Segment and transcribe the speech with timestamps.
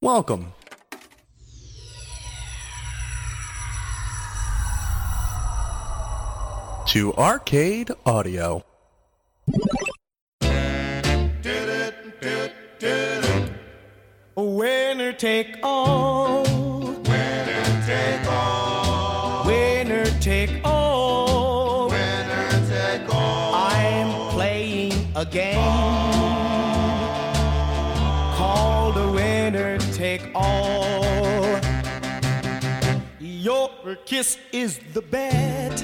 [0.00, 0.52] Welcome.
[6.86, 8.64] To Arcade Audio.
[14.36, 16.44] Winner take all.
[16.44, 19.44] Winner take all.
[19.44, 21.88] Winner take all.
[21.88, 23.52] Winner take all.
[23.52, 25.77] I'm playing a game
[30.34, 31.60] all.
[33.20, 33.70] Your
[34.04, 35.82] kiss is the bet.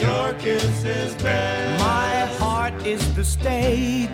[0.00, 1.78] Your kiss is bet.
[1.80, 4.10] My heart is the stake.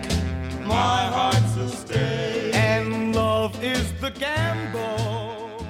[0.65, 2.55] My heart's the stake.
[2.55, 5.65] And love is the gamble.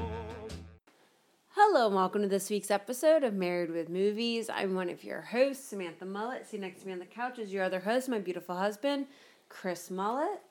[1.50, 4.50] Hello, and welcome to this week's episode of Married with Movies.
[4.50, 6.48] I'm one of your hosts, Samantha Mullet.
[6.48, 9.08] See next to me on the couch is your other host, my beautiful husband,
[9.50, 10.42] Chris Mullet.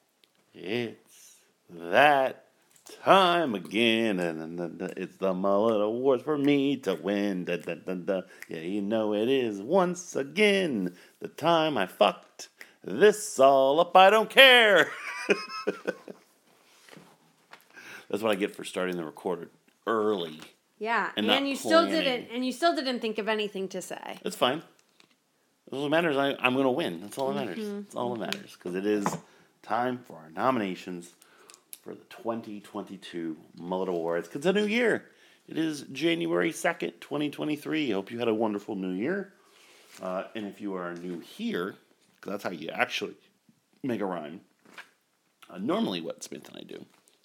[0.52, 1.37] It's
[1.70, 2.46] that
[2.84, 7.45] time again, and, it's the Mullet Awards for me to win.
[7.45, 8.23] Da, da, da, da.
[8.48, 12.48] Yeah, you know it is once again the time I fucked
[12.84, 13.96] this all up.
[13.96, 14.90] I don't care.
[18.10, 19.48] That's what I get for starting the recorder
[19.87, 20.40] early.
[20.79, 24.18] Yeah, And and, you still didn't, and you still didn't think of anything to say.
[24.23, 24.62] That's fine.
[25.70, 27.01] All that matters, I, I'm going to win.
[27.01, 27.64] That's all that matters.
[27.64, 27.76] Mm-hmm.
[27.82, 28.57] That's all that matters.
[28.59, 29.07] Because it is
[29.62, 31.14] time for our nominations
[31.83, 34.29] for the 2022 Mullet Awards.
[34.33, 35.05] It's a new year.
[35.49, 37.91] It is January 2nd, 2023.
[37.91, 39.33] I hope you had a wonderful new year.
[40.01, 41.75] Uh, and if you are new here,
[42.25, 43.16] that's how you actually
[43.83, 44.41] make a rhyme.
[45.51, 46.85] Uh, normally, what Smith and I do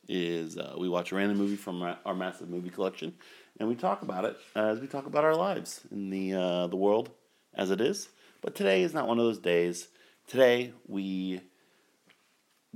[0.09, 3.13] is uh, we watch a random movie from our, our massive movie collection,
[3.59, 6.75] and we talk about it as we talk about our lives in the uh, the
[6.75, 7.11] world
[7.53, 8.09] as it is.
[8.41, 9.87] But today is not one of those days.
[10.27, 11.41] Today we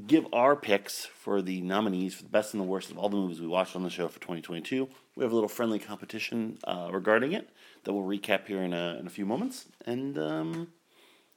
[0.07, 3.17] give our picks for the nominees for the best and the worst of all the
[3.17, 4.87] movies we watched on the show for 2022.
[5.15, 7.49] We have a little friendly competition uh, regarding it
[7.83, 9.65] that we'll recap here in a, in a few moments.
[9.85, 10.69] And um,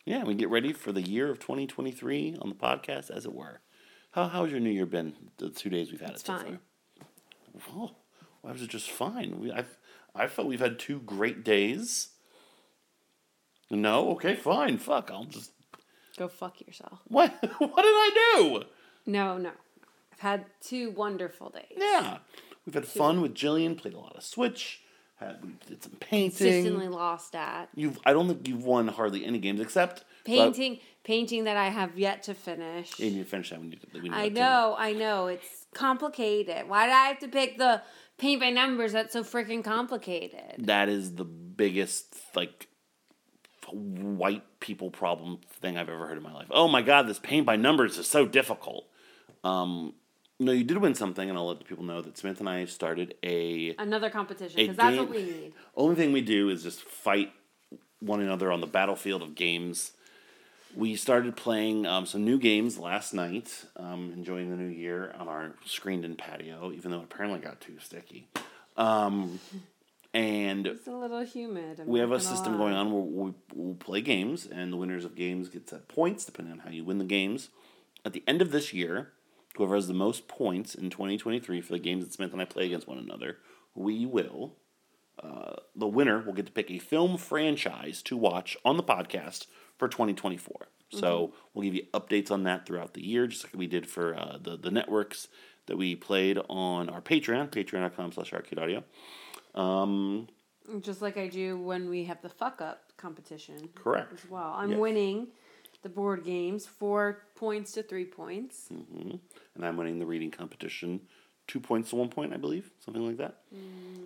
[0.04, 3.60] yeah, we get ready for the year of 2023 on the podcast, as it were.
[4.12, 5.14] How, how's your new year been?
[5.38, 6.58] The two days we've had It's it so fine.
[7.58, 7.74] far.
[7.76, 7.90] Oh,
[8.42, 9.40] why was it just fine?
[9.40, 9.76] We, I've,
[10.14, 12.10] I felt we've had two great days.
[13.70, 14.78] No, okay, fine.
[14.78, 15.50] Fuck, I'll just.
[16.18, 17.00] Go fuck yourself.
[17.08, 17.30] What?
[17.58, 18.62] what did I do?
[19.06, 19.50] No, no.
[20.12, 21.76] I've had two wonderful days.
[21.76, 22.18] Yeah,
[22.64, 23.76] we've had fun with Jillian.
[23.76, 24.80] Played a lot of Switch.
[25.16, 26.30] Had we did some painting.
[26.30, 27.98] Consistently lost at You've.
[28.04, 31.98] I don't think you've won hardly any games except uh, painting, painting that I have
[31.98, 32.98] yet to finish.
[33.00, 33.78] And you finish that when you.
[33.92, 35.26] When you I to- know, I know.
[35.26, 36.68] It's complicated.
[36.68, 37.82] Why did I have to pick the
[38.18, 38.92] paint by numbers?
[38.92, 40.66] That's so freaking complicated.
[40.66, 42.68] that is the biggest like
[43.74, 46.46] white people problem thing I've ever heard in my life.
[46.50, 48.86] Oh my god, this paint by numbers is so difficult.
[49.42, 49.94] Um,
[50.40, 52.64] no, you did win something, and I'll let the people know that Samantha and I
[52.64, 53.74] started a.
[53.78, 55.52] Another competition, because that's what we need.
[55.76, 57.32] Only thing we do is just fight
[58.00, 59.92] one another on the battlefield of games.
[60.76, 65.28] We started playing um, some new games last night, um, enjoying the new year on
[65.28, 68.26] our screened-in patio, even though it apparently got too sticky.
[68.76, 69.38] Um,
[70.14, 71.80] and It's a little humid.
[71.80, 72.58] I'm we have a system lie.
[72.58, 76.24] going on where we, we'll play games, and the winners of games get set points
[76.24, 77.50] depending on how you win the games.
[78.04, 79.12] At the end of this year,
[79.56, 82.66] whoever has the most points in 2023 for the games that Smith and I play
[82.66, 83.38] against one another,
[83.74, 84.54] we will.
[85.22, 89.46] Uh, the winner will get to pick a film franchise to watch on the podcast
[89.78, 90.68] for 2024.
[90.90, 94.14] So we'll give you updates on that throughout the year, just like we did for
[94.14, 95.26] uh, the the networks
[95.66, 98.84] that we played on our Patreon, patreon.com/slash arcade audio.
[99.54, 100.28] Um,
[100.80, 103.68] Just like I do when we have the fuck up competition.
[103.74, 104.12] Correct.
[104.12, 104.52] As well.
[104.56, 104.80] I'm Yes.
[104.80, 105.28] winning
[105.82, 108.70] the board games four points to three points.
[108.70, 109.20] and
[109.60, 111.00] I'm winning the reading competition,
[111.46, 113.42] two points to one point, I believe, something like that.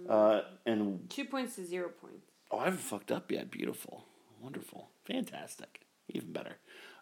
[0.08, 2.26] Uh, and Two points to zero points.
[2.50, 3.50] oh, I haven't fucked up yet.
[3.50, 4.04] Beautiful,
[4.40, 6.56] wonderful, fantastic, even better.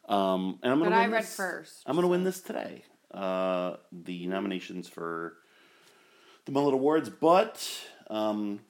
[0.09, 0.91] Um, and I'm gonna.
[0.91, 2.85] But I read this- first, I'm gonna win this today.
[3.11, 5.39] Uh, the nominations for
[6.45, 8.61] the Mullet Awards, but um,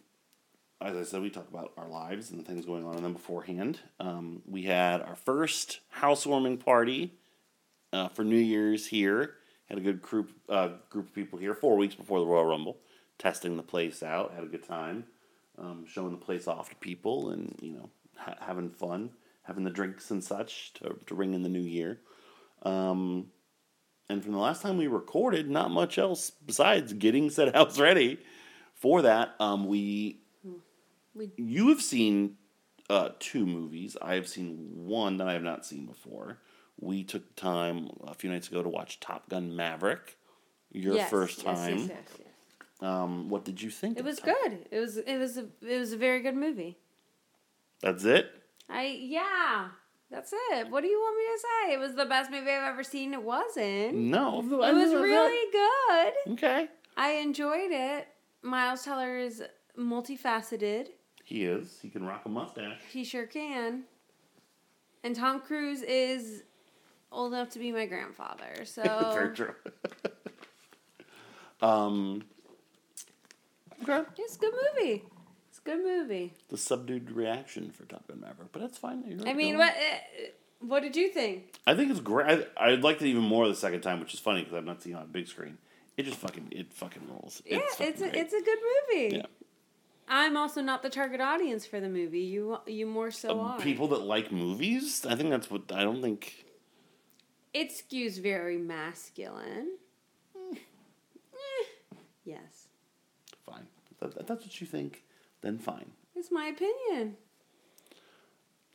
[0.80, 3.14] as I said, we talk about our lives and the things going on in them
[3.14, 3.80] beforehand.
[3.98, 7.14] Um, we had our first housewarming party
[7.92, 9.34] uh, for New Year's here.
[9.66, 12.76] Had a good group uh, group of people here four weeks before the Royal Rumble,
[13.18, 14.32] testing the place out.
[14.34, 15.04] Had a good time,
[15.58, 19.10] um, showing the place off to people, and you know ha- having fun,
[19.42, 21.98] having the drinks and such to to ring in the new year.
[22.62, 23.32] Um,
[24.08, 28.18] and from the last time we recorded, not much else besides getting said house ready
[28.76, 29.34] for that.
[29.40, 30.20] Um, we
[31.14, 32.36] We- you have seen
[32.90, 33.96] uh, two movies.
[34.00, 36.38] I have seen one that I have not seen before.
[36.78, 40.18] We took time a few nights ago to watch Top Gun Maverick.
[40.72, 41.78] your Yes, first time.
[41.78, 42.28] Yes, yes, yes.
[42.82, 43.96] Um, what did you think?
[43.96, 44.66] It of was Top- good.
[44.70, 46.76] It was it was a it was a very good movie.
[47.80, 48.30] That's it.
[48.68, 49.68] I yeah.
[50.10, 50.70] That's it.
[50.70, 51.74] What do you want me to say?
[51.74, 53.14] It was the best movie I've ever seen.
[53.14, 53.94] It wasn't.
[53.94, 56.32] No, It was really good.
[56.34, 56.68] okay.
[56.96, 58.06] I enjoyed it.
[58.46, 59.42] Miles Teller is
[59.78, 60.88] multifaceted.
[61.24, 61.78] He is.
[61.82, 62.80] He can rock a mustache.
[62.92, 63.82] He sure can.
[65.02, 66.44] And Tom Cruise is
[67.10, 68.54] old enough to be my grandfather.
[68.64, 68.82] So
[69.14, 69.54] Very true.
[71.60, 72.22] um.
[73.82, 74.08] Okay.
[74.18, 75.04] it's a good movie.
[75.50, 76.32] It's a good movie.
[76.48, 79.04] The subdued reaction for Top Gun Maverick, but that's fine.
[79.06, 80.28] You're I mean, what uh,
[80.60, 81.54] what did you think?
[81.66, 82.46] I think it's great.
[82.56, 84.82] I, I liked it even more the second time, which is funny because I've not
[84.82, 85.58] seen it on a big screen.
[85.96, 87.42] It just fucking it fucking rolls.
[87.46, 88.16] Yeah, fucking it's a, great.
[88.22, 88.58] it's a good
[88.92, 89.16] movie.
[89.16, 89.26] Yeah.
[90.08, 92.20] I'm also not the target audience for the movie.
[92.20, 93.60] You you more so Um, are.
[93.60, 95.04] people that like movies.
[95.06, 96.44] I think that's what I don't think.
[97.54, 99.78] It skews very masculine.
[100.52, 101.64] Eh,
[102.24, 102.68] yes,
[103.46, 103.66] Fine,
[104.00, 105.02] that, that's what you think.
[105.40, 105.92] Then fine.
[106.14, 107.16] it's my opinion.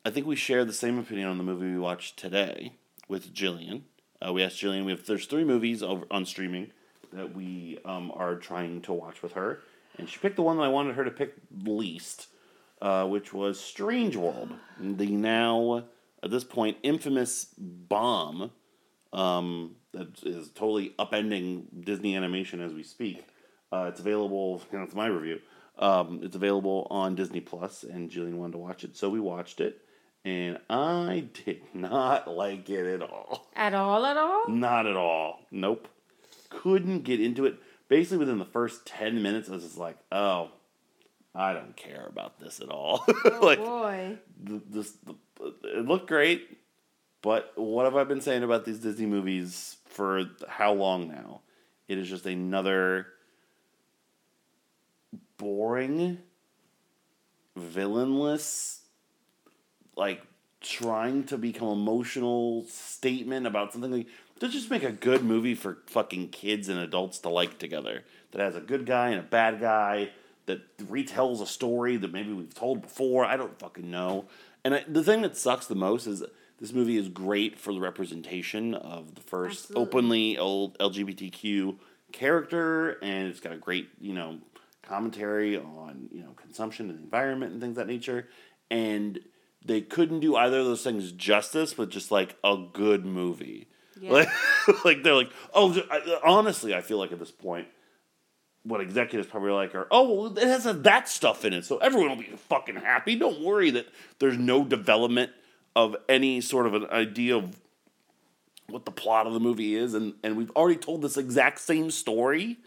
[0.03, 2.74] I think we share the same opinion on the movie we watched today
[3.07, 3.83] with Jillian.
[4.25, 4.85] Uh, we asked Jillian.
[4.85, 6.71] We have there's three movies over on streaming
[7.13, 9.62] that we um, are trying to watch with her,
[9.98, 12.28] and she picked the one that I wanted her to pick least,
[12.81, 15.86] uh, which was Strange World, the now
[16.24, 18.52] at this point infamous bomb
[19.13, 23.25] um, that is totally upending Disney animation as we speak.
[23.72, 24.62] Uh, it's available.
[24.72, 25.40] You know, it's my review.
[25.80, 29.62] Um, it's available on Disney Plus, and Jillian wanted to watch it, so we watched
[29.62, 29.81] it,
[30.24, 33.48] and I did not like it at all.
[33.56, 34.48] At all, at all?
[34.50, 35.40] Not at all.
[35.50, 35.88] Nope.
[36.51, 37.56] Couldn't get into it.
[37.88, 40.51] Basically, within the first ten minutes, I was just like, "Oh,
[41.33, 44.18] I don't care about this at all." Oh like, boy.
[44.38, 44.94] this,
[45.63, 46.57] it looked great,
[47.21, 51.42] but what have I been saying about these Disney movies for how long now?
[51.88, 53.07] It is just another
[55.38, 56.19] boring,
[57.56, 58.81] villainless,
[59.95, 60.21] like
[60.62, 64.07] trying to become emotional statement about something like
[64.41, 68.41] to just make a good movie for fucking kids and adults to like together that
[68.41, 70.09] has a good guy and a bad guy
[70.47, 73.23] that retells a story that maybe we've told before.
[73.23, 74.25] I don't fucking know.
[74.65, 76.23] And I, the thing that sucks the most is
[76.59, 79.81] this movie is great for the representation of the first Absolutely.
[79.83, 81.77] openly old LGBTQ
[82.11, 84.39] character, and it's got a great you know
[84.81, 88.27] commentary on you know consumption and the environment and things of that nature.
[88.71, 89.19] And
[89.63, 93.67] they couldn't do either of those things justice, but just like a good movie.
[94.01, 94.12] Yeah.
[94.12, 94.30] Like,
[94.86, 97.68] like they're like, oh, I, honestly, I feel like at this point,
[98.63, 102.09] what executives probably like are, oh, well, it has that stuff in it, so everyone
[102.09, 103.15] will be fucking happy.
[103.15, 103.88] Don't worry that
[104.19, 105.31] there's no development
[105.75, 107.56] of any sort of an idea of
[108.68, 111.92] what the plot of the movie is, and and we've already told this exact same
[111.92, 112.57] story,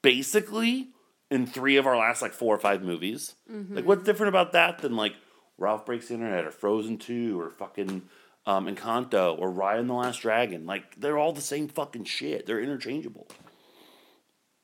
[0.00, 0.88] basically,
[1.30, 3.34] in three of our last like four or five movies.
[3.50, 3.76] Mm-hmm.
[3.76, 5.14] Like, what's different about that than like
[5.58, 8.02] Ralph Breaks the Internet or Frozen Two or fucking
[8.46, 10.66] um, Encanto or Raya and the Last Dragon?
[10.66, 12.46] Like, they're all the same fucking shit.
[12.46, 13.28] They're interchangeable.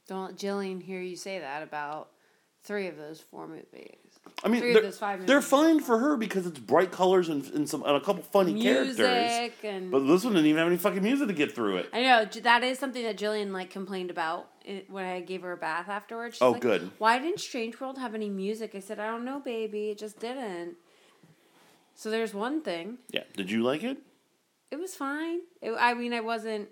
[0.07, 2.09] Don't let Jillian hear you say that about
[2.65, 3.97] three of those four movies.
[4.45, 7.29] I mean, Three of they're, those five they're fine for her because it's bright colors
[7.29, 8.99] and, and some and a couple funny characters.
[9.63, 11.89] And But this one didn't even have any fucking music to get through it.
[11.93, 15.53] I know that is something that Jillian like complained about it, when I gave her
[15.53, 16.37] a bath afterwards.
[16.37, 16.91] She's Oh, like, good.
[16.99, 18.75] Why didn't Strange World have any music?
[18.75, 19.91] I said, I don't know, baby.
[19.91, 20.77] It just didn't.
[21.99, 22.99] So there's one thing.
[23.11, 23.25] Yeah.
[23.37, 23.99] Did you like it?
[24.71, 25.41] It was fine.
[25.61, 26.69] It, I mean, I wasn't.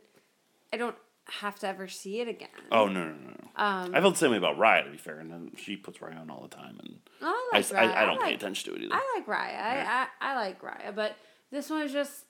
[0.73, 2.49] I don't have to ever see it again.
[2.71, 3.31] Oh no no no.
[3.31, 3.49] no.
[3.57, 5.99] Um, I felt the same way about Raya to be fair, and then she puts
[5.99, 7.97] Raya on all the time, and Oh, I, I like I- Raya.
[7.97, 8.95] I don't pay like- attention to it either.
[8.95, 9.61] I like Raya.
[9.61, 11.17] I, I, I like Raya, but
[11.51, 12.23] this one was just,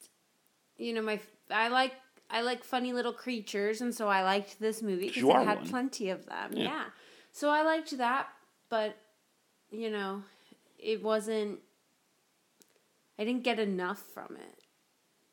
[0.78, 1.92] you know, my I like
[2.30, 5.68] I like funny little creatures, and so I liked this movie because it had one.
[5.68, 6.52] plenty of them.
[6.54, 6.62] Yeah.
[6.64, 6.84] Yeah.
[7.32, 8.28] so I liked that,
[8.70, 8.96] but
[9.70, 10.22] you know,
[10.78, 11.58] it wasn't.
[13.18, 14.62] I didn't get enough from it.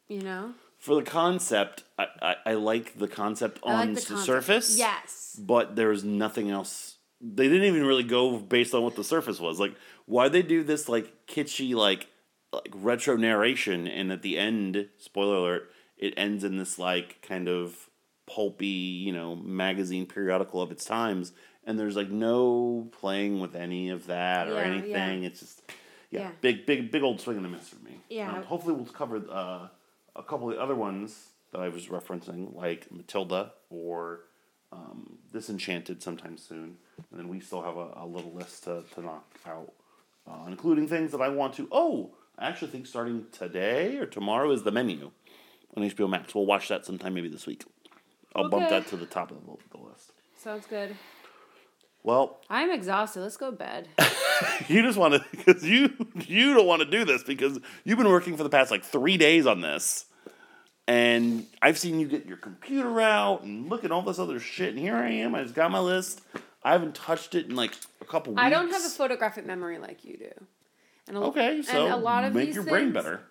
[0.09, 4.01] You know, For the concept, I, I, I like the concept I on like the,
[4.01, 4.25] the concept.
[4.25, 4.77] surface.
[4.77, 5.39] Yes.
[5.41, 6.97] But there's nothing else.
[7.21, 9.59] They didn't even really go based on what the surface was.
[9.59, 9.75] Like,
[10.05, 12.07] why they do this like kitschy like
[12.51, 17.47] like retro narration, and at the end, spoiler alert, it ends in this like kind
[17.47, 17.89] of
[18.27, 21.31] pulpy, you know, magazine periodical of its times,
[21.63, 25.21] and there's like no playing with any of that or Yeah, anything.
[25.23, 25.29] yeah.
[25.29, 25.61] It's just
[26.13, 26.31] yeah, Yeah.
[26.41, 27.99] big big big old swing and a miss for me.
[28.09, 28.31] Yeah.
[28.31, 29.67] Um, hopefully, we'll cover uh,
[30.15, 34.21] a couple of the other ones that I was referencing, like Matilda or
[34.71, 36.77] um, Disenchanted, sometime soon.
[37.11, 39.71] And then we still have a, a little list to, to knock out,
[40.27, 41.67] uh, including things that I want to.
[41.71, 45.11] Oh, I actually think starting today or tomorrow is the menu
[45.77, 46.33] on HBO Max.
[46.33, 47.63] We'll watch that sometime maybe this week.
[48.35, 50.11] I'll bump that to the top of the, the list.
[50.37, 50.95] Sounds good.
[52.03, 53.21] Well, I'm exhausted.
[53.21, 53.87] Let's go to bed.
[54.67, 55.93] you just want to because you
[56.27, 59.17] you don't want to do this because you've been working for the past like three
[59.17, 60.05] days on this,
[60.85, 64.69] and I've seen you get your computer out and look at all this other shit,
[64.69, 65.33] and here I am.
[65.33, 66.21] I just got my list.
[66.61, 68.43] I haven't touched it in like a couple weeks.
[68.43, 70.31] I don't have a photographic memory like you do.
[71.07, 73.21] And a, Okay, so and a lot of make your brain better.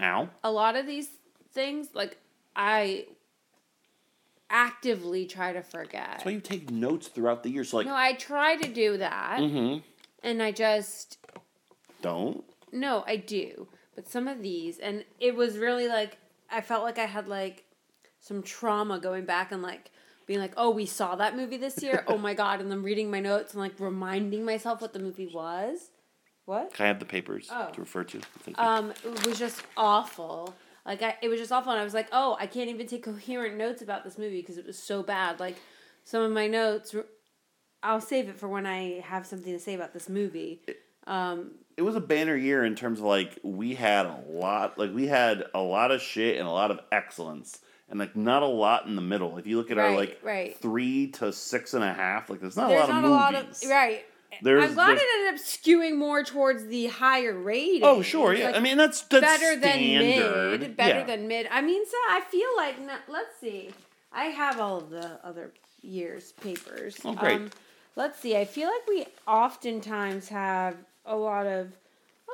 [0.00, 0.28] Ow.
[0.44, 1.08] A lot of these
[1.52, 2.18] things, like
[2.54, 3.06] I
[4.50, 6.08] actively try to forget.
[6.10, 7.64] That's why you take notes throughout the year.
[7.64, 9.78] So like, No, I try to do that, mm-hmm.
[10.22, 11.18] and I just
[12.02, 12.44] don't.
[12.72, 13.68] no, I do.
[13.94, 16.18] But some of these, and it was really like
[16.50, 17.64] I felt like I had like
[18.20, 19.90] some trauma going back and like
[20.26, 22.04] being like, oh, we saw that movie this year.
[22.06, 22.60] oh my god!
[22.60, 25.90] And then reading my notes and like reminding myself what the movie was.
[26.44, 26.72] What?
[26.74, 27.70] Can I have the papers Oh.
[27.72, 28.20] to refer to?
[28.54, 30.54] Um, it was just awful.
[30.86, 33.04] Like I, it was just awful, and I was like, oh, I can't even take
[33.04, 35.40] coherent notes about this movie because it was so bad.
[35.40, 35.56] Like
[36.04, 36.94] some of my notes,
[37.82, 40.62] I'll save it for when I have something to say about this movie.
[41.06, 44.94] Um, it was a banner year in terms of like we had a lot like
[44.94, 48.46] we had a lot of shit and a lot of excellence and like not a
[48.46, 50.56] lot in the middle if you look at our like right.
[50.58, 53.14] three to six and a half like there's not there's a lot not of a
[53.14, 54.04] lot movies of right.
[54.42, 57.82] There's- I'm glad there's- it ended up skewing more towards the higher rating.
[57.84, 60.76] oh sure yeah like i mean that's that's better than mid.
[60.76, 61.04] Better Yeah.
[61.04, 61.46] than mid.
[61.50, 62.76] I mean, so I feel like
[63.08, 63.70] let's see.
[64.12, 65.52] I have all of the other
[65.82, 66.96] years papers.
[67.04, 67.36] Oh, great.
[67.36, 67.50] Um,
[67.96, 68.36] let's see.
[68.36, 71.68] I feel like we oftentimes have a lot of.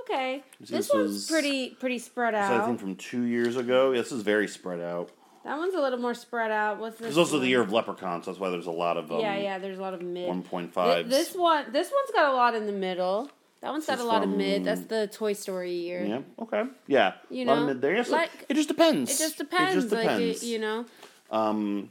[0.02, 2.66] Okay, This this, one's was- pretty pretty spread So I out.
[2.66, 3.92] think from two years ago.
[3.92, 5.10] This is very spread out.
[5.44, 6.78] That one's a little more spread out.
[6.78, 7.08] What's this?
[7.08, 7.42] It's also one?
[7.42, 8.26] the year of leprechauns.
[8.26, 9.58] That's why there's a lot of um, yeah, yeah.
[9.58, 10.28] There's a lot of mid.
[10.28, 11.08] one point five.
[11.08, 13.30] This one, this one's got a lot in the middle.
[13.60, 14.64] That one's got a lot of mid.
[14.64, 16.04] That's the Toy Story year.
[16.04, 16.20] Yeah.
[16.40, 16.64] Okay.
[16.88, 17.12] Yeah.
[17.30, 18.02] You a lot of know, mid there.
[18.04, 19.10] Like- it just depends.
[19.14, 19.72] It just depends.
[19.72, 20.42] It just depends.
[20.42, 20.84] Like you, know.
[21.30, 21.90] Um,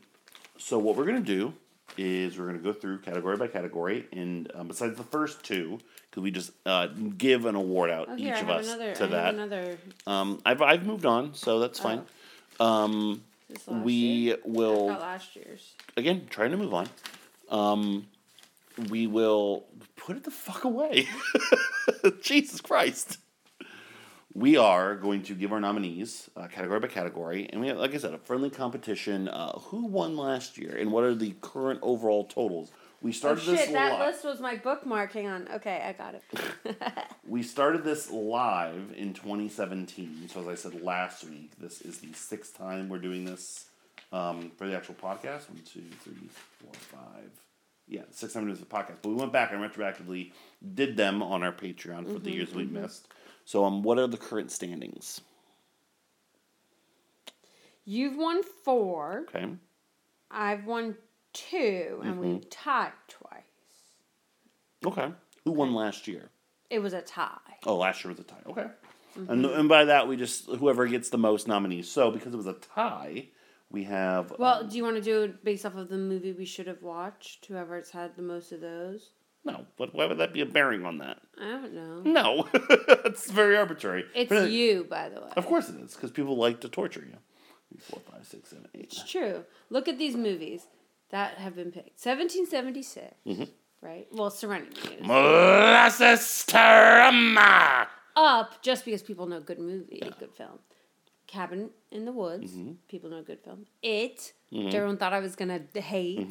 [0.57, 1.53] so what we're gonna do
[1.97, 5.79] is we're gonna go through category by category, and um, besides the first two,
[6.09, 8.93] because we just uh, give an award out Oh, each here of us another.
[8.95, 9.33] to I that.
[9.33, 9.77] another.
[10.05, 11.99] Um, I've I've moved on, so that's fine.
[11.99, 12.03] Um,
[12.59, 13.23] This last
[13.67, 14.37] we year?
[14.45, 15.73] will last year's.
[15.97, 16.87] again trying to move on.
[17.49, 18.07] Um,
[18.89, 19.65] we will
[19.95, 21.07] put it the fuck away.
[22.21, 23.17] Jesus Christ.
[24.33, 27.93] We are going to give our nominees uh, category by category, and we have, like
[27.93, 29.27] I said, a friendly competition.
[29.27, 32.71] Uh, who won last year, and what are the current overall totals?
[33.01, 33.73] We Oh started this shit!
[33.73, 35.11] That li- list was my bookmark.
[35.13, 35.47] Hang on.
[35.55, 36.23] Okay, I got it.
[37.27, 40.27] We started this live in 2017.
[40.27, 43.65] So as I said last week, this is the sixth time we're doing this
[44.11, 45.49] um, for the actual podcast.
[45.49, 46.29] One, two, three,
[46.59, 47.29] four, five.
[47.87, 48.97] Yeah, sixth time we're doing the podcast.
[49.01, 50.31] But we went back and retroactively
[50.73, 53.07] did them on our Patreon for the years we missed.
[53.45, 55.21] So um, what are the current standings?
[57.85, 59.25] You've won four.
[59.29, 59.47] Okay.
[60.29, 60.95] I've won
[61.33, 62.19] two, and Mm-hmm.
[62.33, 63.41] we've tied twice.
[64.85, 65.11] Okay.
[65.45, 66.29] Who won last year?
[66.69, 67.37] It was a tie.
[67.65, 68.35] Oh, last year was a tie.
[68.47, 68.67] Okay.
[69.17, 69.31] Mm-hmm.
[69.31, 71.89] And, and by that, we just, whoever gets the most nominees.
[71.89, 73.27] So because it was a tie,
[73.69, 74.33] we have.
[74.39, 76.67] Well, um, do you want to do it based off of the movie we should
[76.67, 77.45] have watched?
[77.47, 79.11] Whoever's had the most of those.
[79.43, 81.17] no, but why would that be a bearing on that?
[81.39, 82.01] I don't know.
[82.03, 84.05] No, it's very arbitrary.
[84.15, 85.29] It's But, uh, you, by the way.
[85.35, 87.17] Of course it is, because people like to torture you.
[87.79, 88.83] Four, five, six, seven, eight.
[88.91, 89.43] It's true.
[89.69, 90.67] Look at these movies
[91.11, 92.03] that have been picked.
[92.03, 93.43] 1776, Mm-hmm.
[93.81, 94.07] right?
[94.11, 97.87] Well, Serenity Molasses Tarama.
[98.15, 100.59] up just because people know good movie, good film.
[101.27, 102.71] Cabin in the Woods, Mm-hmm.
[102.89, 103.65] people know good film.
[103.81, 106.27] It, which everyone thought I was gonna hate.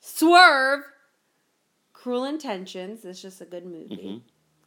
[0.00, 0.84] Swerve,
[1.92, 3.02] Cruel Intentions.
[3.02, 4.22] That's just a good movie.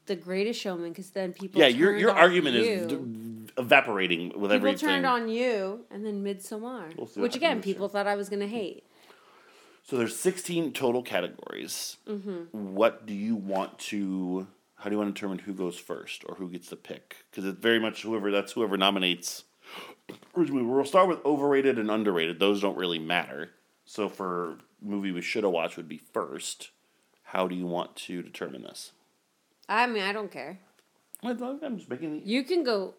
[0.08, 1.72] The Greatest Showman, because then people Mm-hmm.
[1.72, 2.62] Yeah, your your argument you.
[2.64, 4.90] is d- evaporating with people everything.
[4.90, 7.64] turned on you, and then Midsommar, We'll which again year.
[7.64, 8.84] people thought I was gonna hate.
[9.90, 11.98] So there's 16 total categories.
[12.08, 12.76] Mm-hmm.
[12.76, 14.46] What do you want to?
[14.76, 17.16] How do you want to determine who goes first or who gets the pick?
[17.32, 19.46] Because it's very much whoever that's whoever nominates.
[20.36, 22.40] We'll start with overrated and underrated.
[22.40, 23.50] Those don't really matter.
[23.86, 26.70] So for movie we should have watched would be first.
[27.24, 28.92] How do you want to determine this?
[29.68, 30.60] I mean, I don't care.
[31.24, 32.22] I'm just making.
[32.22, 32.94] The, You can go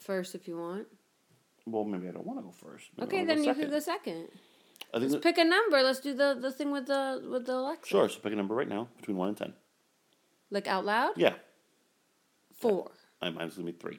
[0.00, 0.86] first if you want.
[1.66, 2.86] well, maybe I don't want to go first.
[2.96, 4.28] Maybe Okay, then go you can go second.
[4.94, 5.82] I think that- Pick a number.
[5.82, 7.88] Let's do the, the thing with the with the Alexa.
[7.88, 8.08] sure.
[8.08, 9.54] So pick a number right now between one and ten.
[10.50, 11.12] Like out loud.
[11.16, 11.34] Yeah,
[12.58, 12.90] Four.
[13.20, 13.98] I- mine's gonna be three.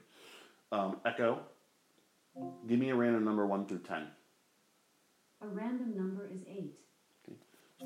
[0.71, 1.39] Um, Echo.
[2.67, 4.07] Give me a random number one through ten.
[5.41, 6.73] A random number is eight.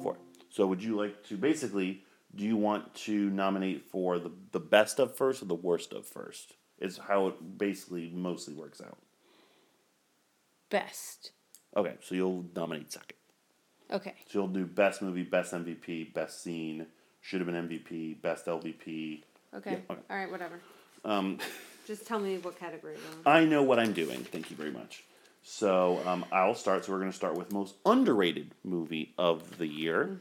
[0.01, 0.17] Four.
[0.49, 2.03] So would you like to basically?
[2.35, 6.05] Do you want to nominate for the the best of first or the worst of
[6.05, 6.55] first?
[6.79, 8.97] Is how it basically mostly works out.
[10.69, 11.31] Best.
[11.75, 13.17] Okay, so you'll nominate second.
[13.91, 14.13] Okay.
[14.27, 16.88] So you'll do best movie, best MVP, best scene,
[17.21, 19.21] should have been MVP, best LVP.
[19.55, 19.71] Okay.
[19.71, 20.01] Yeah, okay.
[20.09, 20.29] All right.
[20.31, 20.59] Whatever.
[21.05, 21.39] Um,
[21.88, 22.95] Just tell me what category.
[23.25, 24.19] I know what I'm doing.
[24.25, 25.03] Thank you very much.
[25.43, 26.83] So um, I'll start.
[26.83, 30.19] So we're going to start with most underrated movie of the year.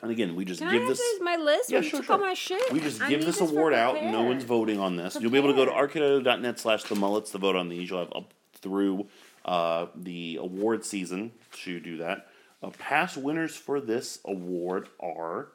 [0.00, 0.68] And again, we just Mm-hmm.
[0.70, 0.98] Can I give have this.
[0.98, 1.70] this my list?
[1.70, 2.18] Yeah, sure, sure.
[2.18, 2.72] my shit.
[2.72, 4.00] We just I give need this award out.
[4.04, 5.16] No one's voting on this.
[5.20, 6.24] You'll be able to go to Prepared.
[6.24, 7.90] arcadeaudio.net slash the mullets to vote on these.
[7.90, 9.08] You'll have up through
[9.44, 12.28] uh, the award season to do that.
[12.62, 15.48] Uh, past winners for this award are,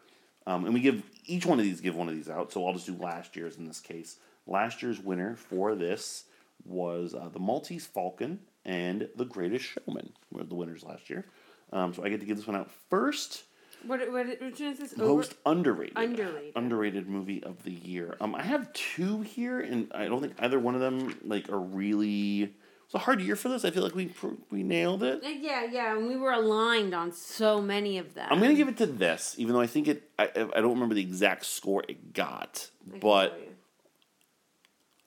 [0.45, 2.51] um, and we give each one of these give one of these out.
[2.51, 4.17] So I'll just do last year's in this case.
[4.45, 6.25] Last year's winner for this
[6.65, 11.25] was uh, the Maltese Falcon and the Greatest Showman were the winners last year.
[11.71, 13.43] Um, so I get to give this one out first.
[13.85, 14.97] What, what, which one is this?
[14.97, 15.97] Most underrated.
[15.97, 16.51] Underrated.
[16.55, 18.17] Underrated movie of the year.
[18.19, 21.59] Um, I have two here, and I don't think either one of them like are
[21.59, 22.53] really.
[22.89, 23.63] It's a hard year for this.
[23.65, 24.11] I feel like we
[24.49, 25.21] we nailed it.
[25.23, 28.27] Yeah, yeah, and we were aligned on so many of them.
[28.31, 30.09] I'm gonna give it to this, even though I think it.
[30.17, 33.39] I, I don't remember the exact score it got, but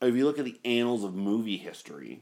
[0.01, 2.21] if you look at the annals of movie history,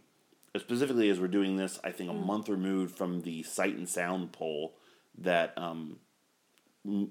[0.56, 2.24] specifically as we're doing this, I think a Mm.
[2.24, 4.76] month removed from the Sight and Sound poll
[5.18, 5.98] that um,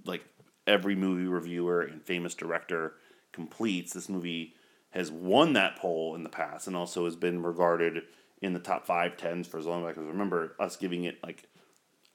[0.05, 0.23] like
[0.65, 2.95] every movie reviewer and famous director
[3.31, 3.93] completes.
[3.93, 4.55] This movie
[4.89, 8.01] has won that poll in the past and also has been regarded
[8.41, 10.55] in the top five tens for as long as I can remember.
[10.59, 11.43] Us giving it like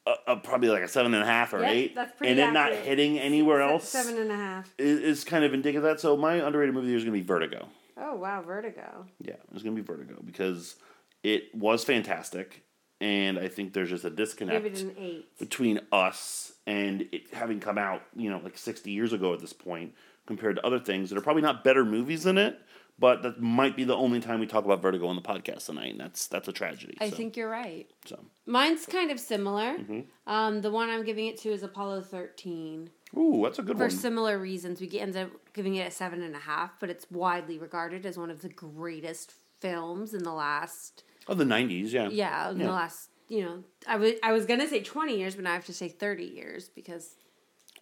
[0.07, 2.41] a, a, probably like a seven and a half or Yep, eight, that's pretty and
[2.41, 4.75] it not hitting anywhere Se- else Seven and a half.
[4.79, 6.01] is, is kind of indicative of that.
[6.01, 7.69] So my underrated movie is going to be Vertigo.
[7.97, 9.07] Oh wow, Vertigo.
[9.21, 10.75] Yeah, it's gonna be Vertigo because
[11.23, 12.65] it was fantastic,
[13.01, 15.39] and I think there's just a disconnect it an eight.
[15.39, 19.53] between us and it having come out, you know, like 60 years ago at this
[19.53, 19.95] point,
[20.27, 22.59] compared to other things that are probably not better movies than it,
[22.99, 25.93] but that might be the only time we talk about Vertigo on the podcast tonight,
[25.93, 26.97] and that's that's a tragedy.
[27.01, 27.91] I so, think you're right.
[28.05, 28.25] so.
[28.47, 29.77] Mine's kind of similar.
[29.79, 30.01] Mm-hmm.
[30.27, 32.91] Um, the one I'm giving it to is Apollo 13.
[33.17, 33.91] Ooh, that's a good For one.
[33.91, 37.11] For similar reasons, we end up giving it a seven and a half, but it's
[37.11, 42.09] widely regarded as one of the greatest films in the last oh, the 90s, yeah.
[42.11, 45.45] yeah in the last you know I was I was gonna say twenty years, but
[45.45, 47.17] now I have to say thirty years because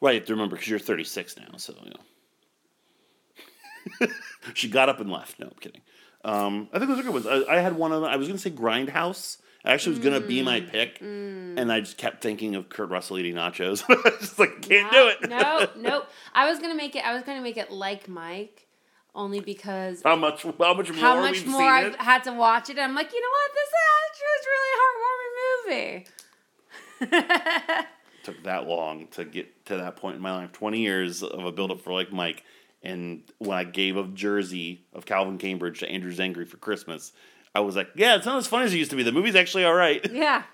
[0.03, 1.97] Right, you have to remember because you're 36 now, so you know.
[4.55, 5.39] she got up and left.
[5.39, 5.81] No, I'm kidding.
[6.25, 7.27] Um, I think those are good ones.
[7.27, 8.11] I, I had one of them.
[8.11, 9.39] I was going to say Grindhouse.
[9.65, 12.91] Actually, was going to be my Mm, pick, and I just kept thinking of Kurt
[12.91, 13.85] Russell eating nachos.
[13.89, 15.29] I was just like, can't do it.
[15.31, 16.03] no, no.
[16.35, 17.05] I was gonna make it.
[17.07, 18.67] I was gonna make it like Mike,
[19.15, 20.43] only because How much?
[20.43, 20.99] How much more?
[20.99, 22.01] how much we've more I've it?
[22.01, 22.79] had to watch it.
[22.81, 23.53] I'm like, you know what?
[23.55, 23.71] This
[24.11, 26.05] actually is really a heartwarming
[27.15, 27.87] movie.
[28.25, 30.53] Took that long to get to that point in my life.
[30.53, 32.45] Twenty years of a build-up for like Mike,
[32.83, 37.13] and when I gave a jersey of Calvin Cambridge to Andrew Zangri for Christmas,
[37.55, 39.03] I was like, yeah, it's not as fun as it used to be.
[39.03, 40.05] The movie's actually all right.
[40.11, 40.43] yeah.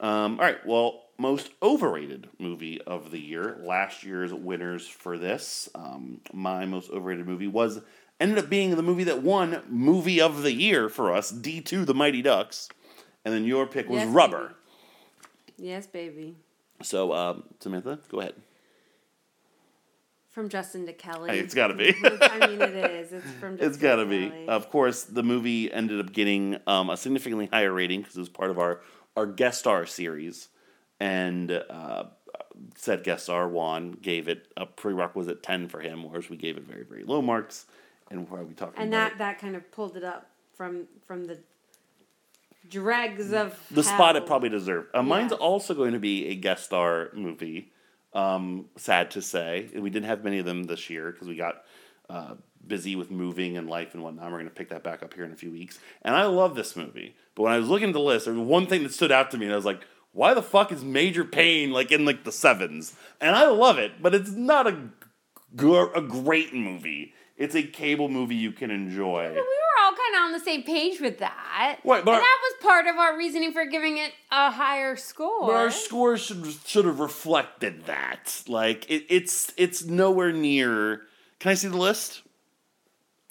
[0.00, 0.58] Um, all right.
[0.66, 3.56] Well, most overrated movie of the year.
[3.62, 5.68] Last year's winners for this.
[5.74, 7.80] Um, my most overrated movie was
[8.20, 11.30] ended up being the movie that won movie of the year for us.
[11.30, 12.68] D two, The Mighty Ducks,
[13.24, 14.54] and then your pick was Yes, Rubber.
[15.56, 16.34] Yes, baby.
[16.82, 18.34] So, um, Samantha, go ahead.
[20.34, 21.30] From Justin to Kelly.
[21.30, 21.94] Hey, it's gotta be.
[22.04, 23.12] I mean, it is.
[23.12, 23.52] It's from.
[23.56, 24.48] Justin It's got to to be.
[24.48, 28.28] Of course, the movie ended up getting um, a significantly higher rating because it was
[28.28, 28.80] part of our,
[29.16, 30.48] our guest star series.
[30.98, 32.06] And uh,
[32.74, 36.64] said guest star, Juan, gave it a prerequisite 10 for him, whereas we gave it
[36.64, 37.66] very, very low marks.
[38.10, 39.18] And why are we talking and that it?
[39.18, 41.38] that kind of pulled it up from from the
[42.68, 44.88] dregs of the spot it probably deserved.
[44.94, 47.70] Uh, Mine's also going to be a guest star movie.
[48.14, 51.64] Um, sad to say, we didn't have many of them this year because we got
[52.08, 52.34] uh,
[52.66, 54.30] busy with moving and life and whatnot.
[54.30, 55.78] We're going to pick that back up here in a few weeks.
[56.02, 58.46] And I love this movie, but when I was looking at the list, there was
[58.46, 60.84] one thing that stood out to me, and I was like, "Why the fuck is
[60.84, 62.94] Major Payne like in like the sevens?
[63.20, 64.90] And I love it, but it's not a
[65.94, 67.14] a great movie.
[67.36, 69.36] It's a cable movie you can enjoy.
[70.34, 71.78] The same page with that.
[71.84, 75.46] Right, but- and that was part of our reasoning for giving it a higher score.
[75.46, 78.42] But our scores should should have reflected that.
[78.48, 81.02] Like it, it's it's nowhere near.
[81.38, 82.22] Can I see the list?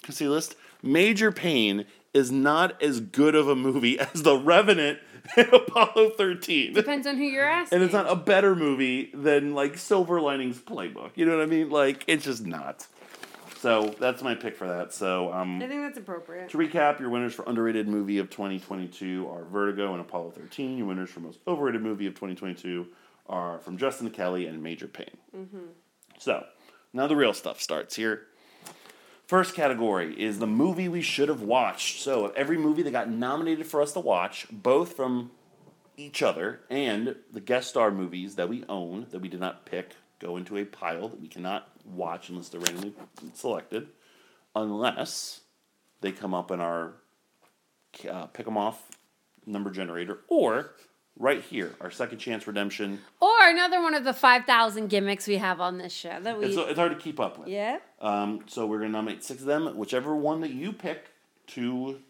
[0.02, 0.56] Can I see the list?
[0.82, 4.98] Major Payne is not as good of a movie as The Revenant
[5.36, 7.76] and Apollo thirteen, Depends on who you're asking.
[7.76, 11.10] and it's not a better movie than like Silver Linings Playbook.
[11.16, 11.68] You know what I mean?
[11.70, 12.86] Like it's just not.
[13.64, 14.92] So that's my pick for that.
[14.92, 16.50] So um, I think that's appropriate.
[16.50, 20.76] to recap, your winners for underrated movie of 2022 are Vertigo and Apollo 13.
[20.76, 22.86] Your winners for most overrated movie of 2022
[23.26, 25.16] are from Justin Kelly and Major Payne.
[26.18, 26.44] So,
[26.92, 28.26] now the real stuff starts here.
[29.26, 32.02] First category is the movie we should have watched.
[32.02, 35.30] So, of every movie that got nominated for us to watch, both from
[35.96, 39.94] each other and the guest star movies that we own that we did not pick
[40.24, 42.94] go into a pile that we cannot watch unless they're randomly
[43.34, 43.88] selected,
[44.56, 45.40] unless
[46.00, 46.94] they come up in our
[48.10, 48.88] uh, pick 'em off
[49.46, 50.70] number generator or
[51.18, 53.00] right here our second chance redemption.
[53.20, 56.46] Or another one of the 5,000 gimmicks we have on this show that we.
[56.46, 57.48] It's, it's hard to keep up with.
[57.48, 57.78] yeah.
[58.00, 59.76] Um, so we're gonna nominate six of them.
[59.76, 61.08] Whichever one that you pick
[61.48, 62.00] to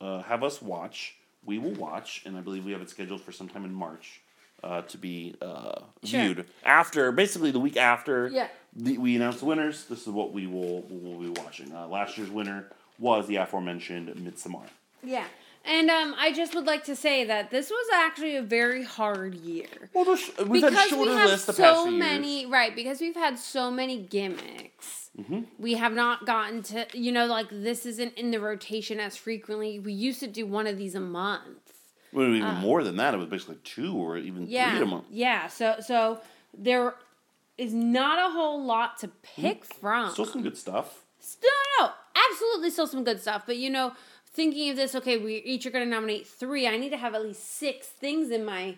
[0.00, 3.30] uh, have us watch, we will watch, and I believe we have it scheduled for
[3.30, 4.20] sometime in March
[4.62, 6.20] uh, to be uh, Sure.
[6.20, 8.28] viewed after, basically the week after.
[8.28, 8.48] Yeah.
[8.74, 9.84] The, we announce the winners.
[9.86, 11.72] This is what we will will be watching.
[11.74, 14.66] Uh, last year's winner was the aforementioned Midsommar.
[15.02, 15.24] Yeah.
[15.64, 19.34] And um, I just would like to say that this was actually a very hard
[19.34, 19.90] year.
[19.92, 20.04] Well,
[20.46, 22.50] we've had because shorter we have lists the past so many years.
[22.50, 25.10] right because we've had so many gimmicks
[25.58, 29.78] we have not gotten to you know like this isn't in the rotation as frequently
[29.78, 31.67] we used to do one of these a month
[32.12, 34.86] Well, even uh, more than that, it was basically two or even three yeah a
[34.86, 35.04] month.
[35.10, 36.20] yeah so so
[36.56, 36.94] there
[37.58, 39.80] is not a whole lot to pick mm-hmm.
[39.80, 41.04] from Still some good stuff.
[41.42, 41.90] no, no,
[42.30, 43.42] absolutely still some good stuff.
[43.46, 43.92] But you know,
[44.32, 46.66] thinking of this, okay, we each are going to nominate three.
[46.66, 48.76] I need to have at least six things in my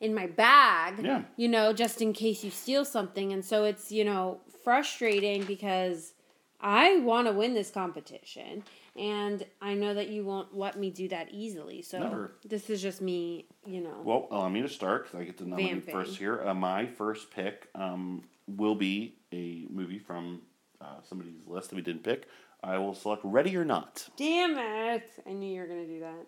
[0.00, 1.04] in my bag.
[1.04, 1.22] Yeah.
[1.36, 6.12] You know, just in case you steal something, and so it's you know frustrating because
[6.60, 8.64] I want to win this competition,
[8.96, 11.82] and I know that you won't let me do that easily.
[11.82, 12.32] So Never.
[12.44, 14.00] this is just me, you know.
[14.04, 15.94] Well, allow me to start because I get to nominate Vamping.
[15.94, 16.42] first here.
[16.46, 20.42] Uh, my first pick um, will be a movie from
[20.80, 22.28] uh, somebody's list that we didn't pick.
[22.62, 24.08] I will select Ready or Not.
[24.16, 25.10] Damn it!
[25.26, 26.26] I knew you were gonna do that.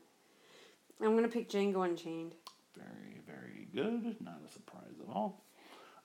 [1.02, 2.34] I'm gonna pick Django Unchained.
[2.76, 4.16] Very, very good.
[4.20, 5.44] Not a surprise at all.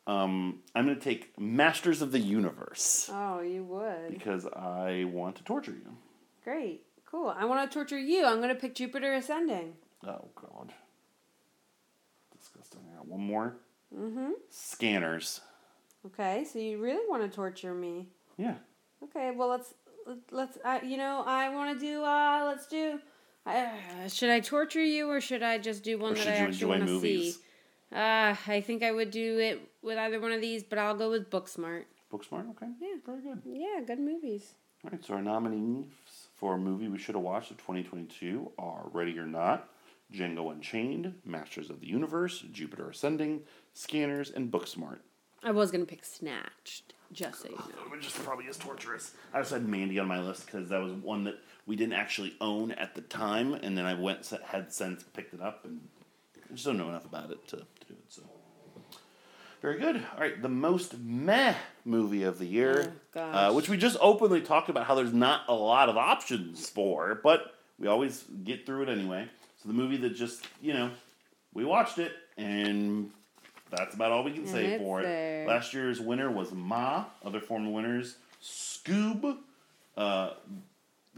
[0.08, 4.10] Um, I'm going to take Masters of the Universe Oh, you would.
[4.10, 5.96] because I want to torture you.
[6.44, 6.82] Great.
[7.06, 7.34] Cool.
[7.36, 8.26] I want to torture you.
[8.26, 9.74] I'm going to pick Jupiter Ascending.
[10.06, 10.74] Oh, God.
[12.38, 12.82] Disgusting.
[12.92, 13.58] I got one more.
[13.96, 14.32] Mm-hmm.
[14.50, 15.42] Scanners.
[16.06, 18.08] Okay, so you really want to torture me.
[18.38, 18.56] Yeah.
[19.04, 19.74] Okay, well let's
[20.32, 23.00] let's uh, you know, I want to do uh let's do
[23.46, 26.82] uh, should I torture you or should I just do one that I actually want
[26.82, 26.94] to see?
[26.94, 27.40] movies?
[27.92, 31.10] Uh, I think I would do it with either one of these, but I'll go
[31.10, 31.86] with Booksmart.
[32.14, 32.50] Booksmart?
[32.52, 32.68] Okay.
[32.80, 32.96] Yeah.
[33.06, 33.42] Very good.
[33.46, 34.54] Yeah, good movies.
[34.86, 35.86] All right, so our nominees
[36.40, 39.70] for a movie we should have watched of 2022 are Ready or Not,
[40.14, 43.42] Django Unchained, Masters of the Universe, Jupiter Ascending,
[43.74, 45.00] Scanners, and Booksmart.
[45.44, 47.90] I was going to pick Snatched, just so you know.
[47.90, 49.12] Which just probably as torturous.
[49.34, 52.34] I also had Mandy on my list because that was one that we didn't actually
[52.40, 55.82] own at the time, and then I went had since picked it up, and
[56.50, 58.06] I just don't know enough about it to, to do it.
[58.08, 58.24] So
[59.62, 59.98] very good.
[60.16, 61.54] All right, the most meh
[61.86, 63.36] movie of the year, Oh, gosh.
[63.36, 67.20] uh, which we just openly talked about how there's not a lot of options for,
[67.24, 69.28] but we always get through it anyway.
[69.62, 70.92] So the movie that just you know
[71.54, 73.12] we watched it and.
[73.72, 75.48] That's about all we can And say for it.
[75.48, 77.06] Last year's winner was Ma.
[77.24, 79.38] Other former winners: Scoob,
[79.96, 80.32] uh,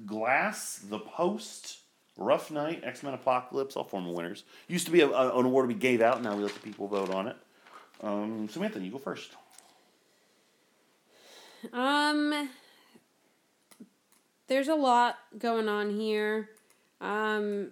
[0.06, 1.78] Glass, The Post,
[2.18, 3.78] Rough Night, X Men Apocalypse.
[3.78, 4.44] All former winners.
[4.68, 6.22] Used to be a, a- an award we gave out.
[6.22, 7.38] Now we let the people vote on it.
[8.02, 9.36] Um, Samantha, you go first.
[11.72, 12.50] Um,
[14.48, 16.50] there's a lot going on here.
[17.00, 17.72] Um,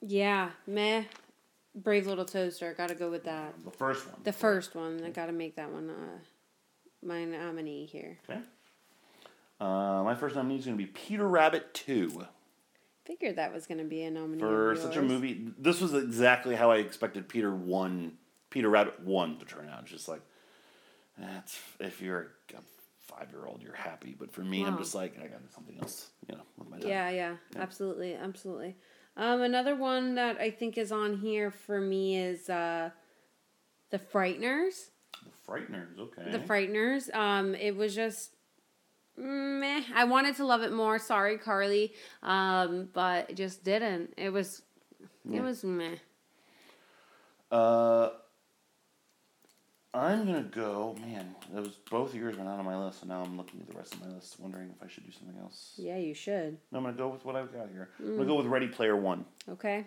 [0.00, 1.04] yeah, meh.
[1.74, 2.74] Brave Little Toaster.
[2.74, 3.54] Got to go with that.
[3.64, 4.20] The first one.
[4.24, 5.02] The first one.
[5.04, 6.18] I got to make that one uh,
[7.04, 8.18] my nominee here.
[8.28, 8.40] Okay.
[9.60, 12.26] Uh, my first nominee is going to be Peter Rabbit Two.
[13.04, 15.48] Figured that was going to be a nominee for such a movie.
[15.58, 18.12] This was exactly how I expected Peter one,
[18.52, 19.80] Peter Rabbit one to turn out.
[19.82, 20.20] It's just like,
[21.18, 22.58] that's if you're a
[23.00, 26.10] five year old, you're happy, but for me, I'm just like, I got something else,
[26.28, 26.88] you know, with my time.
[26.88, 28.76] Yeah, yeah, absolutely, absolutely.
[29.16, 32.90] Um, another one that I think is on here for me is uh,
[33.90, 34.90] the Frighteners.
[35.24, 36.30] The Frighteners, okay.
[36.30, 37.14] The Frighteners.
[37.14, 38.32] Um, it was just
[39.16, 39.82] meh.
[39.94, 40.98] I wanted to love it more.
[40.98, 41.94] Sorry, Carly.
[42.22, 44.12] Um, but it just didn't.
[44.18, 44.62] It was.
[45.30, 45.96] It was meh.
[47.50, 48.10] Uh,
[49.94, 50.96] I'm gonna go.
[51.02, 53.76] Man, those both years were not on my list, so now I'm looking at the
[53.76, 55.72] rest of my list, wondering if I should do something else.
[55.76, 56.56] Yeah, you should.
[56.70, 57.90] No, I'm gonna go with what I've got here.
[57.98, 58.16] I'm Mm.
[58.16, 59.24] gonna go with Ready Player One.
[59.48, 59.86] Okay.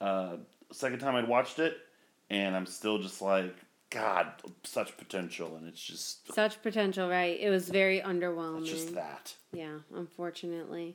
[0.00, 0.36] uh,
[0.70, 1.76] second time I'd watched it,
[2.30, 3.54] and I'm still just like,
[3.90, 4.32] God,
[4.64, 7.38] such potential, and it's just, Such potential, right?
[7.40, 8.60] It was very underwhelming.
[8.60, 9.34] it's just that.
[9.52, 10.94] Yeah, unfortunately.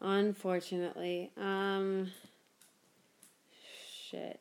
[0.00, 1.30] Unfortunately.
[1.36, 2.10] Um
[4.08, 4.40] shit.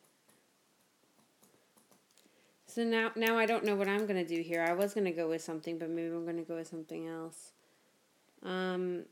[2.69, 4.63] So now now I don't know what I'm going to do here.
[4.63, 7.07] I was going to go with something, but maybe I'm going to go with something
[7.07, 7.51] else.
[8.43, 9.05] Um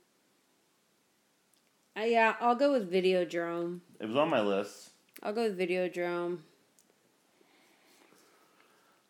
[1.96, 3.80] I, yeah, I'll go with Videodrome.
[4.00, 4.92] It was on my list.
[5.24, 6.38] I'll go with Videodrome.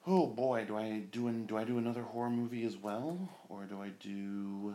[0.08, 3.66] Oh boy, do I do an, do I do another horror movie as well, or
[3.66, 4.74] do I do?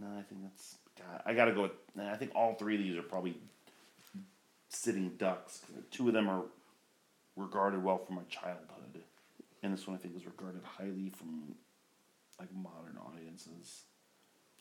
[0.00, 0.78] No, I think that's.
[0.98, 1.70] God, I gotta go with.
[1.96, 3.36] I think all three of these are probably
[4.68, 5.62] sitting ducks.
[5.92, 6.42] two of them are
[7.36, 8.77] regarded well from my childhood,
[9.62, 11.54] and this one I think is regarded highly from
[12.38, 13.84] like modern audiences.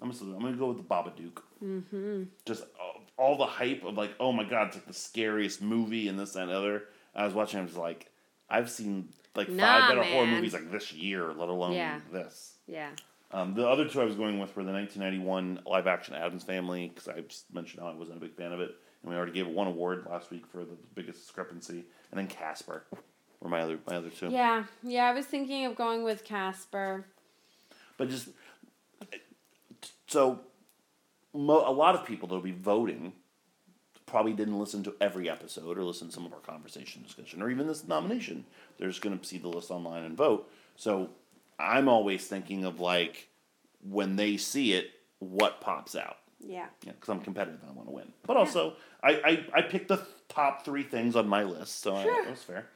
[0.02, 1.42] I'm gonna, I'm gonna go with the Babadook.
[1.64, 2.24] Mm-hmm.
[2.46, 6.08] Just all, all the hype of like, oh my god, it's like the scariest movie
[6.08, 6.84] and this and other.
[7.16, 8.12] I was watching, I was like,
[8.50, 12.00] I've seen like five Nah, better horror movies like this year, let alone Yeah.
[12.12, 12.56] this.
[12.68, 12.90] Yeah.
[13.32, 16.88] Um, the other two I was going with were the 1991 live action Addams Family
[16.88, 19.34] because I just mentioned how I wasn't a big fan of it, and we already
[19.34, 22.86] gave it one award last week for the biggest discrepancy, and then Casper
[23.42, 24.30] were my other my other two.
[24.30, 24.64] Yeah.
[24.84, 27.06] Yeah, I was thinking of going with Casper.
[27.98, 28.30] But just
[30.08, 30.40] so
[31.34, 33.14] mo- a lot of people that'll be voting
[34.06, 37.50] probably didn't listen to every episode or listen to some of our conversation discussion or
[37.50, 38.46] even this nomination.
[38.78, 40.50] They're just going to see the list online and vote.
[40.78, 41.10] So
[41.60, 43.28] I'm always thinking of like
[43.84, 46.18] when they see it, what pops out.
[46.40, 46.68] Yeah.
[46.86, 48.14] Yeah, because I'm competitive and I want to win.
[48.26, 48.74] But also,
[49.04, 52.30] I, I, I picked the th- top three things on my list, so I, that
[52.30, 52.68] was fair.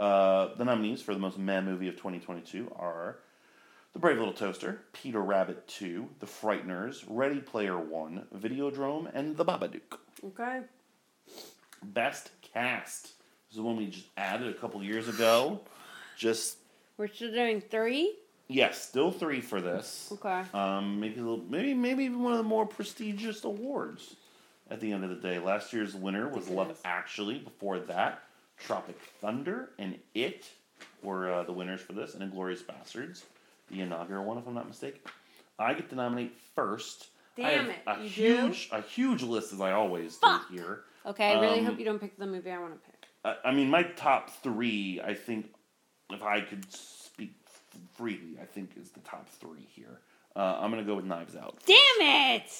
[0.00, 3.18] Uh, the nominees for the most meh movie of 2022 are
[3.92, 9.44] The Brave Little Toaster, Peter Rabbit 2, The Frighteners, Ready Player One, Videodrome, and The
[9.44, 9.98] Babadook.
[10.24, 10.60] Okay.
[11.82, 13.02] Best Cast.
[13.04, 13.12] This
[13.52, 15.60] is the one we just added a couple years ago.
[16.16, 16.58] Just,
[16.96, 18.16] We're still doing three?
[18.48, 20.10] yes, still three for this.
[20.12, 20.42] Okay.
[20.54, 24.16] Um, maybe a little, maybe maybe even one of the more prestigious awards.
[24.70, 26.78] At the end of the day, last year's winner was Love.
[26.84, 27.38] Actually.
[27.38, 28.22] Before that,
[28.62, 30.48] Tropic Thunder and It
[31.02, 33.22] were uh, the winners for this, and Inglourious Basterds,
[33.70, 35.00] the inaugural one, if I'm not mistaken.
[35.58, 37.08] I get to nominate first.
[37.38, 40.48] I Damn have it, A you huge, a huge list as I always Fuck.
[40.48, 40.80] do here.
[41.06, 43.06] Okay, I really Um, hope you don't pick the movie I want to pick.
[43.24, 45.52] I, I mean, my top three, I think,
[46.10, 47.34] if I could speak
[47.94, 50.00] freely, I think is the top three here.
[50.36, 51.58] Uh, I'm gonna go with Knives Out.
[51.66, 51.76] Damn
[52.40, 52.50] it!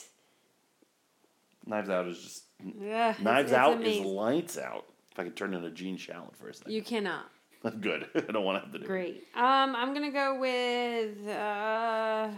[1.67, 4.05] Knives Out is just Ugh, it's- Knives it's Out amazing.
[4.05, 4.85] is lights out.
[5.13, 6.73] If I could turn into Gene Shalit for a second.
[6.73, 7.31] You cannot.
[7.81, 8.07] Good.
[8.15, 8.89] I don't want to have to do it.
[8.89, 9.25] Great.
[9.35, 11.29] Um, I'm gonna go with.
[11.29, 12.31] Uh,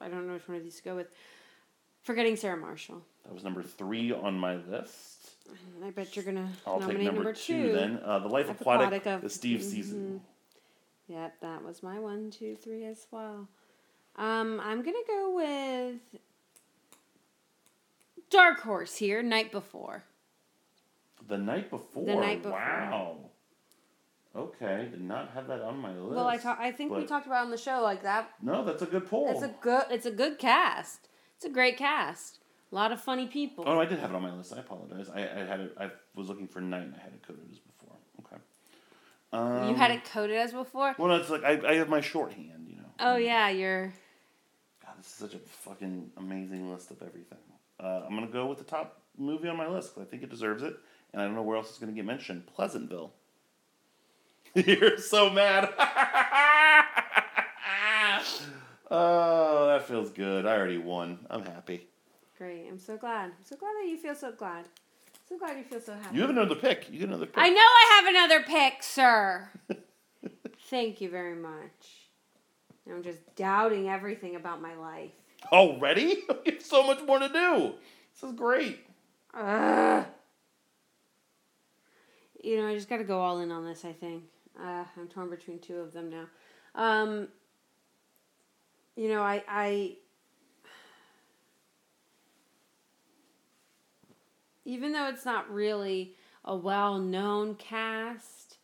[0.00, 1.06] I don't know which one of these to go with.
[2.02, 3.02] Forgetting Sarah Marshall.
[3.24, 5.30] That was number three on my list.
[5.84, 8.00] I bet you're gonna I'll nominate take number, number two, then.
[8.04, 9.62] Uh, the Life Aquatic, Aquatic of- the Steve mhm.
[9.62, 10.20] season.
[11.06, 13.48] Yep, that was my one, two, three as well.
[14.16, 16.20] Um, I'm gonna go with
[18.28, 19.22] Dark Horse here.
[19.22, 20.04] Night Before.
[21.28, 22.04] The night before.
[22.04, 22.58] The Night Before.
[22.58, 23.16] Wow.
[24.36, 26.14] Okay, did not have that on my list.
[26.14, 28.30] Well, I ta- I think we talked about on the show like that.
[28.42, 29.28] No, that's a good poll.
[29.30, 29.84] It's a good.
[29.90, 31.08] It's a good cast.
[31.36, 32.38] It's a great cast.
[32.70, 33.64] A lot of funny people.
[33.66, 34.52] Oh, I did have it on my list.
[34.54, 35.08] I apologize.
[35.08, 35.76] I, I had it.
[35.80, 36.82] I was looking for night.
[36.82, 37.96] and I had it coded as before.
[38.20, 38.36] Okay.
[39.32, 40.94] Um, you had it coded as before.
[40.98, 42.66] Well, it's like I, I have my shorthand.
[42.68, 42.88] You know.
[43.00, 43.86] Oh yeah, you're.
[44.84, 47.38] God, this is such a fucking amazing list of everything.
[47.80, 50.30] Uh, I'm gonna go with the top movie on my list because I think it
[50.30, 50.76] deserves it,
[51.12, 52.46] and I don't know where else it's gonna get mentioned.
[52.46, 53.12] Pleasantville.
[54.54, 55.72] You're so mad.
[58.90, 60.46] oh, that feels good.
[60.46, 61.26] I already won.
[61.30, 61.86] I'm happy.
[62.36, 62.66] Great.
[62.68, 63.26] I'm so glad.
[63.26, 64.64] I'm so glad that you feel so glad.
[65.28, 66.14] So glad you feel so happy.
[66.14, 66.88] You have another pick.
[66.90, 67.36] You get another pick.
[67.36, 69.50] I know I have another pick, sir.
[70.70, 72.08] Thank you very much.
[72.90, 75.10] I'm just doubting everything about my life.
[75.52, 76.24] Already?
[76.46, 77.74] You have so much more to do.
[78.14, 78.80] This is great.
[79.34, 80.06] Ugh.
[82.42, 83.84] You know, I just got to go all in on this.
[83.84, 84.24] I think
[84.58, 86.26] uh, I'm torn between two of them now.
[86.74, 87.28] Um,
[88.96, 89.96] you know, I, I
[94.64, 98.58] even though it's not really a well-known cast,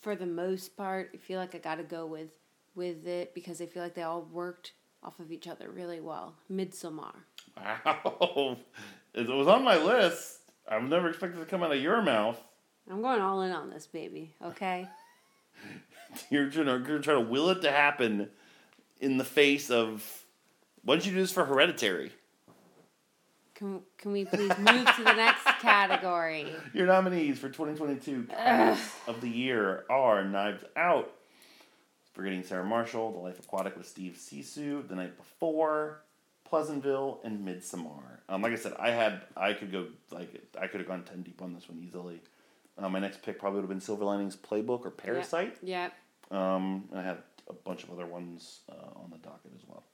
[0.00, 2.30] for the most part, I feel like I got to go with
[2.74, 6.34] with it because I feel like they all worked off of each other really well.
[6.50, 7.14] Midsommar.
[7.56, 8.56] Wow.
[9.12, 10.39] It was on my list.
[10.68, 12.40] I've never expected to come out of your mouth.
[12.90, 14.88] I'm going all in on this baby, okay?
[16.30, 18.30] You're trying to, you're gonna try to will it to happen
[19.00, 20.04] in the face of.
[20.82, 22.10] Why don't you do this for Hereditary?
[23.54, 26.46] Can, can we please move to the next category?
[26.72, 31.12] Your nominees for 2022 Cast of the Year are Knives Out,
[32.14, 36.00] Forgetting Sarah Marshall, The Life Aquatic with Steve Zissou, The Night Before,
[36.50, 38.18] Pleasantville, and Midsommar.
[38.28, 41.22] Um, like I said, I had I could go like I could have gone ten
[41.22, 42.20] deep on this one easily.
[42.76, 45.56] Uh, my next pick probably would have been Silver Linings Playbook or Parasite.
[45.62, 45.92] Yep.
[46.30, 49.84] Um, I had a bunch of other ones uh, on the docket as well.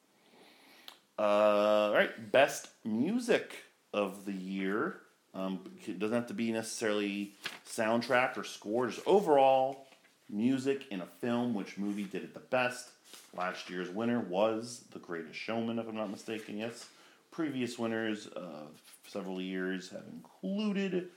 [1.18, 5.00] Uh, all right, best music of the year.
[5.34, 7.34] Um, it doesn't have to be necessarily
[7.68, 9.86] soundtrack or score, just overall
[10.30, 11.54] music in a film.
[11.54, 12.90] Which movie did it the best?
[13.36, 16.58] Last year's winner was The Greatest Showman, if I'm not mistaken.
[16.58, 16.86] Yes.
[17.30, 18.68] Previous winners of
[19.06, 21.08] several years have included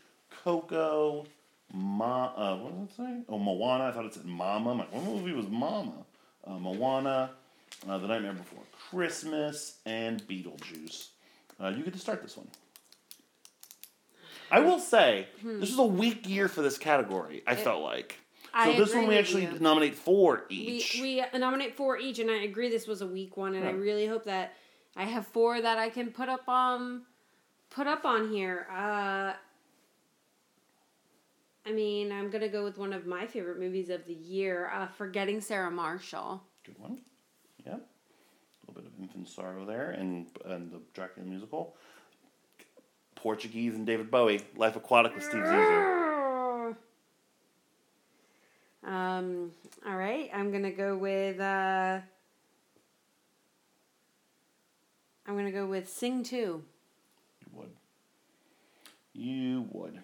[0.43, 1.25] Coco,
[1.73, 2.31] Ma.
[2.35, 3.23] Uh, what did it say?
[3.29, 3.85] Oh, Moana.
[3.85, 4.71] I thought it said Mama.
[4.71, 6.05] I'm what movie was Mama?
[6.45, 7.31] Uh, Moana,
[7.87, 11.07] uh, The Nightmare Before Christmas, and Beetlejuice.
[11.61, 12.47] Uh, you get to start this one.
[14.51, 17.43] I will say this was a weak year for this category.
[17.45, 18.19] I felt like.
[18.53, 19.57] So I this one we actually you.
[19.59, 20.99] nominate four each.
[21.01, 23.71] we we nominate four each, and I agree this was a weak one, and I
[23.71, 24.53] really hope that
[24.95, 27.03] I have four that I can put up um
[27.69, 28.67] put up on here.
[28.71, 29.33] Uh,
[31.65, 34.87] I mean, I'm gonna go with one of my favorite movies of the year, uh,
[34.87, 36.99] "Forgetting Sarah Marshall." Good one.
[37.65, 37.75] Yeah.
[37.75, 37.77] A
[38.67, 41.75] little bit of infant sorrow there, and and the Dracula musical.
[43.15, 46.08] Portuguese and David Bowie, Life Aquatic with Steve Zissou.
[48.85, 49.51] Um.
[49.85, 51.39] All right, I'm gonna go with.
[51.39, 51.99] Uh,
[55.27, 56.35] I'm gonna go with "Sing 2.
[56.37, 56.63] You
[57.53, 57.69] would.
[59.13, 59.99] You would.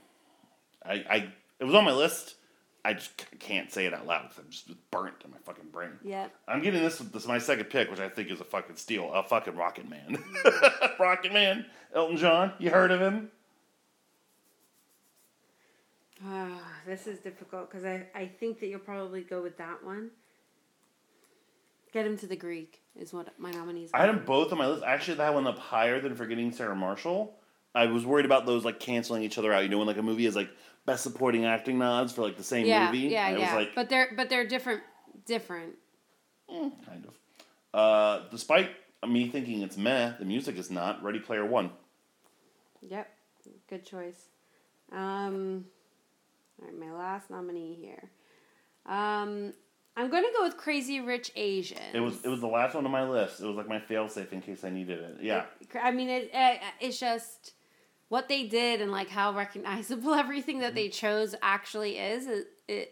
[0.86, 2.36] I, I it was on my list.
[2.84, 5.90] I just can't say it out loud because I'm just burnt in my fucking brain.
[6.04, 6.28] Yeah.
[6.48, 7.00] I'm getting this.
[7.00, 9.12] This is my second pick, which I think is a fucking steal.
[9.12, 10.24] A fucking Rocket Man.
[11.00, 11.66] Rocket Man.
[11.96, 12.54] Elton John.
[12.60, 13.32] You heard of him?
[16.24, 20.12] Ah, this is difficult because I, I think that you'll probably go with that one.
[21.91, 23.91] Get him to the Greek is what my nominees.
[23.93, 24.02] Are.
[24.02, 24.84] I had them both on my list.
[24.84, 27.36] Actually, that one up higher than Forgetting Sarah Marshall.
[27.74, 29.63] I was worried about those like canceling each other out.
[29.63, 30.50] You know, when like a movie is like
[30.86, 33.08] best supporting acting nods for like the same Yeah, movie.
[33.08, 33.56] yeah, I yeah.
[33.56, 34.82] was like, but they're but they're different.
[35.26, 35.76] Different.
[36.50, 37.13] kind of.
[37.74, 38.71] Uh, despite
[39.08, 41.02] me thinking it's meh, the music is not.
[41.04, 41.71] Ready Player One.
[42.82, 43.10] Yep.
[43.69, 44.28] Good choice.
[44.91, 45.65] Um,
[46.62, 48.12] all right, my last nominee here.
[48.86, 49.54] Um,
[49.98, 51.80] I'm going to go with Crazy Rich Asians.
[51.94, 53.39] It was it was the last one on my list.
[53.41, 55.18] It was like my failsafe in case I needed it.
[55.22, 55.46] Yeah.
[55.82, 57.54] I mean, it, it it's just
[58.10, 62.28] what they did and like how recognizable everything that they chose actually is.
[62.28, 62.91] It, it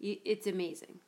[0.00, 1.00] it's amazing.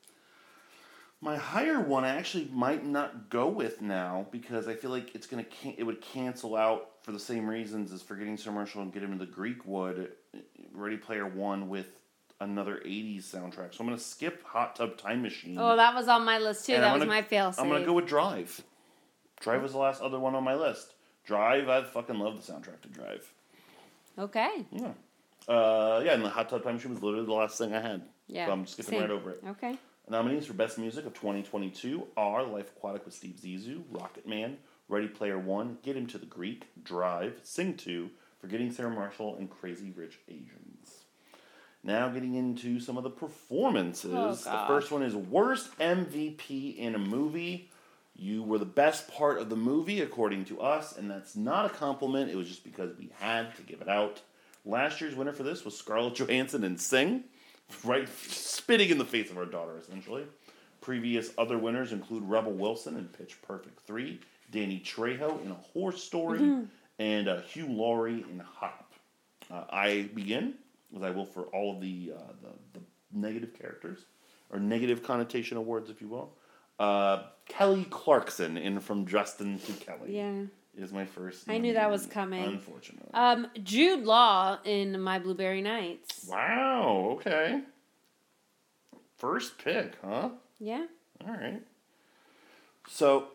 [1.22, 5.26] My higher one I actually might not go with now because I feel like it's
[5.26, 8.92] gonna can- it would cancel out for the same reasons as forgetting Sir Marshall and
[8.92, 10.12] get him to the Greek would.
[10.72, 11.86] Ready Player One with
[12.40, 15.56] another '80s soundtrack, so I'm gonna skip Hot Tub Time Machine.
[15.58, 16.74] Oh, that was on my list too.
[16.74, 17.54] And that I'm was gonna- my fail.
[17.58, 18.62] I'm gonna go with Drive.
[19.40, 20.94] Drive was the last other one on my list.
[21.24, 23.32] Drive, I fucking love the soundtrack to Drive.
[24.18, 24.66] Okay.
[24.70, 24.92] Yeah.
[25.48, 28.02] Uh, yeah, and the Hot Tub Time Machine was literally the last thing I had.
[28.26, 28.46] Yeah.
[28.46, 29.00] So I'm skipping same.
[29.00, 29.42] right over it.
[29.46, 29.76] Okay.
[30.08, 35.06] Nominees for Best Music of 2022 are Life Aquatic with Steve Zissou, Rocket Man, Ready
[35.06, 39.92] Player One, Get Him to the Greek, Drive, Sing 2, Forgetting Sarah Marshall, and Crazy
[39.94, 41.04] Rich Asians.
[41.82, 44.12] Now getting into some of the performances.
[44.14, 47.70] Oh, the first one is Worst MVP in a Movie.
[48.14, 51.70] You were the best part of the movie, according to us, and that's not a
[51.70, 52.30] compliment.
[52.30, 54.20] It was just because we had to give it out.
[54.66, 57.24] Last year's winner for this was Scarlett Johansson in Sing,
[57.82, 60.24] right, spitting in the face of our daughter, essentially.
[60.82, 66.02] Previous other winners include Rebel Wilson in Pitch Perfect 3, Danny Trejo in A Horse
[66.02, 66.64] Story, mm-hmm.
[67.00, 68.92] And uh, Hugh Laurie in Hop.
[69.50, 70.54] Uh, I begin,
[70.94, 74.04] as I will for all of the, uh, the, the negative characters,
[74.52, 76.30] or negative connotation awards, if you will.
[76.78, 80.42] Uh, Kelly Clarkson in From Justin to Kelly Yeah.
[80.76, 81.48] is my first.
[81.48, 82.44] I knew that was coming.
[82.44, 83.10] Unfortunately.
[83.14, 86.26] Um, Jude Law in My Blueberry Nights.
[86.28, 87.08] wow.
[87.16, 87.62] Okay.
[89.16, 90.30] First pick, huh?
[90.58, 90.86] Yeah.
[91.26, 91.62] All right.
[92.88, 93.28] So,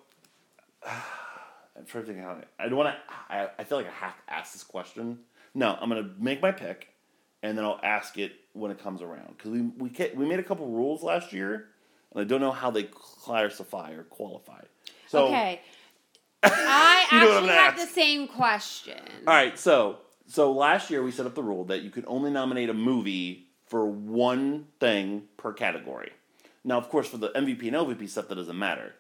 [1.78, 3.14] I'm trying to think how I, I don't want to.
[3.34, 5.20] I, I feel like I have to ask this question.
[5.54, 6.90] No, I'm gonna make my pick,
[7.44, 10.44] and then I'll ask it when it comes around because we we we made a
[10.44, 11.68] couple rules last year,
[12.12, 14.62] and I don't know how they classify or qualify.
[15.08, 15.62] So, okay.
[16.44, 17.88] I You know what I'm actually gonna ask.
[17.88, 19.00] the same question.
[19.28, 19.98] All right, so
[20.28, 23.48] so last year we set up the rule that you could only nominate a movie
[23.68, 26.12] for one thing per category.
[26.64, 28.96] Now, of course, for the MVP and LVP stuff, that doesn't matter.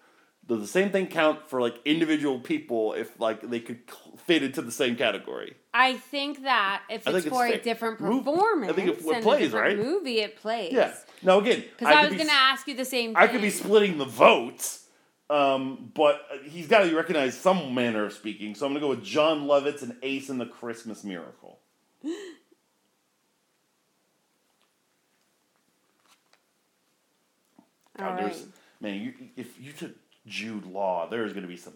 [0.47, 3.79] Does the same thing count for like individual people if like they could
[4.25, 5.55] fit into the same category?
[5.73, 9.53] I think that if I it's for a different Move- I think it- it plays,
[9.53, 9.75] a right?
[9.77, 10.71] movie, it plays.
[10.71, 10.93] Yeah.
[11.23, 13.17] Now again, Because I, could was be going to ask you the same thing.
[13.17, 14.85] I could be splitting the votes,
[15.31, 18.53] um, but he's got to be recognized some manner of speaking.
[18.53, 21.57] So I'm going to go with Jon Lovitz and Ace in the Christmas Miracle.
[27.97, 28.35] God, right.
[28.81, 29.91] Man, you, if you took
[30.27, 31.73] Jude Law, there's going to be some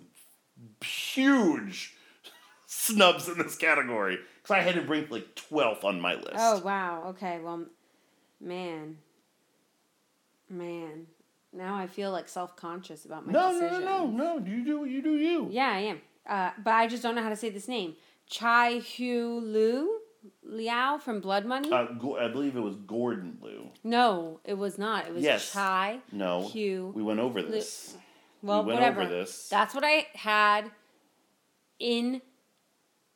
[0.84, 1.96] huge
[2.66, 6.36] snubs in this category because I had to rank like twelfth on my list.
[6.38, 7.04] Oh wow.
[7.10, 7.40] Okay.
[7.40, 7.66] Well,
[8.42, 8.98] man,
[10.50, 11.08] man.
[11.52, 14.38] Now I feel like self conscious about my no, no, no, no, no!
[14.46, 15.48] You do, you do, you.
[15.50, 16.02] Yeah, I am.
[16.28, 17.96] Uh, but I just don't know how to say this name.
[18.28, 19.98] Chai Hu Lu
[20.44, 21.72] Liao from Blood Money.
[21.72, 21.88] Uh,
[22.20, 23.70] I believe it was Gordon Liu.
[23.84, 25.08] no, it was not.
[25.08, 25.52] It was Yes.
[25.52, 26.00] Chai.
[26.12, 27.96] No, Hugh we went over this.
[28.42, 29.06] Well, we whatever.
[29.06, 29.50] this.
[29.50, 30.72] That's what I had
[31.80, 32.22] in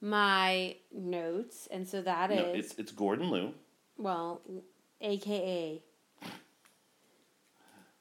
[0.01, 3.53] my notes, and so that is no, it's it's Gordon Liu
[3.97, 4.41] well,
[5.01, 5.82] AKA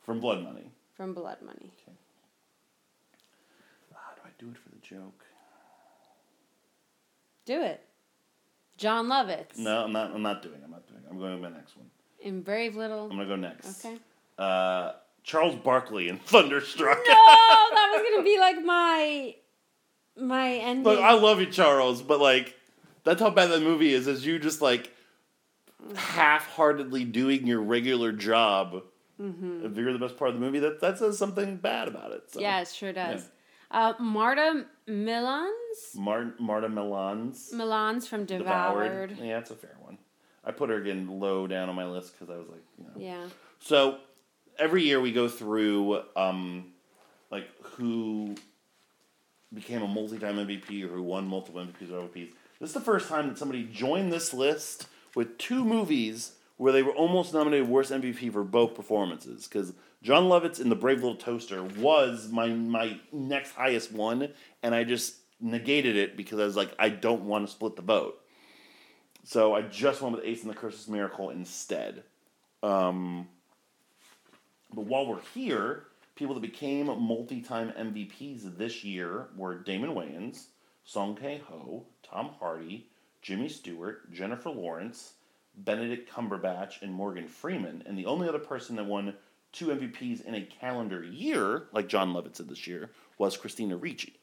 [0.01, 0.71] from Blood Money.
[0.95, 1.73] from Blood Money.
[3.95, 5.25] Ah, do I do it for the joke?
[7.45, 7.85] Do it.
[8.77, 9.59] Jon Lovitz.
[9.59, 10.13] No, I'm not.
[10.13, 10.57] I'm not doing.
[10.57, 11.01] it, I'm not doing.
[11.05, 11.09] it.
[11.11, 11.87] I'm going to my next one.
[12.21, 13.05] In Brave Little.
[13.05, 13.85] I'm gonna go next.
[13.85, 13.99] Okay.
[14.39, 14.93] Uh,
[15.23, 16.99] Charles Barkley in Thunderstruck.
[17.07, 19.35] No, that was gonna be like my
[20.17, 20.85] my ending.
[20.85, 22.57] Look, I love you, Charles, but like,
[23.05, 24.07] that's how bad that movie is.
[24.07, 24.93] Is you just like
[25.97, 28.83] half-heartedly doing your regular job.
[29.21, 29.67] Mm-hmm.
[29.67, 32.25] If you're the best part of the movie, that that says something bad about it.
[32.29, 32.41] So.
[32.41, 33.29] yeah, it sure does.
[33.71, 39.09] Uh, Marta Milans, Mar- Marta Milan's Milans from Devoured.
[39.11, 39.19] Devoured.
[39.19, 39.99] Yeah, that's a fair one.
[40.45, 42.91] I put her again low down on my list because I was like, you know.
[42.97, 43.29] Yeah.
[43.61, 43.99] So
[44.59, 46.73] every year we go through um,
[47.31, 48.35] like who
[49.53, 52.33] became a multi-time MVP or who won multiple MVPs or MVPs.
[52.61, 56.83] This is the first time that somebody joined this list with two movies where they
[56.83, 59.49] were almost nominated worst MVP for both performances.
[59.49, 59.73] Because
[60.03, 64.29] Jon Lovitz in The Brave Little Toaster was my my next highest one,
[64.63, 67.83] and I just negated it because I was like, I don't want to split the
[67.83, 68.19] vote.
[69.25, 72.03] So I just went with Ace and the Christmas Miracle instead.
[72.63, 73.29] Um,
[74.73, 80.47] but while we're here, people that became multi-time MVPs this year were Damon Wayans,
[80.85, 82.89] Song Kang-ho, Tom Hardy,
[83.23, 85.15] Jimmy Stewart, Jennifer Lawrence,
[85.57, 87.83] Benedict Cumberbatch, and Morgan Freeman.
[87.87, 89.15] And the only other person that won
[89.53, 94.15] two MVPs in a calendar year, like Jon Lovitz said this year, was Christina Ricci,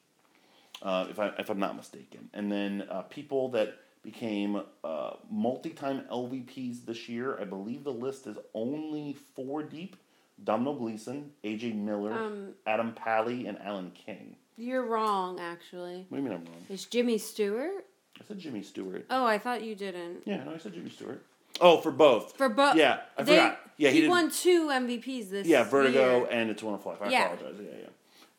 [0.82, 2.28] uh, if, I, if I'm not mistaken.
[2.34, 8.26] And then uh, people that became uh, multi-time LVPs this year, I believe the list
[8.26, 9.96] is only four deep.
[10.44, 14.36] Domhnall Gleeson, AJ Miller, Um, Adam Pally, and Alan King.
[14.56, 16.06] You're wrong, actually.
[16.08, 16.66] What do you mean I'm wrong?
[16.68, 17.86] It's Jimmy Stewart.
[18.20, 19.06] I said Jimmy Stewart.
[19.10, 20.22] Oh, I thought you didn't.
[20.26, 21.22] Yeah, no, I said Jimmy Stewart.
[21.60, 22.36] Oh, for both.
[22.36, 22.76] For both.
[22.76, 23.58] Yeah, I they, forgot.
[23.76, 25.46] Yeah, he he, won two MVPs this.
[25.46, 25.58] Year.
[25.58, 26.28] Yeah, Vertigo year.
[26.30, 27.02] and It's a Wonderful Life.
[27.02, 27.32] I Yeah.
[27.32, 27.60] apologize.
[27.62, 27.86] Yeah, yeah.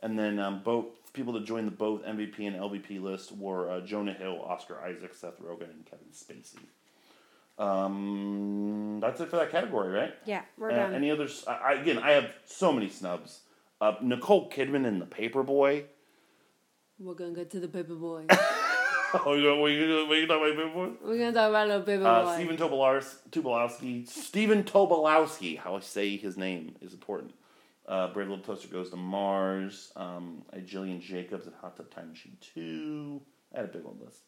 [0.04, 3.82] And then um, both people that joined the both MVP and LVP list were uh,
[3.82, 6.60] Jonah Hill, Oscar Isaac, Seth Rogen, and Kevin Spacey.
[7.62, 10.14] Um, that's it for that category, right?
[10.26, 10.94] Yeah, we're Uh, done.
[10.96, 11.44] any others?
[11.48, 13.42] I, I, again, I have so many snubs.
[13.80, 15.86] Uh, Nicole Kidman in The Paperboy.
[17.00, 18.26] We're gonna get to the paper boy.
[19.26, 20.96] oh, you know, what you, what you talking about Paperboy?
[21.04, 22.36] We're gonna talk about little paper Uh, boy.
[22.36, 27.34] Stephen Tobolowsky, Tobolowsky, Stephen Tobolowsky, how I say his name is important.
[27.88, 29.92] Uh, Brave Little Toaster Goes to Mars.
[29.96, 33.20] Um, I had Gillian Jacobs in Hot Tub Time Machine 2.
[33.54, 34.20] I had a big one list.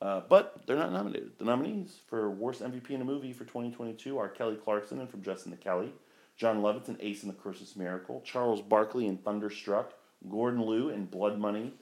[0.00, 1.32] Uh, but they're not nominated.
[1.38, 5.22] The nominees for Worst MVP in a Movie for 2022 are Kelly Clarkson and From
[5.22, 5.92] Justin to Kelly,
[6.36, 9.94] Jon Lovitz in Ace and the Christmas Miracle, Charles Barkley in Thunderstruck,
[10.28, 11.72] Gordon Liu in Blood Money,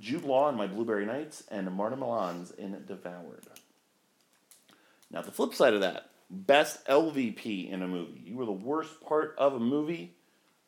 [0.00, 3.46] Jude Law in My Blueberry Nights, and Marta Milans in Devoured.
[5.12, 8.22] Now, the flip side of that, best LVP in a movie.
[8.24, 10.16] You were the worst part of a movie,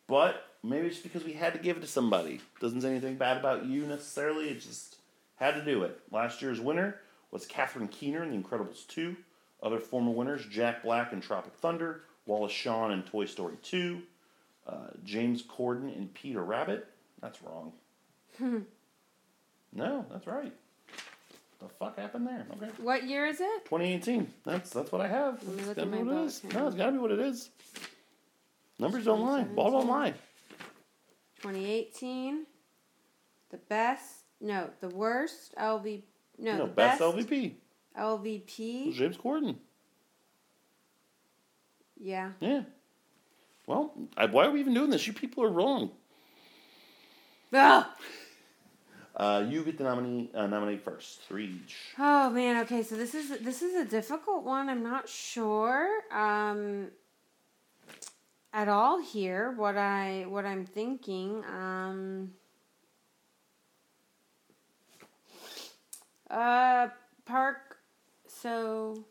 [0.07, 2.41] but maybe it's because we had to give it to somebody.
[2.61, 4.51] Doesn't say anything bad about you necessarily.
[4.51, 4.97] It just
[5.37, 6.01] had to do it.
[6.11, 9.17] Last year's winner was Catherine Keener in The Incredibles 2.
[9.63, 14.03] Other former winners Jack Black in Tropic Thunder, Wallace Shawn in Toy Story 2,
[14.67, 16.87] uh, James Corden in Peter Rabbit.
[17.21, 17.73] That's wrong.
[19.73, 20.53] no, that's right.
[21.61, 22.47] The fuck happened there?
[22.57, 22.71] Okay.
[22.83, 23.65] what year is it?
[23.65, 24.31] 2018.
[24.45, 25.43] That's that's what I have.
[25.43, 26.45] me That's look at my what it book is.
[26.53, 27.51] No, it's gotta be what it is.
[28.79, 29.45] Numbers don't lie.
[29.45, 30.13] Ball don't lie.
[31.41, 32.45] 2018.
[33.51, 34.24] The best.
[34.45, 36.03] No, the worst LVP.
[36.39, 37.55] No, No, the best, best, LVP.
[37.99, 38.93] LVP.
[38.93, 39.57] James Corden.
[41.99, 42.33] Yeah.
[42.41, 42.65] Yeah.
[43.67, 45.07] Well, I, why are we even doing this?
[45.07, 45.93] You people are wrong.
[47.55, 47.87] Ugh.
[49.17, 51.23] Uh, you get the nominee uh, nominate first.
[51.23, 51.77] Three each.
[51.99, 52.61] Oh man.
[52.65, 54.69] Okay, so this is this is a difficult one.
[54.69, 55.89] I'm not sure.
[56.13, 56.89] Um.
[58.53, 61.45] At all here, what I what I'm thinking.
[61.45, 62.33] Um.
[66.35, 66.89] Uh,
[67.25, 67.79] Park.
[68.27, 69.05] So.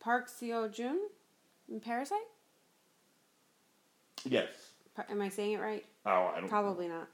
[0.00, 0.98] Park Seo Joon,
[1.70, 2.18] in Parasite.
[4.24, 4.48] Yes.
[4.94, 5.84] Par- Am I saying it right?
[6.06, 6.48] Oh, I don't.
[6.48, 7.08] Probably not.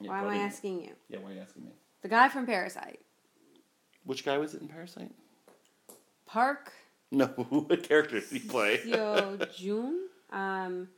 [0.00, 0.46] Yeah, Why am I probably not.
[0.46, 0.92] asking you?
[1.08, 1.70] Yeah, why are you asking me?
[2.02, 3.00] The guy from Parasite.
[4.04, 5.10] Which guy was it in Parasite?
[6.26, 6.72] Park
[7.10, 8.78] No, what character did he play?
[8.84, 10.08] Seo Joon.
[10.30, 10.88] Um,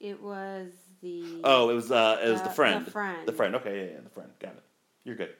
[0.00, 0.68] it was
[1.02, 1.22] the.
[1.44, 2.86] Oh, it was uh, it was Uh, the the friend.
[2.90, 3.28] friend.
[3.28, 3.54] The friend.
[3.56, 4.30] Okay, yeah, yeah, the friend.
[4.40, 4.62] Got it.
[5.04, 5.30] You're good.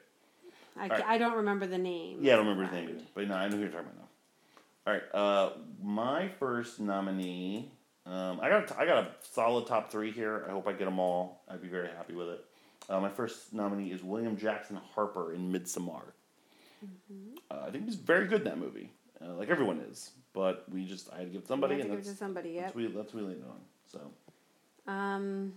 [0.79, 1.03] I, alright.
[1.05, 2.19] I don't remember the name.
[2.21, 3.97] Yeah, I don't remember the name either, but no, I know who you're talking about
[3.97, 4.03] now.
[4.85, 5.49] All right, uh,
[5.83, 7.71] my first nominee.
[8.05, 10.45] Um, I got a, I got a solid top three here.
[10.47, 11.43] I hope I get them all.
[11.49, 12.45] I'd be very happy with it.
[12.89, 16.03] Uh, my first nominee is William Jackson Harper in Midsommar.
[16.85, 17.35] Mm-hmm.
[17.51, 20.11] Uh, I think he's very good in that movie, uh, like everyone is.
[20.31, 22.23] But we just I had to give to somebody, have and give it that's, to
[22.23, 22.51] somebody.
[22.51, 22.63] Yep.
[22.63, 23.59] that's we that's we leaned on.
[23.91, 25.53] So Um,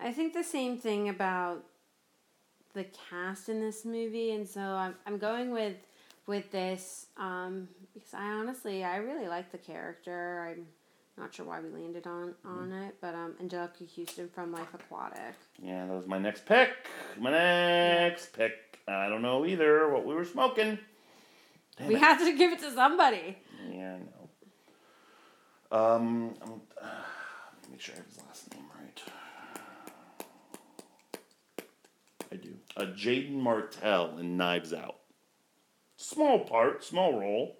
[0.00, 1.64] I think the same thing about
[2.74, 5.76] the cast in this movie, and so I'm I'm going with
[6.26, 10.48] with this um, because I honestly I really like the character.
[10.50, 10.66] I'm
[11.18, 15.34] not sure why we landed on on it, but um, Anjelica Huston from Life Aquatic.
[15.62, 16.70] yeah, that was my next pick.
[17.18, 18.78] My next pick.
[18.88, 20.78] I don't know either what we were smoking.
[21.76, 22.00] Damn we it.
[22.00, 23.36] have to give it to somebody.
[23.70, 24.28] Yeah, I know.
[25.96, 29.02] Um, I'm, uh, let me make sure I have his last name right.
[32.76, 34.96] Uh, Jaeden Martell in Knives Out.
[35.96, 37.58] Small part, small role.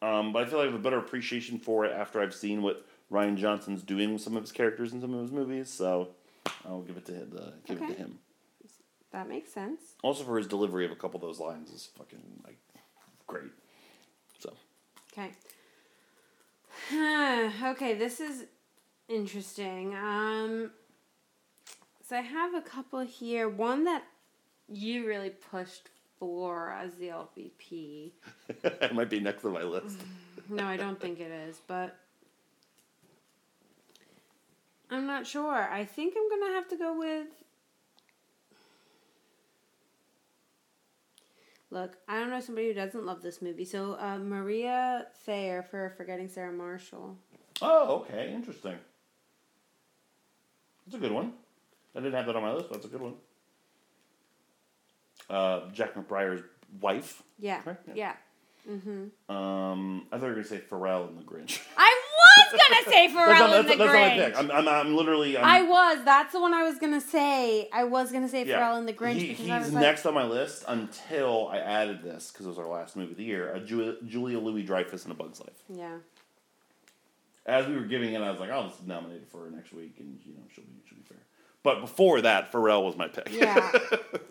[0.00, 2.62] Um, but I feel like I have a better appreciation for it after I've seen
[2.62, 5.70] what Rian Johnson's doing with some of his characters in some of his movies.
[5.70, 6.08] So
[6.66, 8.18] I'll give it to the, give it to him.
[9.12, 9.80] That makes sense.
[10.02, 12.58] Also for his delivery of a couple of those lines is fucking like
[13.26, 13.52] great.
[14.40, 14.54] So
[15.12, 15.30] Okay.
[17.64, 18.46] okay, this is
[19.08, 19.94] interesting.
[19.94, 20.70] Um,
[22.02, 23.48] so I have a couple here.
[23.48, 24.02] One that
[24.68, 25.88] you really pushed
[26.18, 28.12] for as the LVP.
[28.62, 29.98] it might be next on my list.
[30.48, 31.96] No, I don't think it is, but
[34.90, 35.54] I'm not sure.
[35.54, 37.28] I think I'm gonna have to go with.
[41.70, 43.64] Look, I don't know somebody who doesn't love this movie.
[43.64, 47.16] So uh, Maria Thayer for Forgetting Sarah Marshall.
[47.62, 48.74] Oh, okay, interesting.
[50.84, 51.32] That's a good one.
[51.96, 53.14] I didn't have that on my list, but that's a good one.
[55.30, 56.42] Uh, Jack McBrayer's
[56.80, 57.22] wife.
[57.38, 58.14] Yeah, Correct, yeah.
[59.28, 61.60] Um, I thought you were gonna say Pharrell in The Grinch.
[61.76, 62.00] I
[62.36, 64.26] was gonna say that's Pharrell in that's, the that's not my Grinch.
[64.26, 64.38] pick.
[64.38, 65.36] I'm, I'm, I'm literally.
[65.36, 66.04] I'm, I was.
[66.04, 67.68] That's the one I was gonna say.
[67.72, 68.60] I was gonna say yeah.
[68.60, 71.48] Pharrell in the Grinch He- because he's I was like, next on my list until
[71.48, 73.52] I added this because it was our last movie of the year.
[73.54, 75.62] Uh, Julia, Julia Louis Dreyfus in A Bug's Life.
[75.68, 75.96] yeah.
[77.44, 79.72] As we were giving it, I was like, "I'll just nominate it for her next
[79.72, 81.18] week," and you know, she'll be she'll be fair.
[81.62, 83.30] But before that, Pharrell was my pick.
[83.30, 83.70] Yeah.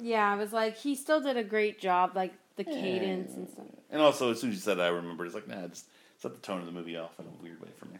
[0.03, 3.65] Yeah, I was like, he still did a great job, like the cadence and stuff.
[3.91, 5.25] And also, as soon as you said that, I remembered.
[5.27, 5.85] It's like, nah, just
[6.17, 7.97] set the tone of the movie off in a weird way for me.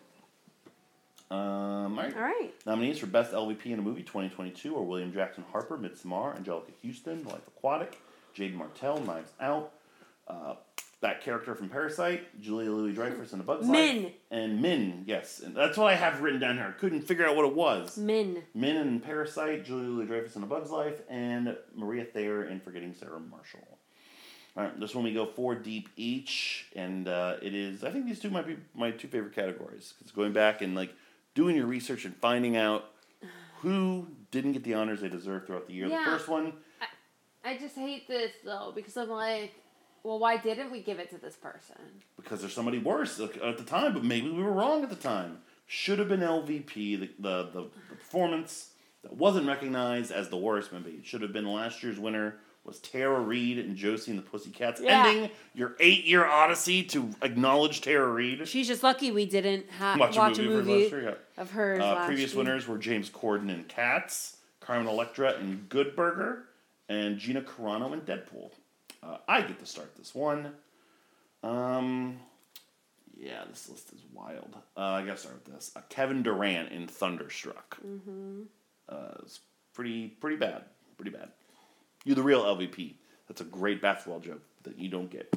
[1.29, 2.15] Um, all right.
[2.15, 2.49] All right.
[2.65, 7.23] Nominees for Best LVP in a Movie 2022 are William Jackson Harper, Midsommar, Anjelica Huston,
[7.23, 7.99] Life Aquatic,
[8.34, 9.71] Jade Martell, Knives Out,
[10.27, 10.55] uh,
[11.02, 14.04] that character from Parasite, Julia Louis Dreyfus in A Bug's Min.
[14.04, 15.04] Life, and Min.
[15.08, 16.74] Yes, and that's what I have written down here.
[16.76, 17.97] I couldn't figure out what it was.
[17.97, 18.43] Min.
[18.54, 22.93] Min in Parasite, Julia Louis Dreyfus in A Bug's Life, and Maria Thayer in Forgetting
[22.93, 23.68] Sarah Marshall.
[24.56, 27.84] All right, this one we go four deep each, and uh, it is.
[27.84, 29.95] I think these two might be my two favorite categories.
[30.02, 30.93] It's going back and like
[31.34, 32.86] doing your research and finding out
[33.62, 35.88] who didn't get the honors they deserve throughout the year.
[35.88, 36.04] Yeah.
[36.04, 36.54] The first one,
[37.43, 39.54] I just hate this though because I'm like,
[40.04, 41.76] well, why didn't we give it to this person?
[42.22, 45.39] because there's somebody worse at the time, but maybe we were wrong at the time.
[45.68, 46.99] Should have been LVP.
[46.99, 48.72] The the, the, the performance
[49.04, 50.72] that wasn't recognized as the worst.
[50.74, 54.24] Maybe it should have been last year's winner was Tara Reid and Josie and the
[54.24, 55.08] Pussycats, Yeah.
[55.08, 58.47] ending your eight year odyssey to acknowledge Tara Reid.
[58.47, 61.04] She's just lucky we didn't ha- Watch watch, a a movie, movie last year,
[61.38, 61.41] yeah.
[61.41, 61.82] of hers.
[61.82, 62.43] Uh, previous year.
[62.43, 66.43] winners were James Corden and Cats, Carmen Electra and Good Burger,
[66.88, 68.52] and Gina Carano and Deadpool.
[69.04, 70.54] Uh, I get to start this one.
[71.43, 72.20] Um,
[73.18, 74.56] yeah, this list is wild.
[74.78, 75.72] Uh, I gotta start with this.
[75.76, 77.78] Uh, Kevin Durant in Thunderstruck.
[77.86, 78.41] Mm-hmm.
[78.88, 79.39] Uh, it's
[79.74, 80.64] pretty pretty bad.
[80.97, 81.30] Pretty bad.
[82.06, 82.95] You're the real LVP.
[83.28, 85.34] That's a great basketball joke that you don't get.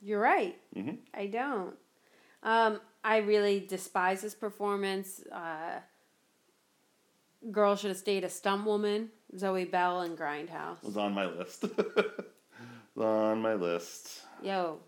[0.00, 0.56] You're right.
[0.76, 0.98] Mhm.
[1.14, 1.74] I don't.
[2.42, 5.20] Um, I really despise this performance.
[5.30, 5.80] Uh,
[7.50, 9.10] girl should have stayed a stunt woman.
[9.36, 10.82] Zoe Bell in Grindhouse.
[10.82, 11.64] was on my list.
[12.96, 14.22] on my list.
[14.42, 14.78] Yo,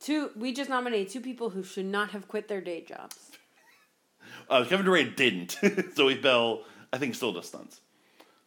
[0.00, 0.30] two.
[0.36, 3.30] We just nominated two people who should not have quit their day jobs.
[4.50, 5.56] Uh, Kevin Durant didn't.
[5.96, 7.80] Zoe Bell, I think, still does stunts.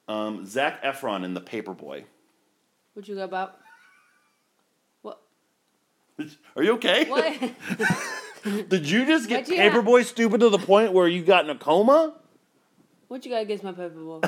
[0.07, 2.03] Um, Zac Efron in The Paperboy.
[2.93, 3.57] Would you go about?
[5.01, 5.19] What?
[6.55, 7.09] Are you okay?
[7.09, 8.69] What?
[8.69, 9.47] Did you just get?
[9.47, 12.13] Paperboy stupid to the point where you got in a coma?
[13.07, 14.21] What you got against my paper boy?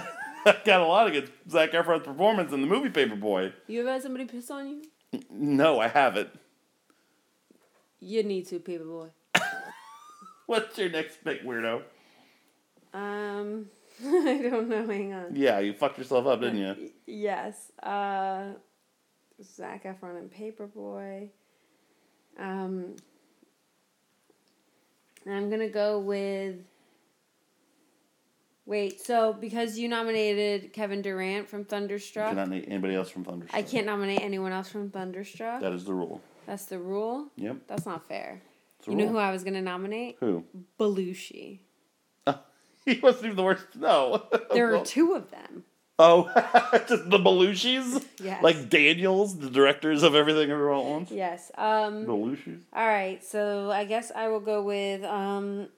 [0.66, 3.54] got a lot against Zac Efron's performance in the movie Paperboy.
[3.68, 4.82] You ever had somebody piss on you?
[5.30, 6.30] No, I haven't.
[8.00, 9.10] You need to, paperboy.
[10.46, 11.84] What's your next pick, weirdo?
[12.94, 13.68] Um,
[14.04, 14.88] I don't know.
[14.88, 15.36] Hang on.
[15.36, 16.92] Yeah, you fucked yourself up, didn't you?
[17.06, 17.72] Yes.
[17.84, 18.54] Uh,
[19.44, 21.30] Zac Efron and Paperboy.
[22.40, 22.96] Um,
[25.28, 26.56] I'm gonna go with.
[28.70, 33.26] Wait, so because you nominated Kevin Durant from You Thunderstruck, cannot name anybody else from
[33.26, 33.58] Thunderstruck.
[33.58, 35.62] I can't nominate anyone else from Thunderstruck.
[35.62, 36.22] That is the rule.
[36.46, 37.30] That's the rule.
[37.36, 37.62] Yep.
[37.66, 38.44] That's not fair.
[38.86, 40.18] You know who I was gonna nominate?
[40.20, 40.46] Who?
[40.80, 41.62] Belushi.
[42.86, 43.66] He wasn't even the worst.
[43.76, 44.24] No.
[44.54, 45.64] There are two of them.
[45.98, 46.32] Oh,
[46.88, 48.06] just the Belushis?
[48.24, 48.42] Yes.
[48.44, 51.10] Like Daniels, the directors of Everything at Once?
[51.10, 51.52] Yes.
[51.58, 52.06] Um.
[52.06, 52.62] Belushis?
[52.72, 55.04] All right, so I guess I will go with.
[55.04, 55.70] Um,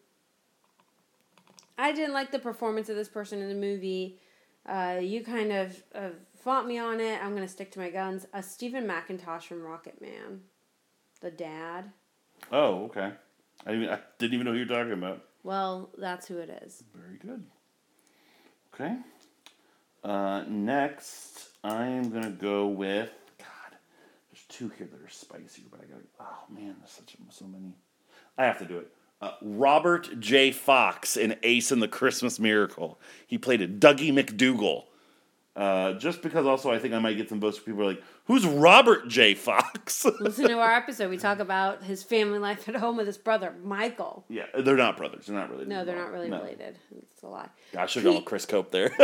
[1.81, 4.19] I didn't like the performance of this person in the movie.
[4.67, 7.19] Uh, you kind of uh, fought me on it.
[7.23, 8.27] I'm gonna stick to my guns.
[8.31, 10.41] Uh, Steven Mackintosh from Rocket Man,
[11.21, 11.91] the dad.
[12.51, 13.11] Oh, okay.
[13.65, 15.23] I didn't, even, I didn't even know who you were talking about.
[15.43, 16.83] Well, that's who it is.
[16.93, 17.43] Very good.
[18.73, 18.95] Okay.
[20.03, 23.77] Uh, next, I am gonna go with God.
[24.31, 26.03] There's two here that are spicier, but I gotta.
[26.19, 27.73] Oh man, there's such so many.
[28.37, 28.91] I have to do it.
[29.21, 30.51] Uh, Robert J.
[30.51, 32.99] Fox in Ace and the Christmas Miracle.
[33.27, 34.85] He played a Dougie McDougal.
[35.53, 38.01] Uh, just because also I think I might get some votes for people are like,
[38.25, 39.35] who's Robert J.
[39.35, 40.05] Fox?
[40.21, 41.09] Listen to our episode.
[41.09, 44.23] We talk about his family life at home with his brother Michael.
[44.29, 45.25] yeah, they're not brothers.
[45.27, 45.77] They're not really related.
[45.79, 46.37] No, they're not really No.
[46.39, 46.79] related.
[46.97, 47.49] It's a lie.
[47.77, 48.89] I should have gone with Chris Cope there.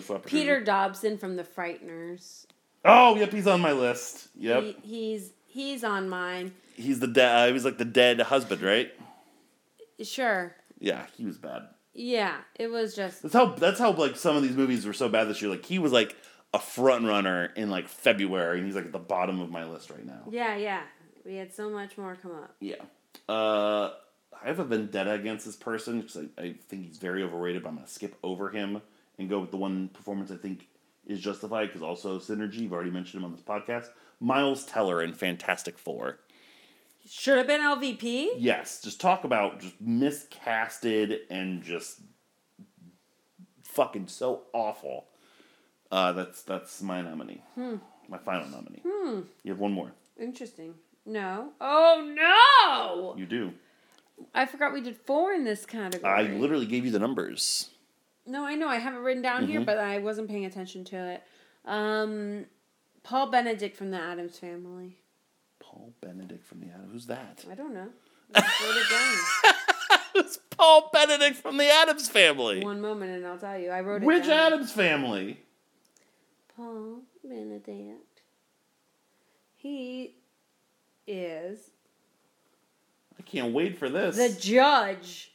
[0.00, 0.26] Fuck.
[0.26, 2.46] Peter Dobson from The Frighteners.
[2.84, 4.28] Oh, yep, he's on my list.
[4.36, 6.52] Yep, He, he's he's on mine.
[6.74, 7.34] he's the dead.
[7.34, 8.92] Uh, he was like the dead husband, right?
[10.02, 10.54] Sure.
[10.78, 11.62] Yeah, he was bad.
[11.94, 13.46] Yeah, it was just That's how.
[13.54, 15.50] That's how like some of these movies were so bad this year.
[15.50, 16.14] Like he was like
[16.52, 19.90] a front runner in like February, and he's like at the bottom of my list
[19.90, 20.22] right now.
[20.30, 20.82] yeah, yeah.
[21.24, 22.54] We had so much more come up.
[22.60, 22.76] Yeah.
[23.28, 23.90] Uh,
[24.40, 27.62] I have a vendetta against this person because I, I think he's very overrated.
[27.62, 28.82] But I'm gonna skip over him
[29.18, 30.68] and go with the one performance I think
[31.06, 32.60] is justified because also synergy.
[32.60, 33.88] You've already mentioned him on this podcast.
[34.20, 36.18] Miles Teller in Fantastic Four.
[37.08, 38.30] Should have been LVP.
[38.38, 42.00] Yes, just talk about just miscasted and just
[43.62, 45.06] fucking so awful.
[45.92, 47.42] Uh, that's that's my nominee.
[48.08, 48.82] My final nominee.
[48.84, 49.92] You have one more.
[50.20, 50.74] Interesting.
[51.04, 51.50] No.
[51.60, 53.14] Oh no!
[53.16, 53.52] You do.
[54.34, 56.10] I forgot we did four in this category.
[56.12, 57.70] I literally gave you the numbers.
[58.26, 58.68] No, I know.
[58.68, 59.50] I have it written down Mm-hmm.
[59.52, 61.22] here, but I wasn't paying attention to it.
[61.64, 62.46] Um,
[63.02, 64.96] Paul Benedict from the Addams Family.
[65.60, 66.92] Paul Benedict from the Addams.
[66.92, 67.44] Who's that?
[67.50, 67.88] I don't know.
[68.34, 69.54] I it down.
[70.18, 72.64] It's Paul Benedict from the Addams Family.
[72.64, 73.68] One moment, and I'll tell you.
[73.68, 74.54] I wrote it Which down.
[74.54, 75.38] Addams Family?
[76.56, 78.22] Paul Benedict.
[79.56, 80.14] He
[81.06, 81.70] is
[83.18, 84.16] I can't wait for this.
[84.16, 85.32] the judge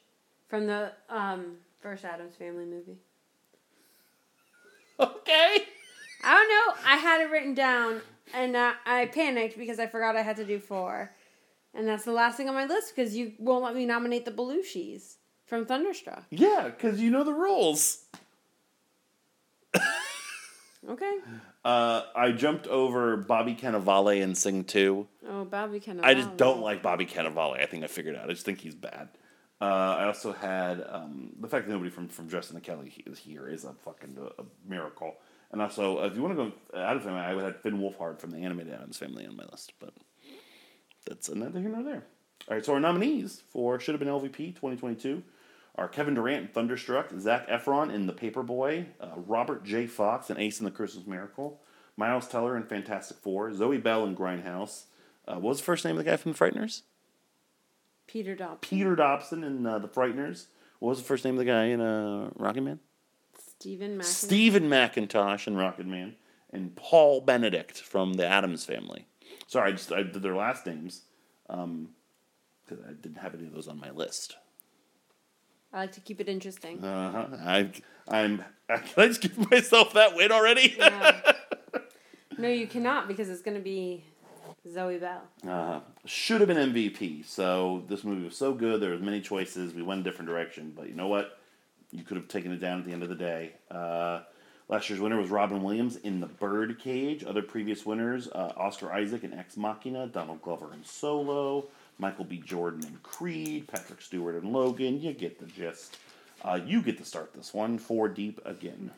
[0.48, 2.98] from the um, first Addams Family movie.
[5.00, 5.66] okay.
[6.24, 6.90] I don't know.
[6.92, 8.02] I had it written down,
[8.34, 11.12] and uh, I panicked because I forgot I had to do four,
[11.74, 14.32] and that's the last thing on my list because you won't let me nominate the
[14.32, 15.16] Belushis
[15.46, 16.26] from Thunderstruck.
[16.30, 18.06] Yeah, because you know the rules.
[20.90, 21.18] Okay.
[21.64, 25.08] Uh, I jumped over Bobby Cannavale and Sing 2.
[25.30, 26.04] Oh, Bobby Cannavale.
[26.04, 27.62] I just don't like Bobby Cannavale.
[27.62, 28.26] I think I figured out.
[28.26, 29.10] I just think he's bad.
[29.62, 33.20] Uh, I also had um, the fact that nobody from from Justin and Kelly is
[33.20, 35.16] here is a fucking a, a miracle.
[35.52, 38.32] And also, if you want to go Addams Family, I would have Finn Wolfhard from
[38.32, 39.94] the animated Addams Family on my list, but
[41.06, 42.04] that's neither here nor there.
[42.48, 45.22] All right, so our nominees for should have been LVP 2022
[45.76, 49.88] are Kevin Durant in Thunderstruck, Zac Efron in The Paperboy, uh, Robert J.
[49.88, 51.62] Fox in Ace in the Christmas Miracle,
[51.98, 54.86] Miles Teller in Fantastic Four, Zoe Bell in Grindhouse.
[55.28, 56.82] Uh, what was the first name of the guy from The Frighteners?
[58.12, 58.58] Peter Dobson.
[58.78, 60.48] Peter Dobson in uh, The Frighteners.
[60.80, 62.80] What was the first name of the guy in uh, Rocket Man?
[63.40, 64.04] Stephen McIntyre.
[64.04, 66.16] Steven Mackintosh in Rocket Man,
[66.52, 69.08] and Paul Benedict from the Addams Family.
[69.48, 71.04] Sorry, I just I did their last names
[71.48, 74.36] because I didn't have any of those on my list.
[75.72, 76.84] I like to keep it interesting.
[76.84, 77.38] Uh huh.
[77.46, 77.72] I
[78.10, 78.44] I'm.
[78.68, 80.76] Can I just give myself that win already?
[80.78, 81.34] Yeah.
[82.38, 84.04] no, you cannot because it's going to be
[84.70, 85.22] Zoe Bell.
[85.48, 87.26] Uh, should have been MVP.
[87.26, 88.80] So this movie was so good.
[88.80, 89.74] There was many choices.
[89.74, 91.40] We went a different direction, but you know what?
[91.92, 93.54] You could have taken it down at the end of the day.
[93.70, 94.22] Uh,
[94.70, 97.24] last year's winner was Robin Williams in The Birdcage.
[97.24, 101.66] Other previous winners: uh, Oscar Isaac in Ex Machina, Donald Glover in Solo,
[101.98, 102.38] Michael B.
[102.38, 105.02] Jordan in Creed, Patrick Stewart in Logan.
[105.02, 105.98] You get the gist.
[106.44, 107.78] Uh, you get to start this one.
[107.78, 108.92] Four deep again.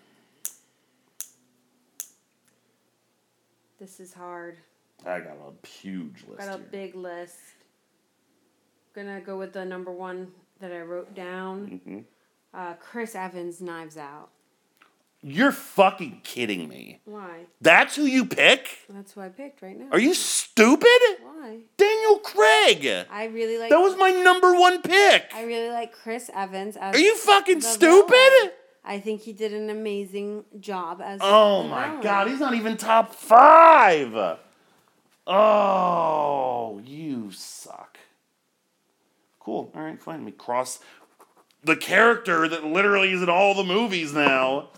[3.79, 4.57] This is hard.
[5.05, 6.67] I got a huge list Got a here.
[6.71, 7.35] big list.
[8.95, 11.81] Gonna go with the number one that I wrote down.
[11.85, 11.99] Mm-hmm.
[12.53, 14.29] Uh, Chris Evans, Knives Out.
[15.25, 16.99] You're fucking kidding me.
[17.05, 17.45] Why?
[17.61, 18.79] That's who you pick?
[18.89, 19.87] That's who I picked right now.
[19.91, 20.87] Are you stupid?
[21.21, 21.59] Why?
[21.77, 23.05] Daniel Craig.
[23.09, 23.69] I really like.
[23.69, 25.31] That was my number one pick.
[25.33, 26.93] I really like Chris Evans as.
[26.93, 28.11] Are you fucking stupid?
[28.11, 28.51] villain.
[28.85, 31.19] I think he did an amazing job as.
[31.23, 32.01] Oh my villain.
[32.03, 34.37] god, he's not even top five.
[35.25, 37.97] Oh, you suck.
[39.39, 39.71] Cool.
[39.75, 40.17] All right, fine.
[40.17, 40.79] Let me cross
[41.63, 44.69] the character that literally is in all the movies now.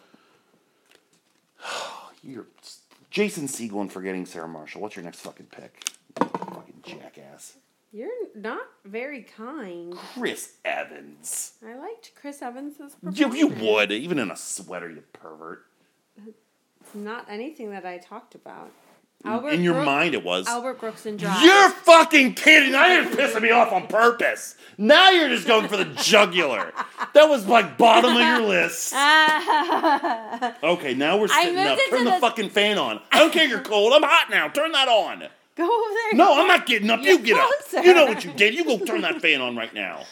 [2.24, 2.46] You're
[3.12, 4.82] Jason Segel and forgetting Sarah Marshall.
[4.82, 5.90] What's your next fucking pick?
[6.18, 7.58] Fucking jackass.
[7.94, 9.94] You're not very kind.
[9.96, 11.54] Chris Evans.
[11.66, 13.38] I liked Chris Evans's You, performance.
[13.40, 15.66] you would, even in a sweater, you pervert.
[16.28, 18.72] It's not anything that I talked about.
[19.26, 20.48] In your Brooks- mind, it was.
[20.48, 21.42] Albert Brooks and Drive.
[21.44, 22.72] You're fucking kidding.
[22.72, 24.56] Now you're pissing me off on purpose.
[24.78, 26.74] Now you're just going for the jugular.
[27.14, 28.94] That was like bottom of your list.
[30.64, 31.80] Okay, now we're sitting up.
[31.90, 33.00] Turn the the- fuck fan on.
[33.12, 33.94] I don't care you're cold.
[33.94, 34.48] I'm hot now.
[34.50, 35.20] Turn that on.
[35.56, 36.18] Go over there.
[36.18, 37.02] No, I'm not getting up.
[37.02, 37.50] You get up.
[37.86, 38.54] You know what you did.
[38.54, 40.04] You go turn that fan on right now.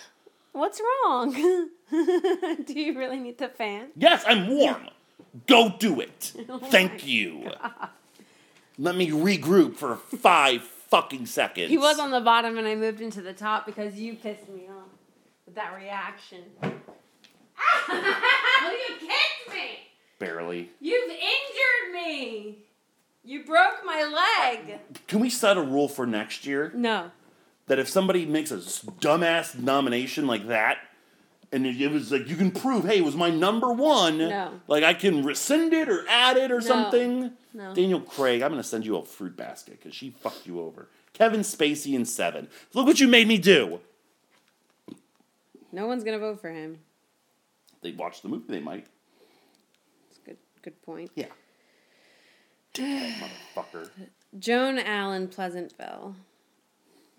[0.53, 1.33] What's wrong?
[1.91, 3.87] Do you really need the fan?
[3.95, 4.87] Yes, I'm warm.
[5.47, 6.31] Go do it.
[6.49, 7.49] Oh Thank you.
[8.77, 11.69] Let me regroup for five fucking seconds.
[11.69, 14.67] He was on the bottom and I moved into the top because you pissed me
[14.69, 14.89] off
[15.45, 16.39] with that reaction.
[16.63, 16.69] you
[18.99, 19.79] kicked me!
[20.19, 20.69] barely.
[20.79, 22.57] You've injured me!
[23.23, 24.79] You broke my leg!
[25.07, 26.71] Can we set a rule for next year?
[26.75, 27.11] No.
[27.67, 30.77] that if somebody makes a dumbass nomination like that,
[31.51, 34.17] and it, it was like you can prove, hey, it was my number one.
[34.17, 34.59] No.
[34.67, 37.31] Like I can rescind it or add it or something.
[37.53, 37.73] No.
[37.73, 40.89] Daniel Craig, I'm gonna send you a fruit basket because she fucked you over.
[41.13, 42.47] Kevin Spacey in seven.
[42.73, 43.79] Look what you made me do.
[45.71, 46.79] No one's gonna vote for him.
[47.81, 48.45] They watched the movie.
[48.47, 48.87] They might.
[50.09, 51.11] That's a good good point.
[51.15, 51.27] Yeah.
[52.73, 53.13] Dickhead
[53.55, 53.89] motherfucker.
[54.39, 56.15] Joan Allen Pleasantville.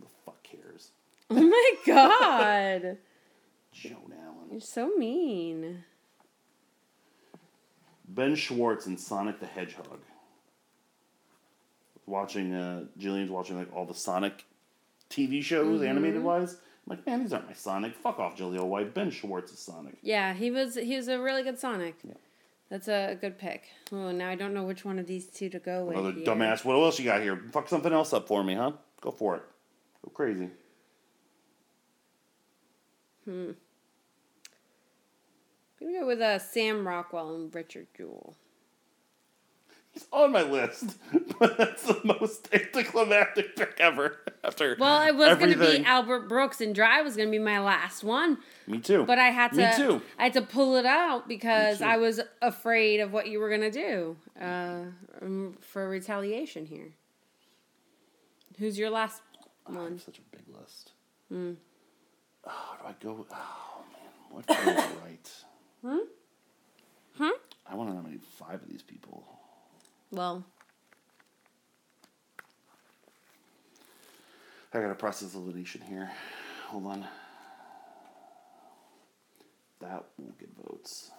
[0.00, 0.90] The fuck cares?
[1.30, 2.98] Oh my god.
[3.72, 4.48] Joan Allen.
[4.50, 5.84] You're so mean.
[8.08, 10.00] Ben Schwartz and Sonic the Hedgehog.
[12.06, 14.44] Watching, uh, Jillian's watching like all the Sonic
[15.10, 15.88] TV shows, Mm-hmm.
[15.88, 16.52] animated wise.
[16.54, 17.94] I'm like, man, these aren't my Sonic.
[17.96, 18.92] Fuck off, Jaleel White.
[18.92, 19.96] Ben Schwartz is Sonic.
[20.02, 21.94] Yeah, he was he was a really good Sonic.
[22.70, 23.64] That's a good pick.
[23.92, 25.96] Oh, now I don't know which one of these two to go with.
[25.96, 26.64] Another dumbass.
[26.64, 27.40] What else you got here?
[27.52, 28.72] Fuck something else up for me, huh?
[29.00, 29.42] Go for it.
[30.04, 30.48] Go crazy.
[33.24, 33.50] Hmm.
[35.80, 38.36] I'm gonna go with uh, Sam Rockwell and Richard Jewell.
[39.94, 40.98] He's on my list,
[41.38, 44.18] but that's the most anticlimactic pick ever.
[44.42, 48.02] After Well, it was gonna be Albert Brooks and Dry was gonna be my last
[48.04, 49.04] one, Me too.
[49.04, 49.56] but I had to.
[49.58, 50.02] Me too.
[50.18, 51.80] I had to pull it out because.
[51.80, 54.80] I was afraid of what you were gonna do uh,
[55.22, 56.88] um, for retaliation here.
[58.58, 59.22] Who's your last
[59.66, 59.98] I have one?
[60.00, 60.90] such a big list.
[61.28, 61.52] Hmm.
[62.46, 63.26] Oh, do I go?
[63.30, 65.30] Oh man, what feels right?
[65.82, 65.98] Hmm?
[67.16, 67.30] Hmm?
[67.66, 69.24] I want to nominate five of these people.
[70.14, 70.44] Well,
[74.72, 76.08] I gotta process elimination here.
[76.68, 77.04] Hold on.
[79.80, 81.10] That won't get votes.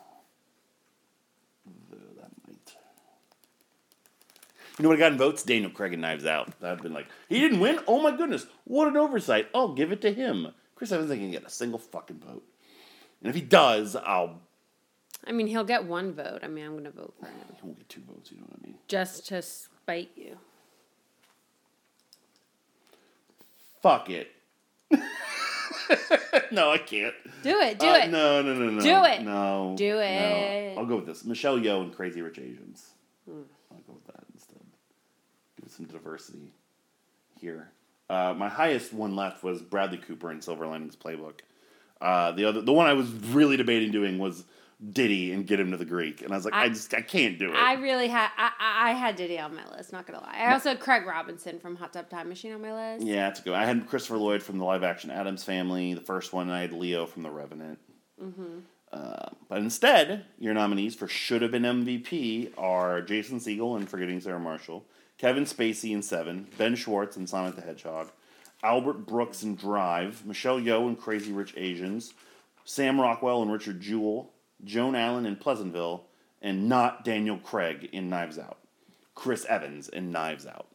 [1.92, 2.76] Though that might.
[4.78, 5.44] You know what I got in votes?
[5.44, 6.58] Daniel Craig and Knives Out.
[6.62, 7.80] That'd been like, he didn't win?
[7.88, 8.46] Oh my goodness.
[8.64, 9.50] What an oversight.
[9.54, 10.54] I'll give it to him.
[10.76, 12.44] Chris Evans ain't gonna get a single fucking vote.
[13.22, 14.40] And if he does, I'll.
[15.28, 16.40] I mean, he'll get one vote.
[16.44, 18.60] I mean, I'm gonna vote for him He won't get two votes, you know what
[18.64, 18.76] I mean?
[18.88, 20.38] just to spite you.
[23.82, 24.32] Fuck it.
[26.52, 27.14] no, I can't.
[27.44, 27.78] Do it.
[27.80, 28.10] Do Uh, it.
[28.10, 28.82] No, no, no, no.
[28.82, 29.22] Do it.
[29.22, 29.76] No.
[29.78, 30.00] Do no.
[30.00, 30.76] it.
[30.78, 31.24] I'll go with this.
[31.26, 32.92] Michelle Yeoh and Crazy Rich Asians.
[33.30, 33.42] Hmm.
[33.72, 34.62] I'll go with that instead.
[35.58, 36.52] Give it some diversity
[37.40, 37.70] here.
[38.10, 41.40] Uh, my highest one left was Bradley Cooper in Silver Linings Playbook.
[42.02, 44.44] Uh, the other, the one I was really debating doing was
[44.92, 47.02] Diddy and Get Him to the Greek, and I was like, I, I- just I
[47.02, 47.56] can't do it.
[47.56, 49.94] I really had I, I had Diddy on my list.
[49.94, 50.36] Not gonna lie.
[50.38, 53.06] I also had Craig Robinson from Hot Tub Time Machine on my list.
[53.06, 53.54] yeah, it's good.
[53.54, 56.48] I had Christopher Lloyd from the live action Addams Family, the first one.
[56.48, 57.80] And I had Leo from The Revenant.
[58.22, 58.60] Mm-hmm.
[58.92, 64.22] Uh, but instead, your nominees for should have been MVP are Jason Segel and Forgetting
[64.22, 64.86] Sarah Marshall,
[65.18, 68.12] Kevin Spacey in Seven, Ben Schwartz in Sonic the Hedgehog,
[68.64, 72.14] Albert Brooks in Drive, Michelle Yeoh in Crazy Rich Asians,
[72.64, 74.32] Sam Rockwell and Richard Jewell,
[74.66, 76.06] Joan Allen in Pleasantville,
[76.42, 78.58] and not Daniel Craig in Knives Out.
[79.14, 80.68] Chris Evans in Knives Out.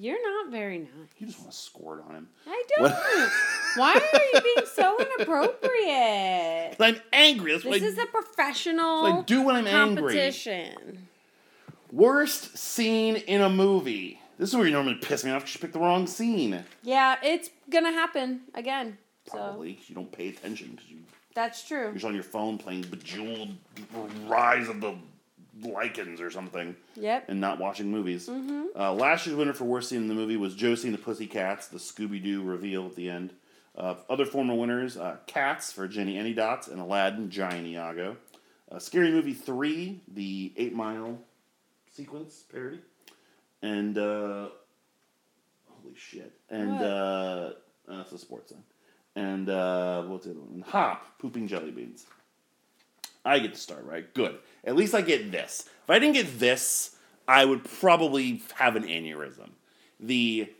[0.00, 0.88] You're not very nice.
[1.18, 2.28] You just want to squirt on him.
[2.46, 2.92] I don't.
[3.76, 6.76] Why are you being so inappropriate?
[6.80, 7.52] I'm angry.
[7.52, 10.14] That's This I, is a professional I do when I'm angry.
[10.14, 11.08] competition.
[11.90, 14.18] worst scene in a movie.
[14.38, 16.64] This is where you normally piss me off because you picked the wrong scene.
[16.82, 18.96] Yeah, it's gonna happen again.
[19.30, 20.98] So Probably you don't pay attention because you
[21.34, 21.84] that's true.
[21.84, 23.50] You're just on your phone playing Bejeweled
[24.26, 24.94] Rise of the
[25.62, 26.76] Lycans or something.
[26.96, 27.26] Yep.
[27.28, 28.28] And not watching movies.
[28.28, 31.68] Uh, last year's winner for worst scene in the movie was Josie and the Pussycats,
[31.68, 33.32] the Scooby Doo reveal at the end.
[33.76, 38.16] Uh, other former winners uh, Cats for Jenny Anydots and Aladdin, Giant Iago.
[38.70, 41.18] Uh, Scary Movie 3, the 8 Mile
[41.90, 42.80] sequence parody.
[43.62, 44.48] And, uh,
[45.68, 46.32] holy shit.
[46.50, 47.50] And, uh,
[47.86, 48.62] that's a sports thing.
[49.14, 50.64] And, uh, what's the other one?
[50.68, 52.06] Hop, Pooping Jelly Beans.
[53.24, 54.12] I get to start, right?
[54.14, 54.38] Good.
[54.64, 55.68] At least I get this.
[55.84, 56.96] If I didn't get this,
[57.28, 59.50] I would probably have an aneurysm.
[60.00, 60.52] The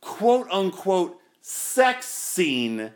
[0.00, 2.92] quote unquote sex scene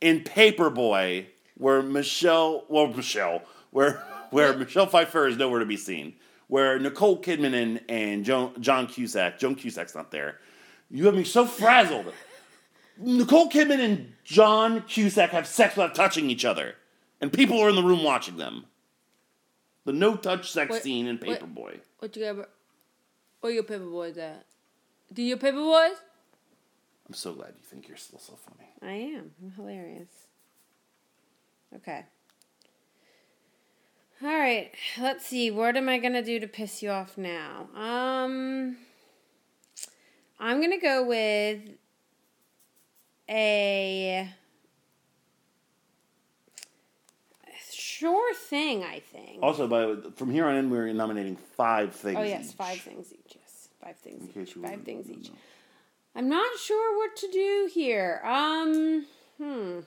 [0.00, 6.14] in Paperboy where Michelle, well, Michelle, where where Michelle Pfeiffer is nowhere to be seen,
[6.48, 10.38] where Nicole Kidman and, and Joan, John Cusack, Joan Cusack's not there.
[10.90, 12.12] You have me so frazzled.
[12.98, 16.76] Nicole Kidman and John Cusack have sex without touching each other,
[17.20, 18.66] and people are in the room watching them.
[19.84, 21.80] The no touch sex What- scene in Paperboy.
[21.98, 22.48] What you got?
[23.40, 24.44] Where your paper boys at?
[25.12, 25.96] Do your paper boys?
[27.06, 28.70] I'm so glad you think you're still so funny.
[28.82, 29.32] I am.
[29.40, 30.08] I'm hilarious.
[31.74, 32.04] Okay.
[34.22, 34.72] All right.
[34.98, 35.50] Let's see.
[35.50, 37.68] What am I gonna do to piss you off now?
[37.76, 38.78] Um,
[40.40, 41.60] I'm gonna go with
[43.28, 44.28] a
[47.96, 48.84] sure thing.
[48.84, 49.42] I think.
[49.42, 52.16] Also, by from here on in, we're nominating five things.
[52.18, 52.54] Oh yes, each.
[52.56, 53.36] five things each.
[53.36, 54.54] Yes, five things In each.
[54.54, 55.30] Five things each.
[55.30, 55.36] no.
[56.14, 58.22] I'm not sure what to do here.
[58.24, 59.04] Um,
[59.38, 59.80] hmm.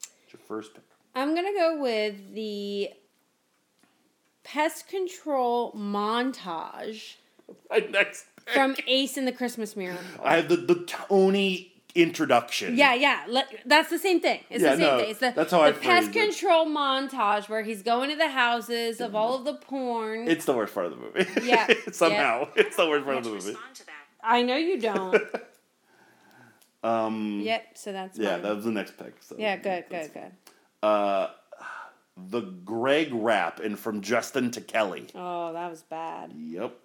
[0.00, 0.82] It's your first pick.
[1.14, 2.90] I'm gonna go with the
[4.44, 7.14] pest control montage
[7.70, 8.54] My next pick.
[8.54, 10.04] from Ace in the Christmas Miracle.
[10.22, 12.76] I have the, the Tony introduction.
[12.76, 13.24] Yeah, yeah.
[13.28, 14.40] Let, that's the same thing.
[14.50, 15.10] It's Yeah, the same no, thing.
[15.10, 16.20] It's the, that's how I the pest phrased it.
[16.40, 20.28] control montage where he's going to the houses of all of the porn.
[20.28, 21.46] It's the worst part of the movie.
[21.46, 22.48] Yeah, Somehow.
[22.56, 23.46] It's the worst part of the movie.
[23.48, 23.92] respond to that.
[24.22, 25.22] I know you don't.
[26.82, 27.76] Um, yep.
[27.76, 28.42] So that's yeah, mine.
[28.42, 29.14] that was the next pick.
[29.20, 29.56] So yeah.
[29.56, 29.86] Good.
[29.90, 30.12] Good.
[30.14, 30.30] Good.
[30.82, 31.30] Uh,
[32.16, 35.08] the Greg rap and from Justin to Kelly.
[35.14, 36.32] Oh, that was bad.
[36.36, 36.76] Yep.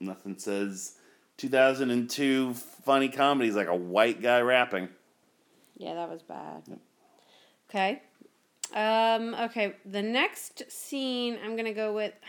[0.00, 0.96] Nothing says
[1.36, 4.88] 2002 funny comedies like a white guy rapping.
[5.76, 6.62] Yeah, that was bad.
[7.68, 8.02] Okay.
[8.74, 12.14] Um, okay, the next scene I'm gonna go with.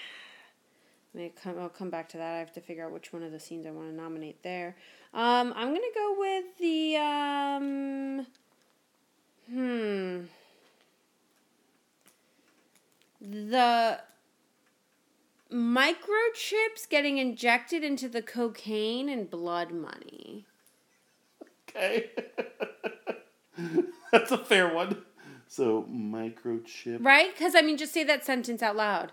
[1.41, 1.57] Come.
[1.57, 2.35] I'll come back to that.
[2.35, 4.75] I have to figure out which one of the scenes I want to nominate there.
[5.15, 8.27] Um, I'm gonna go with the um.
[9.49, 10.25] Hmm.
[13.19, 13.99] The
[15.51, 20.45] microchips getting injected into the cocaine and blood money.
[21.69, 22.09] Okay.
[24.11, 25.03] That's a fair one.
[25.47, 27.03] So, microchip.
[27.03, 27.33] Right?
[27.33, 29.11] Because, I mean, just say that sentence out loud.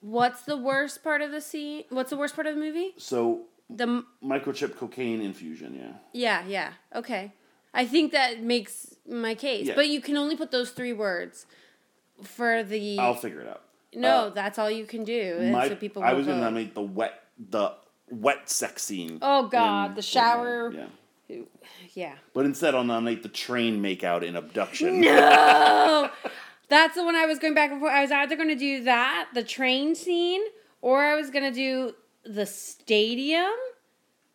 [0.00, 1.84] What's the worst part of the scene?
[1.90, 2.92] What's the worst part of the movie?
[2.96, 5.92] So, The m- microchip cocaine infusion, yeah.
[6.12, 6.72] yeah, yeah.
[6.94, 7.32] Okay.
[7.74, 9.66] I think that makes my case.
[9.66, 9.74] Yeah.
[9.74, 11.46] But you can only put those three words
[12.22, 13.62] for the I'll figure it out.
[13.94, 15.36] No, uh, that's all you can do.
[15.40, 17.72] and My, so people I was going to nominate the wet the
[18.10, 19.18] wet sex scene.
[19.22, 20.72] Oh god, in- the shower.
[20.72, 20.86] Yeah.
[21.94, 22.14] Yeah.
[22.32, 25.00] But instead, I'll nominate the train makeout in abduction.
[25.02, 26.10] No.
[26.68, 27.92] That's the one I was going back and forth.
[27.92, 30.40] I was either going to do that, the train scene,
[30.82, 33.50] or I was going to do the stadium.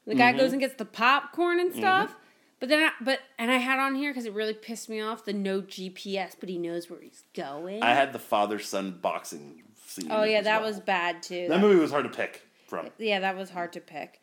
[0.05, 0.39] The guy Mm-hmm.
[0.39, 2.15] goes and gets the popcorn and stuff.
[2.63, 5.25] But then, I, but and I had on here because it really pissed me off
[5.25, 7.83] the no GPS, but he knows where he's going.
[7.83, 10.07] I had the father son boxing scene.
[10.09, 10.69] oh yeah, that well.
[10.69, 11.47] was bad too.
[11.49, 12.87] That movie was hard to pick from.
[12.97, 14.21] yeah, that was hard to pick.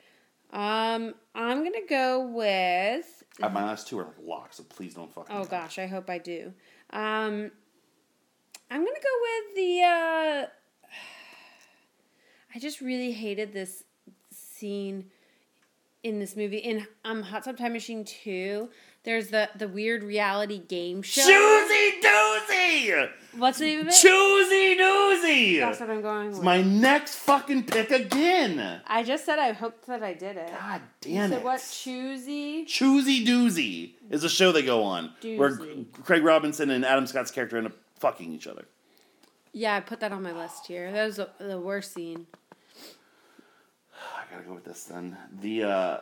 [0.55, 3.25] Um, I'm gonna go with.
[3.43, 5.37] Uh, my last two are like locks, so please don't fucking.
[5.37, 6.55] Oh gosh, I hope I do.
[6.95, 7.51] Um,
[8.71, 9.83] I'm gonna go with the.
[9.83, 10.47] Uh,
[12.55, 13.85] I just really hated this
[14.31, 15.11] scene
[16.03, 18.69] in this movie in um Hot Tub Time Machine two.
[19.03, 21.23] There's the the weird reality game show.
[21.23, 23.09] Choosy doozy!
[23.39, 23.93] What's the name of it?
[23.95, 25.59] Choosy doozy!
[25.61, 26.45] That's what I'm going It's with.
[26.45, 28.83] my next fucking pick again.
[28.87, 30.51] I just said I hoped that I did it.
[30.51, 31.45] God You damn said it.
[31.45, 31.67] what?
[31.73, 32.65] Choosy.
[32.67, 35.59] Choosy Doozy is a show they go on where
[36.05, 38.67] Craig Robinson and Adam Scott's character end up fucking each other.
[39.53, 40.93] Yeah, I put that on my list here.
[40.93, 42.27] That was the, the worst scene.
[44.31, 45.17] I gotta go with this then.
[45.41, 45.99] The uh,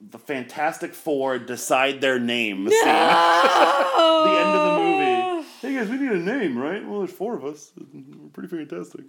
[0.00, 2.68] the Fantastic Four decide their name.
[2.68, 2.78] scene.
[2.84, 5.46] the end of the movie.
[5.60, 6.84] Hey guys, we need a name, right?
[6.86, 7.70] Well, there's four of us.
[7.94, 9.04] We're pretty fantastic.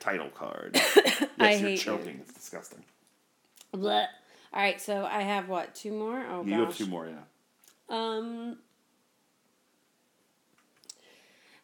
[0.00, 0.70] Title card.
[0.96, 2.18] yes, I you're hate choking.
[2.22, 2.82] It's disgusting.
[3.72, 4.06] Blech.
[4.52, 5.74] All right, so I have what?
[5.76, 6.24] Two more?
[6.28, 6.66] Oh You gosh.
[6.66, 7.22] have two more, yeah.
[7.88, 8.58] Um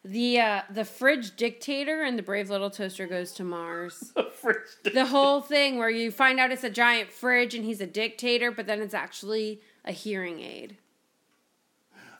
[0.03, 4.13] the uh the fridge dictator and the brave little toaster goes to Mars.
[4.33, 7.87] First, the whole thing where you find out it's a giant fridge and he's a
[7.87, 10.77] dictator, but then it's actually a hearing aid.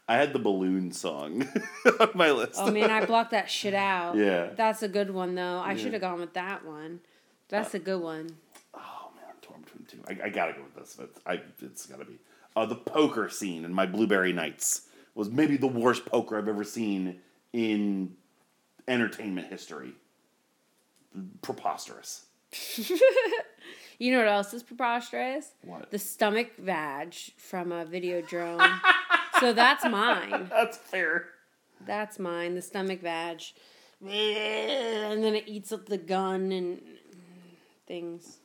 [0.08, 1.48] I had the balloon song
[2.00, 2.56] on my list.
[2.58, 4.18] Oh man, I blocked that shit out.
[4.18, 4.50] Yeah.
[4.56, 5.60] That's a good one though.
[5.60, 7.00] I should have gone with that one.
[7.48, 8.36] That's a good one.
[8.74, 10.00] Oh man, I'm torn between two.
[10.08, 10.98] I, I gotta go with this.
[11.00, 12.20] It's, I, it's gotta be.
[12.56, 16.64] Uh, the poker scene in my Blueberry Nights was maybe the worst poker I've ever
[16.64, 17.22] seen
[17.54, 18.16] in
[18.88, 19.94] entertainment history.
[21.42, 22.26] Preposterous.
[24.02, 25.52] You know what else is preposterous?
[25.62, 25.92] What?
[25.92, 28.80] The stomach vag from a Videodrome.
[29.42, 30.48] so that's mine.
[30.50, 31.26] That's fair.
[31.86, 32.56] That's mine.
[32.56, 33.42] The stomach vag.
[34.02, 36.82] And then it eats up the gun and
[37.88, 38.38] things.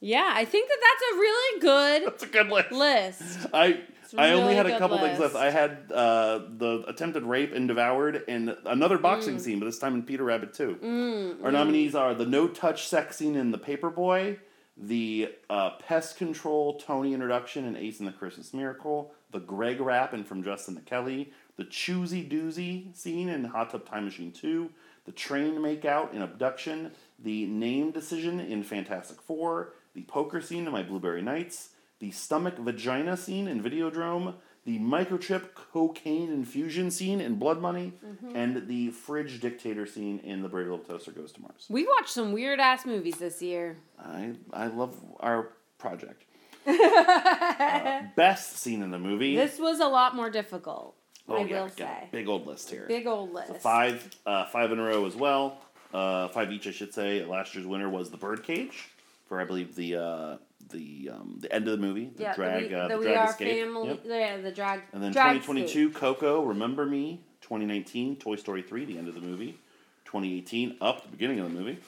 [0.00, 2.72] Yeah, I think that that's a really good That's a good list.
[2.72, 3.46] list.
[3.54, 3.80] I
[4.16, 5.34] I only had a couple things left.
[5.36, 9.02] I had uh, the attempted rape and devoured, and another Mm.
[9.02, 11.36] boxing scene, but this time in Peter Rabbit too.
[11.42, 14.38] Our nominees are the no touch sex scene in The Paperboy,
[14.76, 20.12] the uh, pest control Tony introduction in Ace in the Christmas Miracle, the Greg rap
[20.12, 24.70] and from Justin to Kelly, the choosy doozy scene in Hot Tub Time Machine Two,
[25.06, 26.90] the train makeout in Abduction,
[27.22, 31.70] the name decision in Fantastic Four, the poker scene in My Blueberry Nights,
[32.04, 34.34] the stomach vagina scene in Videodrome,
[34.66, 37.94] the microchip cocaine infusion scene in Blood Money,
[38.34, 41.64] and the fridge dictator scene in The Brave Little Toaster Goes to Mars.
[41.70, 43.78] We watched some weird ass movies this year.
[43.98, 45.48] I I love our
[45.78, 46.24] project.
[46.66, 49.36] Uh, best scene in the movie.
[49.36, 50.94] This was a lot more difficult.
[51.28, 52.08] Oh, I yeah, will say.
[52.10, 52.86] Big old list here.
[52.88, 53.56] Big old list.
[53.56, 55.58] Five, uh, five in a row as well.
[55.92, 57.24] Uh, five each, I should say.
[57.24, 58.88] Last year's winner was the Birdcage
[59.26, 60.36] for, I believe, the uh,
[60.70, 63.04] the um, the end of the movie, the yeah, drag, the we, uh, the the
[63.04, 63.64] drag escape.
[63.64, 63.88] family.
[63.88, 64.00] Yep.
[64.04, 64.80] Yeah, the drag.
[64.92, 67.20] And then drag 2022, Coco, Remember Me.
[67.44, 69.58] 2019, Toy Story 3, the end of the movie.
[70.06, 71.78] 2018, Up, the beginning of the movie.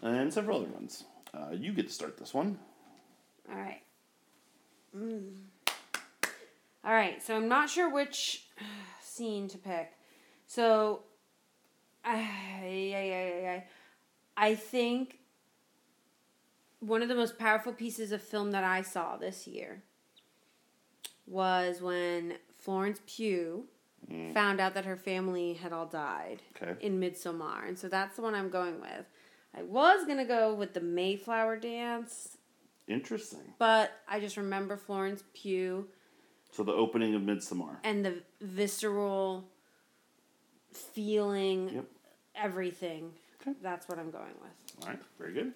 [0.00, 1.04] And several other ones.
[1.34, 2.58] Uh, you get to start this one.
[3.50, 3.82] All right.
[4.96, 5.34] Mm.
[6.84, 7.22] All right.
[7.22, 8.46] So I'm not sure which
[9.02, 9.92] scene to pick.
[10.46, 11.02] So,
[12.04, 12.16] I,
[12.62, 13.60] yeah, yeah, yeah.
[14.34, 15.18] I think
[16.82, 19.82] one of the most powerful pieces of film that I saw this year
[21.26, 23.64] was when Florence Pugh
[24.10, 24.34] mm.
[24.34, 26.74] found out that her family had all died Okay.
[26.84, 29.06] in Midsommar, and so that's the one I'm going with.
[29.56, 32.36] I was gonna go with the Mayflower dance,
[32.88, 33.54] Interesting.
[33.58, 35.88] but I just remember Florence Pugh
[36.50, 37.76] So the opening of Midsommar.
[37.84, 39.44] and the visceral
[40.72, 41.84] feeling, Yep.
[42.34, 43.12] everything.
[43.40, 43.54] Okay.
[43.62, 44.82] That's what I'm going with.
[44.82, 45.52] All right, very good.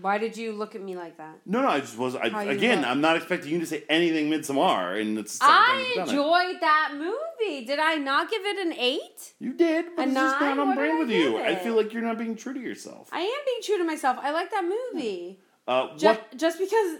[0.00, 1.38] Why did you look at me like that?
[1.46, 2.16] No, no, I just was.
[2.16, 2.88] I, How you again, look.
[2.90, 5.94] I'm not expecting you to say anything Midsommar, and it's the second time I you've
[5.96, 6.10] done it.
[6.10, 7.64] enjoyed that movie.
[7.64, 9.34] Did I not give it an eight?
[9.38, 11.30] You did, but A it's just not on brand did with I you.
[11.32, 11.60] give I it?
[11.62, 13.08] feel like you're not being true to yourself.
[13.12, 14.18] I am being true to myself.
[14.20, 15.38] I like that movie.
[15.68, 16.36] Uh, Just, what?
[16.36, 16.98] just because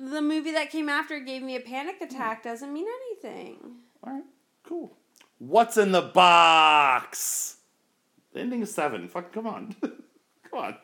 [0.00, 3.58] the movie that came after gave me a panic attack doesn't mean anything.
[4.04, 4.24] All right,
[4.62, 4.96] cool.
[5.38, 7.56] What's in the box?
[8.32, 9.08] The ending is seven.
[9.08, 10.76] Fuck, come on, come on.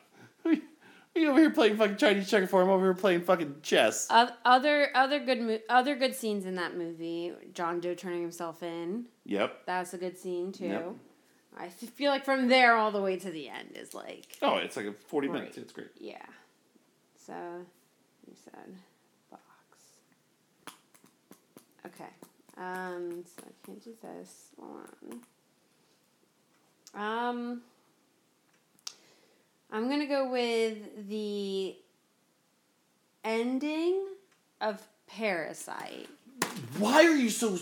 [1.17, 4.07] We over here playing fucking Chinese checker I'm over here playing fucking chess.
[4.11, 7.33] Oth- Other other good mo- other good scenes in that movie.
[7.53, 9.05] John Doe turning himself in.
[9.25, 9.63] Yep.
[9.65, 10.67] That's a good scene too.
[10.67, 10.95] Yep.
[11.59, 14.77] I feel like from there all the way to the end is like Oh, it's
[14.77, 15.39] like a forty Right.
[15.39, 15.57] minutes.
[15.57, 15.89] It's great.
[15.99, 16.21] yeah.
[17.25, 17.33] So
[18.27, 18.75] you said
[19.31, 20.75] box.
[21.85, 22.11] Okay.
[22.57, 23.23] Um.
[23.25, 25.21] So I can't do this one.
[26.93, 27.61] Um.
[29.71, 31.75] I'm gonna go with the
[33.23, 34.05] ending
[34.61, 36.07] of Parasite.
[36.77, 37.59] Why are you so?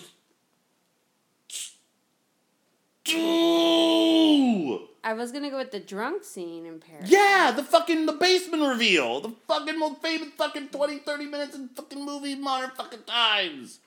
[3.11, 4.87] Ooh!
[5.03, 7.09] I was gonna go with the drunk scene in Paris.
[7.09, 9.21] Yeah, the fucking the basement reveal.
[9.21, 13.79] The fucking most famous fucking 20, 30 minutes in fucking movie modern fucking times.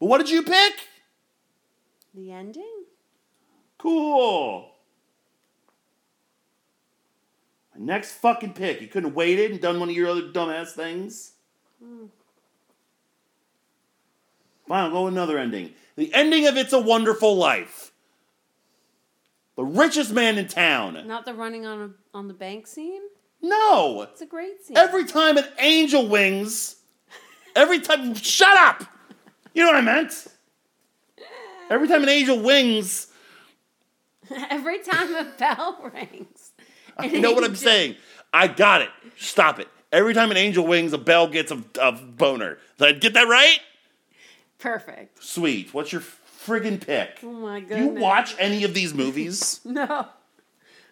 [0.00, 0.88] But what did you pick?
[2.14, 2.84] The ending.
[3.78, 4.70] Cool.
[7.71, 8.80] My next fucking pick.
[8.80, 11.32] You couldn't have waited and done one of your other dumbass things.
[11.80, 12.10] Fine,
[14.68, 15.74] I'll go with another ending.
[15.96, 17.92] The ending of It's a Wonderful Life.
[19.56, 21.06] The richest man in town.
[21.06, 21.80] Not the running on
[22.14, 23.02] a, on the bank scene.
[23.42, 24.02] No.
[24.02, 24.76] It's a great scene.
[24.76, 26.76] Every time an angel wings,
[27.54, 28.84] every time, shut up!
[29.52, 30.26] You know what I meant?
[31.68, 33.08] Every time an angel wings,
[34.50, 36.51] Every time a bell rings.
[37.02, 37.96] you know what I'm saying?
[38.32, 38.88] I got it.
[39.16, 39.68] Stop it.
[39.92, 42.58] Every time an angel wings, a bell gets a, a boner.
[42.78, 43.58] Did I get that right?
[44.58, 45.22] Perfect.
[45.22, 45.74] Sweet.
[45.74, 47.18] What's your friggin' pick?
[47.22, 47.94] Oh my Do goodness.
[47.94, 49.60] you watch any of these movies?
[49.66, 50.06] No.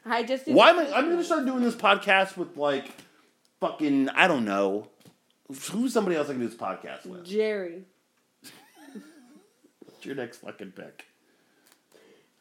[0.04, 0.48] I just.
[0.48, 0.90] Why am I?
[0.92, 2.90] I'm gonna start doing this podcast with like,
[3.60, 4.88] fucking, I don't know.
[5.70, 7.26] Who's somebody else I can do this podcast with?
[7.26, 7.84] Jerry.
[9.84, 11.04] What's your next fucking pick?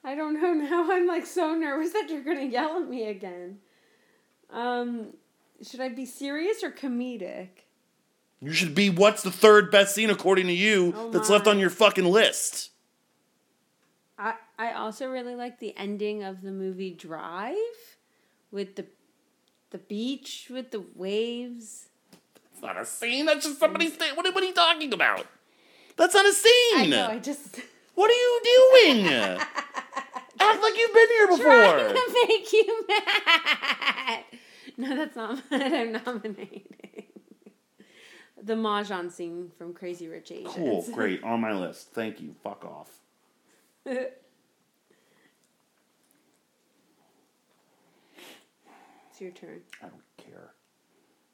[0.04, 0.92] I don't know now.
[0.92, 3.60] I'm like so nervous that you're gonna yell at me again.
[4.50, 5.14] Um,
[5.62, 7.50] should I be serious or comedic?
[8.42, 11.60] You should be what's the third best scene according to you Oh that's left on
[11.60, 12.72] your fucking list.
[14.18, 17.56] I I also really like the ending of the movie Drive,
[18.52, 18.86] with the
[19.72, 21.90] the beach with the waves.
[22.54, 23.26] It's not a scene.
[23.26, 24.16] That's just somebody's thing.
[24.16, 25.26] What, what are you talking about?
[25.96, 26.78] That's not a scene.
[26.78, 27.08] I know.
[27.08, 27.60] I just
[27.96, 29.06] What are you doing?
[30.40, 31.46] Act like you've been here before.
[31.46, 34.24] Trying to make you mad.
[34.78, 36.64] No, that's not what I'm nominating.
[38.42, 40.56] The mahjong scene from Crazy Rich Asians.
[40.56, 41.92] Cool, great, on my list.
[41.94, 42.36] Thank you.
[42.44, 42.90] Fuck off.
[49.20, 49.60] It's your turn.
[49.84, 50.52] I don't care.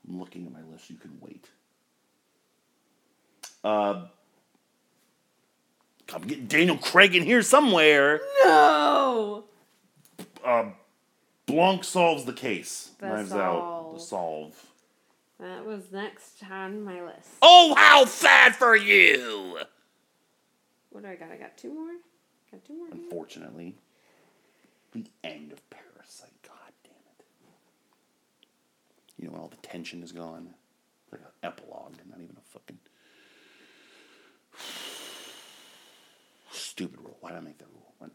[0.09, 0.89] I'm looking at my list.
[0.89, 1.47] You can wait.
[3.63, 4.07] Uh,
[6.13, 8.21] I'm getting Daniel Craig in here somewhere.
[8.43, 9.45] No.
[10.43, 10.65] Uh,
[11.45, 12.91] Blanc solves the case.
[12.99, 13.93] The Knives out.
[13.95, 14.65] The solve.
[15.39, 17.29] That was next on my list.
[17.41, 19.59] Oh, how sad for you!
[20.91, 21.31] What do I got?
[21.31, 21.91] I got two more.
[22.51, 22.87] Got two more.
[22.91, 23.75] Unfortunately,
[24.93, 26.31] the end of Parasite.
[26.43, 27.25] God damn it!
[29.17, 30.53] You know when all the tension is gone,
[31.11, 32.79] like an epilogue, not even a fucking
[36.55, 37.17] stupid rule.
[37.21, 37.93] Why did I make that rule?
[38.01, 38.05] I-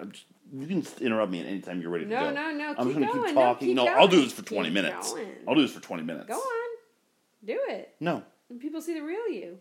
[0.00, 2.16] I'm just, you can interrupt me at any time you're ready to do.
[2.16, 2.30] No, go.
[2.34, 3.24] no, no, I'm keep just gonna going.
[3.26, 3.68] keep No, talking.
[3.68, 5.12] keep No, I'll do this for 20 Keep minutes.
[5.12, 5.28] going.
[5.48, 6.26] I'll do this for 20 minutes.
[6.28, 6.76] Go on.
[7.44, 7.94] Do it.
[8.00, 9.58] No, And people see the real you.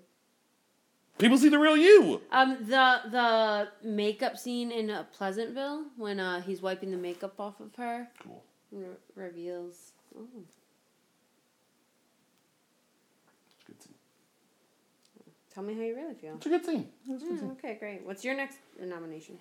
[1.17, 2.21] people see the real you.
[2.31, 7.59] Um, the the makeup scene in uh, Pleasantville when uh, he's wiping the makeup off
[7.59, 8.43] of her Cool.
[8.71, 9.91] re- reveals.
[10.17, 10.27] Oh,
[13.45, 13.93] It's a good scene.
[15.53, 16.35] Tell me how you really feel.
[16.35, 16.87] It's a good thing.
[17.05, 17.51] A good Mm, scene.
[17.51, 18.05] okay, great.
[18.05, 19.37] What's your next nomination?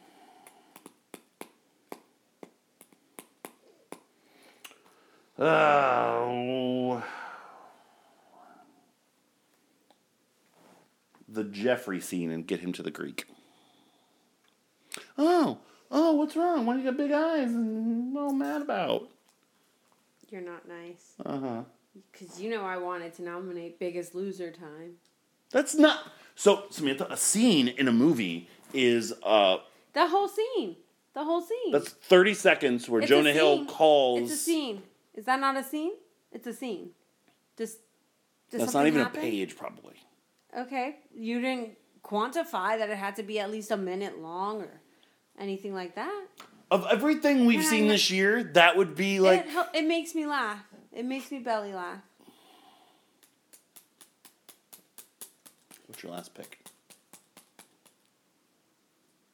[5.72, 7.02] Oh.
[11.28, 13.24] The Jeffrey scene and get him to the Greek.
[15.16, 15.58] Oh,
[15.90, 16.66] oh, what's wrong?
[16.66, 19.08] Why do you got big eyes and all mad about?
[20.28, 21.14] You're not nice.
[21.24, 21.62] Uh huh.
[22.10, 24.94] Because you know I wanted to nominate Biggest Loser time.
[25.52, 25.98] That's not.
[26.34, 29.58] So, Samantha, a scene in a movie is uh
[29.92, 30.76] The whole scene.
[31.14, 31.72] The whole scene.
[31.72, 34.22] that's thirty seconds where It's Jonah Hill calls.
[34.22, 34.82] It's a scene.
[35.14, 35.92] Is that not a scene?
[36.32, 36.90] It's a scene.
[37.56, 37.78] Just.
[38.50, 39.20] That's not even happen?
[39.20, 39.94] a page, probably.
[40.56, 40.96] Okay.
[41.14, 41.70] You didn't
[42.02, 44.80] quantify that it had to be at least a minute long or
[45.38, 46.26] anything like that.
[46.70, 49.46] Of everything we've I this year, that would be like.
[49.46, 50.62] it, it makes me laugh.
[50.92, 52.00] It makes me belly laugh.
[56.02, 56.58] What's your last pick?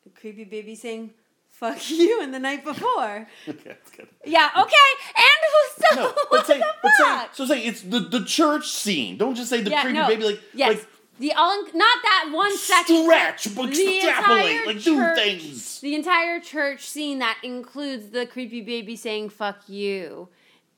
[0.05, 1.13] The creepy baby saying,
[1.49, 3.27] fuck you, in the night before.
[3.49, 4.07] okay, that's good.
[4.27, 4.89] yeah, okay.
[5.17, 5.97] And who's so.
[5.97, 9.17] No, but say, the but say, so say it's the the church scene.
[9.17, 10.09] Don't just say the Yeah, creepy no.
[10.09, 10.69] baby like yes.
[10.77, 10.87] like
[11.21, 13.05] the all not that one section.
[13.05, 15.81] stretch, but The extrapolate, entire like do church- things.
[15.81, 20.29] The entire church scene that includes the creepy baby saying "fuck you"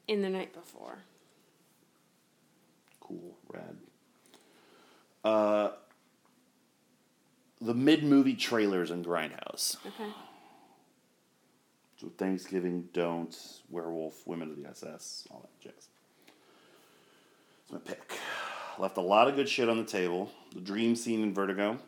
[0.07, 0.99] in the night before.
[3.01, 3.77] Cool, rad.
[5.25, 5.71] Uh,
[7.61, 9.77] the mid movie trailers in Grindhouse.
[9.87, 10.11] Okay.
[12.01, 13.37] So Thanksgiving, Don't,
[13.69, 15.89] Werewolf, Women of the SS, all that jazz.
[17.65, 18.15] It's my pick.
[18.79, 20.31] Left a lot of good shit on the table.
[20.55, 21.79] The dream scene in Vertigo,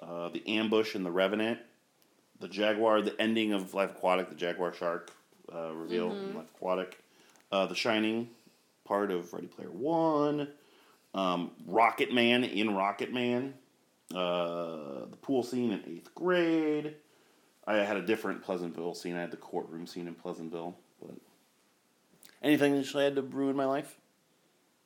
[0.00, 1.58] uh, the ambush in The Revenant,
[2.38, 5.10] the Jaguar, the ending of Life Aquatic, the Jaguar Shark
[5.52, 7.02] uh, reveal in Life Aquatic,
[7.50, 8.28] uh, the Shining
[8.84, 10.46] part of Ready Player One,
[11.14, 13.54] um, Rocket Man in Rocket Man,
[14.14, 16.96] uh, the pool scene in eighth grade.
[17.66, 19.16] I had a different Pleasantville scene.
[19.16, 20.76] I had the courtroom scene in Pleasantville.
[21.00, 21.16] But
[22.42, 23.96] anything that I had to ruin my life?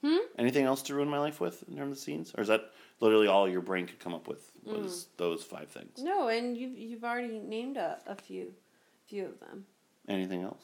[0.03, 0.19] Hmm?
[0.39, 3.27] Anything else to ruin my life with in terms of scenes, or is that literally
[3.27, 4.53] all your brain could come up with?
[4.65, 5.99] Was those five things?
[5.99, 8.53] No, and you've you've already named a, a few,
[9.07, 9.65] few of them.
[10.09, 10.63] Anything else?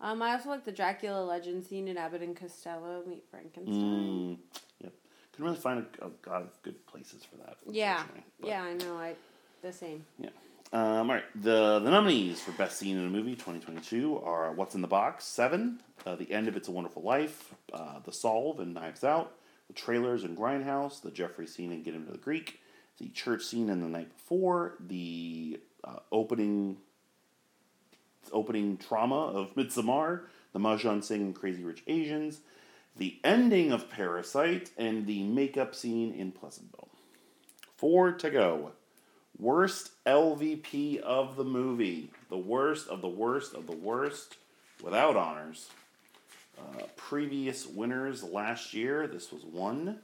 [0.00, 3.76] Um, I also like the Dracula legend scene in Abbott and Costello meet Frankenstein.
[3.76, 4.38] Mm.
[5.32, 7.56] Couldn't really find a, a lot of good places for that.
[7.70, 8.02] Yeah,
[8.40, 8.96] but- yeah, I know.
[8.96, 9.14] I
[9.62, 10.04] the same.
[10.18, 10.30] Yeah.
[10.74, 11.24] Um, all right.
[11.42, 15.24] The the nominees for best scene in a movie 2022 are What's in the Box,
[15.24, 19.32] Seven, uh, The End of It's a Wonderful Life, uh, The Solve and Knives Out,
[19.68, 22.60] the trailers in Grindhouse, the Jeffrey scene in Get Him to the Greek,
[22.98, 26.78] the church scene in The Night Before, the uh, opening
[28.32, 30.22] opening trauma of Midsommar,
[30.52, 32.40] the Mahjong scene in Crazy Rich Asians,
[32.96, 36.88] the ending of Parasite, and the makeup scene in Pleasantville.
[37.76, 38.72] Four to go.
[39.38, 42.10] Worst LVP of the movie.
[42.28, 44.36] The worst of the worst of the worst
[44.82, 45.70] without honors.
[46.58, 49.98] Uh, previous winners last year, this was won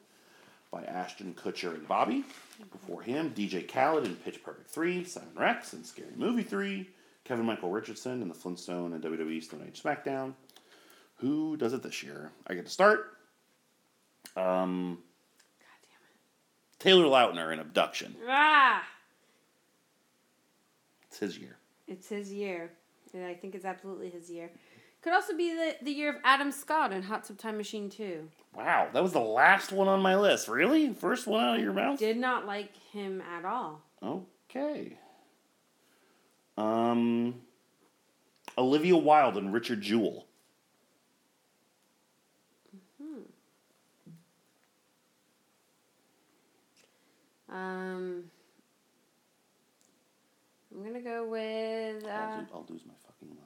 [0.70, 2.24] by Ashton Kutcher and Bobby.
[2.72, 6.88] Before him, DJ Khaled in Pitch Perfect 3, Simon Rex in Scary Movie 3,
[7.24, 10.32] Kevin Michael Richardson in The Flintstone and WWE Stone Age SmackDown.
[11.18, 12.30] Who does it this year?
[12.46, 13.16] I get to start.
[14.36, 14.98] Um,
[15.58, 16.78] God damn it.
[16.78, 18.14] Taylor Lautner in Abduction.
[18.28, 18.84] Ah,
[21.08, 21.56] It's his year.
[21.86, 22.70] it's his year.
[23.14, 24.50] And I think it's absolutely his year.
[25.00, 28.28] Could also be the, the year of Adam Scott in Hot Tub Time Machine 2.
[28.54, 30.48] Wow, that was the last one on my list.
[30.48, 30.92] Really?
[30.92, 31.98] First one out of your mouth?
[31.98, 33.80] Did not like him at all.
[34.02, 34.98] Okay.
[36.56, 37.36] Um,
[38.56, 40.26] Olivia Wilde and Richard Jewell.
[47.50, 48.24] Um,
[50.74, 52.04] I'm gonna go with.
[52.04, 53.40] Uh, I'll, lo- I'll lose my fucking mind.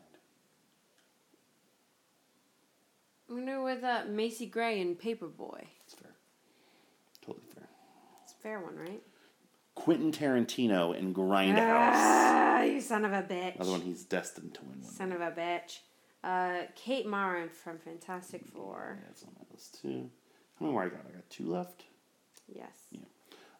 [3.30, 5.64] I'm gonna go with uh, Macy Gray and Paperboy.
[5.84, 6.10] It's fair.
[7.24, 7.68] Totally fair.
[8.24, 9.02] It's a fair one, right?
[9.74, 11.58] Quentin Tarantino and Grindhouse.
[11.58, 13.54] Ah, you son of a bitch.
[13.56, 14.82] Another one he's destined to win.
[14.82, 15.14] One Son day.
[15.14, 15.78] of a bitch.
[16.22, 18.98] Uh, Kate Mara from Fantastic Four.
[19.02, 20.10] Yeah, it's on my list too.
[20.58, 21.00] How many more I got?
[21.08, 21.84] I got two left.
[22.48, 22.68] Yes.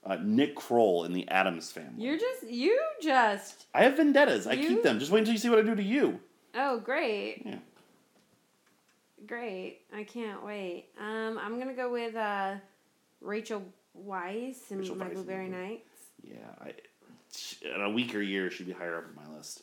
[0.05, 2.05] Uh, Nick Kroll in the Addams Family.
[2.05, 3.67] You're just you just.
[3.75, 4.47] I have vendettas.
[4.49, 4.99] I You- keep them.
[4.99, 6.19] Just wait until you see what I do to you.
[6.55, 7.59] Oh, great, Yeah.
[9.27, 9.81] great!
[9.95, 10.89] I can't wait.
[10.99, 12.57] Um, I'm gonna go with uh,
[13.21, 13.63] Rachel
[14.07, 15.89] Weisz and Rachel My Blueberry Nights.
[16.23, 16.75] Yeah, I,
[17.75, 19.63] in a weaker year, she'd be higher up on my list.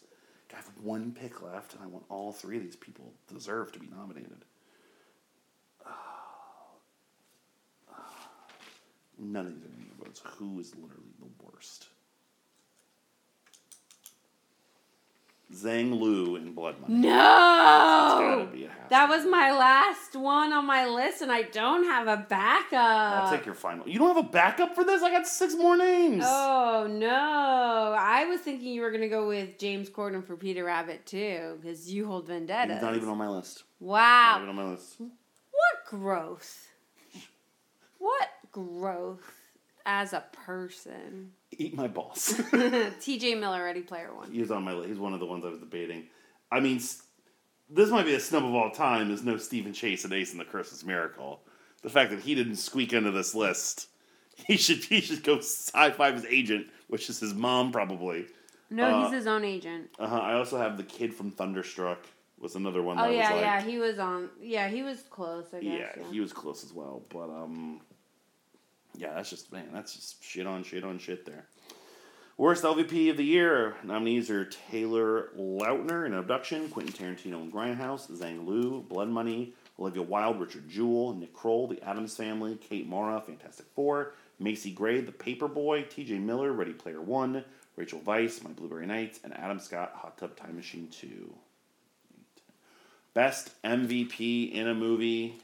[0.52, 3.80] I have one pick left, and I want all three of these people deserve to
[3.80, 4.46] be nominated.
[9.20, 9.79] None of these are
[10.10, 10.38] going to get votes.
[10.40, 11.88] Who is literally the worst?
[15.52, 17.08] Zhang Lu in Blood Money.
[17.08, 21.42] No, gotta be, it has that was my last one on my list, and I
[21.42, 22.74] don't have a backup.
[23.24, 23.90] I'll take your final.
[23.90, 25.02] You don't have a backup for this?
[25.02, 26.24] I got six more names.
[26.24, 27.96] Oh no!
[27.98, 31.92] I was thinking you were gonna go with James Corden for Peter Rabbit too, because
[31.92, 32.74] you hold vendetta.
[32.74, 33.64] He's not even on my list.
[33.80, 34.34] Wow.
[34.34, 35.00] Not even on my list.
[35.00, 36.68] What growth?
[37.98, 39.39] What growth
[39.90, 41.32] as a person?
[41.52, 42.40] Eat my balls.
[43.02, 43.34] T.J.
[43.36, 44.32] Miller, Ready Player One.
[44.32, 44.88] He's on my list.
[44.90, 46.04] He's one of the ones I was debating.
[46.52, 46.80] I mean,
[47.70, 49.10] this might be a snub of all time.
[49.10, 51.42] Is no Stephen Chase and Ace in the Christmas Miracle.
[51.82, 53.88] The fact that he didn't squeak into this list,
[54.36, 55.42] he should he should go
[55.74, 58.28] high five his agent, which is his mom probably.
[58.70, 59.90] No, Uh, he's his own agent.
[59.98, 60.20] Uh huh.
[60.20, 62.06] I also have the kid from Thunderstruck
[62.40, 63.00] was another one.
[63.00, 64.30] Oh that yeah, was like, yeah, he was on.
[64.40, 65.48] Yeah, he was close.
[65.52, 65.98] I yeah, guess.
[66.00, 67.02] Yeah, he was close as well.
[67.10, 67.82] But um,
[69.00, 71.46] yeah, that's just man, that's just shit on shit on shit there.
[72.38, 78.12] Worst LVP of the year nominees are Taylor Lautner in Abduction, Quentin Tarantino in Grindhouse,
[78.12, 83.22] Zhang Lu, Blood Money, Olivia Wilde, Richard Jewell, Nick Kroll, The Addams Family, Kate Mara,
[83.22, 86.20] Fantastic Four, Macy Gray, The Paperboy, T.J.
[86.20, 87.44] Miller, Ready Player One,
[87.76, 91.34] Rachel Weisz, My Blueberry Nights, and Adam Scott, Hot Tub Time Machine Two.
[93.14, 95.38] Best MVP in a movie,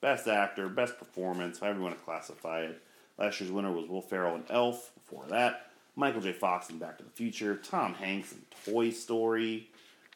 [0.00, 2.82] best actor, best performance, however you want to classify it.
[3.20, 4.92] Last year's winner was Will Ferrell in Elf.
[4.94, 6.32] Before that, Michael J.
[6.32, 8.40] Fox in Back to the Future, Tom Hanks in
[8.72, 9.68] Toy Story,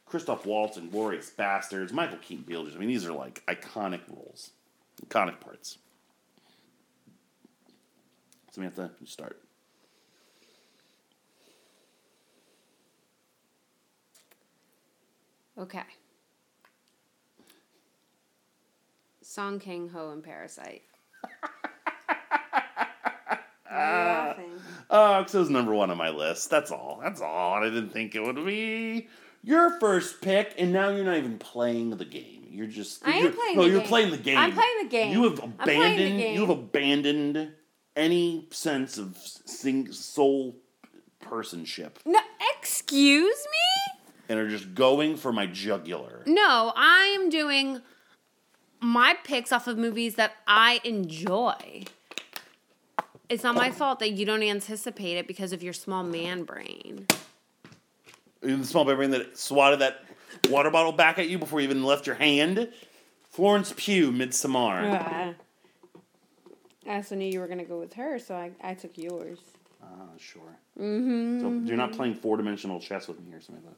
[0.07, 2.75] Christoph Waltz in Glorious Bastards, Michael Keaton Beetlejuice.
[2.75, 4.51] I mean, these are like iconic roles,
[5.05, 5.77] iconic parts.
[8.53, 9.39] Samantha, you start.
[15.59, 15.83] Okay.
[19.21, 20.83] Song Kang Ho and Parasite.
[23.75, 24.35] Oh,
[24.91, 26.51] uh, because uh, it was number one on my list.
[26.51, 27.01] That's all.
[27.03, 27.55] That's all.
[27.55, 29.09] I didn't think it would be
[29.43, 32.47] your first pick, and now you're not even playing the game.
[32.51, 33.07] You're just.
[33.07, 33.89] I am you're- playing No, the you're game.
[33.89, 34.39] playing the game.
[34.39, 35.13] I'm playing the game.
[35.13, 36.35] You have I'm playing the abandoned.
[36.35, 37.53] You have abandoned
[37.97, 40.57] any sense of sing, soul
[41.23, 42.21] personship, No,
[42.59, 43.95] excuse me?
[44.29, 46.23] and are just going for my jugular.
[46.27, 47.81] No, I am doing
[48.81, 51.85] my picks off of movies that I enjoy.
[53.35, 57.09] It's not my fault that you don't anticipate it because of your small man brain.
[58.43, 60.05] In the small brain that swatted that
[60.48, 62.73] water bottle back at you before you even left your hand.
[63.31, 65.35] Florence Pugh, Midsommar.
[66.86, 69.40] I also knew you were gonna go with her, so I, I took yours.
[69.82, 69.86] Ah,
[70.16, 70.43] sure.
[70.78, 71.40] Mm-hmm.
[71.40, 73.74] So you're not playing four dimensional chess with me here, something like.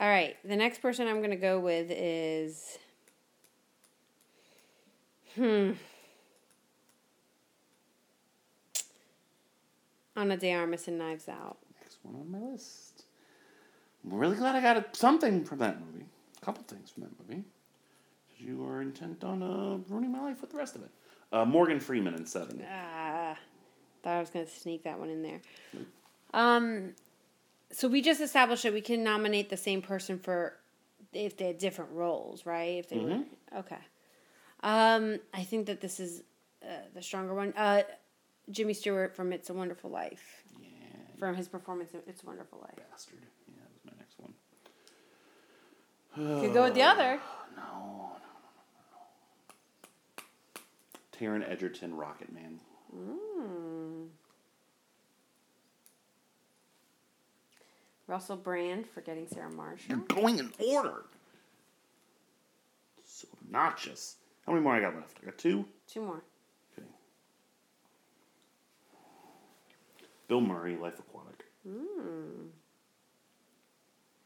[0.00, 2.78] All right, the next person I'm gonna go with is.
[5.36, 5.74] Hmm.
[10.20, 11.56] Ana de Armas and Knives Out.
[11.80, 13.04] Next one on my list.
[14.04, 16.04] I'm really glad I got a, something from that movie.
[16.40, 17.42] A couple things from that movie.
[18.36, 20.90] You are intent on uh, ruining my life with the rest of it.
[21.32, 22.62] Uh, Morgan Freeman in Seven.
[22.70, 23.36] Ah,
[24.02, 25.40] thought I was gonna sneak that one in there.
[26.34, 26.94] Um,
[27.70, 30.54] so we just established that we can nominate the same person for
[31.12, 32.78] if they had different roles, right?
[32.78, 33.20] If they were
[33.56, 33.78] okay.
[34.62, 36.22] Um, I think that this is
[36.62, 37.54] uh, the stronger one.
[37.56, 37.82] Uh,
[38.50, 40.42] Jimmy Stewart from It's a Wonderful Life.
[40.60, 40.68] Yeah,
[41.18, 42.76] From his performance in It's a Wonderful Life.
[42.90, 43.18] bastard.
[43.48, 44.34] Yeah, that was my next one.
[46.40, 47.20] Could go with the other.
[47.56, 48.20] No, no, no,
[51.18, 51.42] no, no.
[51.42, 52.60] Taron Egerton, Rocket Man.
[52.96, 54.06] Mm.
[58.06, 59.96] Russell Brand Forgetting Sarah Marshall.
[59.96, 61.04] You're going in order.
[63.04, 64.16] So obnoxious.
[64.46, 65.18] How many more I got left?
[65.22, 65.64] I got two.
[65.86, 66.22] Two more.
[70.30, 71.44] Bill Murray, Life Aquatic.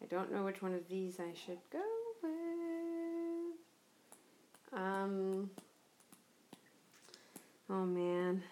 [0.02, 1.80] I don't know which one of these I should go
[2.22, 3.54] with.
[4.78, 5.48] Um.
[7.70, 8.42] Oh man.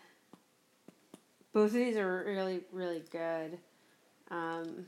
[1.53, 3.59] Both of these are really, really good.
[4.31, 4.87] Um,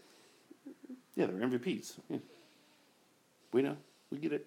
[1.17, 1.99] Yeah, they're MVPs.
[2.09, 2.17] Yeah.
[3.53, 3.77] We know.
[4.11, 4.47] We get it.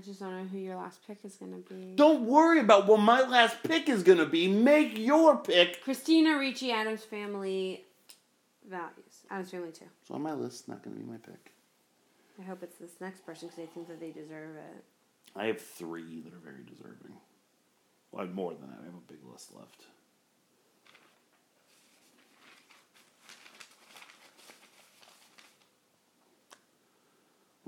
[0.00, 1.92] I just don't know who your last pick is gonna be.
[1.94, 4.48] Don't worry about what my last pick is going to be.
[4.48, 5.82] Make your pick.
[5.84, 7.84] Christina Ricci, Addams Family
[8.66, 9.26] Values.
[9.30, 9.84] Addams Family 2.
[10.00, 10.68] It's on my list.
[10.68, 11.52] Not going to be my pick.
[12.40, 14.84] I hope it's this next person because I think that they deserve it.
[15.36, 17.12] I have three that are very deserving.
[18.10, 18.78] Well, I have more than that.
[18.80, 19.84] I have a big list left.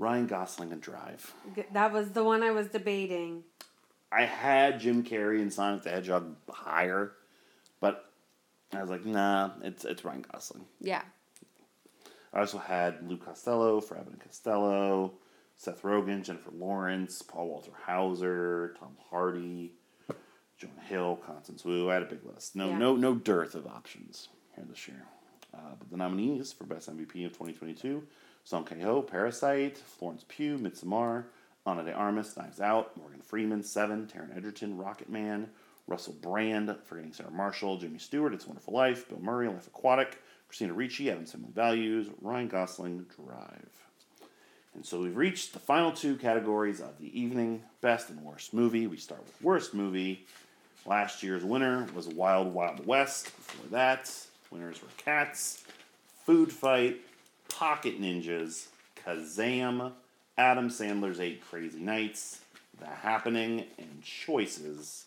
[0.03, 1.33] Ryan Gosling and Drive.
[1.71, 3.43] That was the one I was debating.
[4.11, 7.13] I had Jim Carrey and Sonic the Hedgehog higher,
[7.79, 8.11] but
[8.73, 10.65] I was like, nah, it's it's Ryan Gosling.
[10.81, 11.01] Yeah.
[12.33, 15.13] I also had Lou Costello for Abbott and Costello,
[15.55, 19.71] Seth Rogen, Jennifer Lawrence, Paul Walter Hauser, Tom Hardy,
[20.57, 21.89] Jonah Hill, Constance Wu.
[21.89, 22.55] I had a big list.
[22.55, 22.77] No, Yeah.
[22.77, 25.05] no, no dearth of options here this year.
[25.53, 28.03] Uh, but the nominees for Best MVP of 2022:
[28.43, 31.25] Song Kang-ho, Parasite, Florence Pugh, Midsommar,
[31.65, 35.49] Ana de Armas, Knives Out, Morgan Freeman, Seven, Taron Egerton, Rocket Man,
[35.87, 40.21] Russell Brand, Forgetting Sarah Marshall, Jimmy Stewart, It's a Wonderful Life, Bill Murray, Life Aquatic,
[40.47, 43.69] Christina Ricci, Addams Family Values, Ryan Gosling, Drive.
[44.75, 48.87] And so we've reached the final two categories of the evening best and worst movie.
[48.87, 50.25] We start with worst movie.
[50.85, 53.25] Last year's winner was Wild Wild West.
[53.25, 54.11] Before that,
[54.51, 55.63] winners were Cats,
[56.25, 56.99] Food Fight,
[57.57, 58.67] Pocket Ninjas,
[59.05, 59.91] Kazam,
[60.37, 62.39] Adam Sandler's Eight Crazy Nights,
[62.79, 65.05] The Happening, and Choices.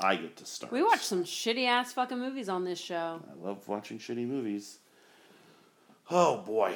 [0.00, 0.72] I get to start.
[0.72, 3.20] We watch some shitty ass fucking movies on this show.
[3.30, 4.78] I love watching shitty movies.
[6.10, 6.74] Oh boy.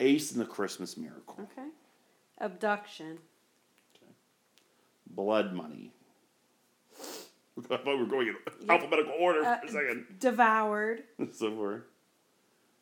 [0.00, 1.36] Ace and the Christmas Miracle.
[1.52, 1.68] Okay.
[2.38, 3.18] Abduction.
[5.10, 5.92] Blood Money.
[7.58, 10.06] I thought we were going in alphabetical order Uh, for a second.
[10.18, 11.02] Devoured.
[11.32, 11.82] so we're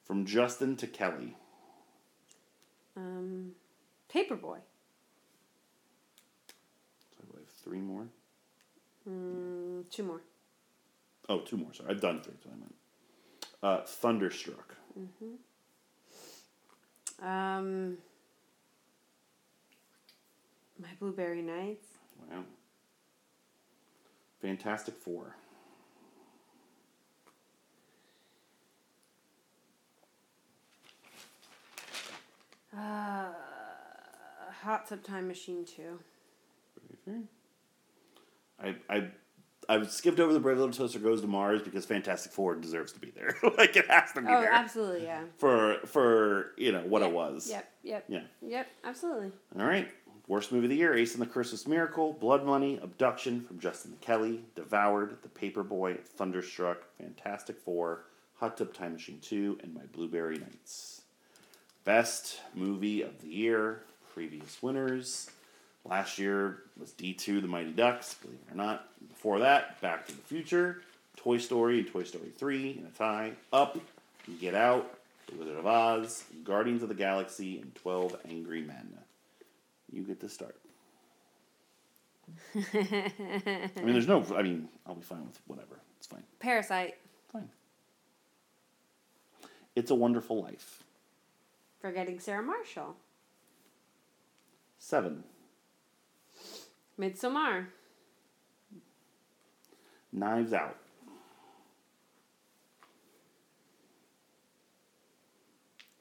[0.07, 1.35] from Justin to Kelly.
[2.97, 3.53] Um,
[4.13, 4.59] Paperboy.
[7.11, 8.07] So I have three more.
[9.09, 10.21] Mm, two more.
[11.29, 11.75] Oh, two more.
[11.75, 12.35] Sorry, I've done three.
[12.43, 12.75] So I meant.
[13.63, 14.77] Uh, Thunderstruck.
[17.21, 17.99] Um,
[20.81, 21.87] My Blueberry Nights.
[22.31, 22.45] Wow.
[24.41, 25.35] Fantastic Four.
[34.63, 35.99] Hot Tub Time Machine too.
[38.63, 39.09] I I
[39.69, 43.01] I skipped over the Brave Little Toaster Goes to Mars because Fantastic Four deserves to
[43.01, 43.35] be there.
[43.59, 45.23] like it has to be Oh, there absolutely, yeah.
[45.39, 47.51] for for you know what Yep, it was.
[47.51, 48.05] Yep, yep.
[48.09, 48.21] Yeah.
[48.43, 49.33] Yep, absolutely.
[49.59, 49.89] All right.
[50.29, 53.97] Worst movie of the year: Ace and the Christmas Miracle, Blood Money, Abduction from Justin
[54.01, 58.07] Kelly, Devoured, The Paperboy, Thunderstruck, Fantastic Four,
[58.37, 61.03] Hot Tub Time Machine Two, and My Blueberry Nights.
[61.85, 63.83] Best movie of the year.
[64.17, 65.31] Previous winners.
[65.85, 68.15] Last year was D two, The Mighty Ducks.
[68.15, 68.89] Believe it or not.
[69.11, 70.81] Before that, Back to the Future,
[71.19, 73.33] Toy Story, and Toy Story Three in a tie.
[73.53, 73.79] Up,
[74.41, 78.89] Get Out, The Wizard of Oz, Guardians of the Galaxy, and Twelve Angry Men.
[79.93, 80.57] You get to start.
[82.55, 84.25] I mean, there's no.
[84.35, 85.79] I mean, I'll be fine with whatever.
[85.99, 86.23] It's fine.
[86.39, 86.97] Parasite.
[87.31, 87.51] Fine.
[89.75, 90.85] It's a Wonderful Life.
[91.83, 92.97] Forgetting Sarah Marshall.
[94.89, 95.25] Seven.
[96.97, 97.67] Midsommar.
[100.13, 100.77] Knives Out.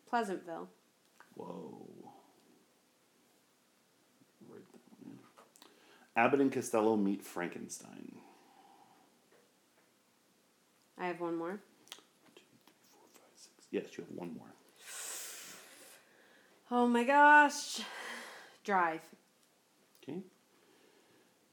[0.08, 0.70] Pleasantville.
[1.34, 1.88] Whoa.
[4.48, 5.18] Write that one in.
[6.16, 8.12] Abbott and Costello meet Frankenstein.
[11.00, 11.60] I have one more.
[11.90, 12.04] Two,
[12.36, 13.66] three, four, five, six.
[13.72, 14.54] Yes, you have one more.
[16.70, 17.82] Oh my gosh.
[18.66, 19.02] Drive.
[20.04, 20.20] Okay.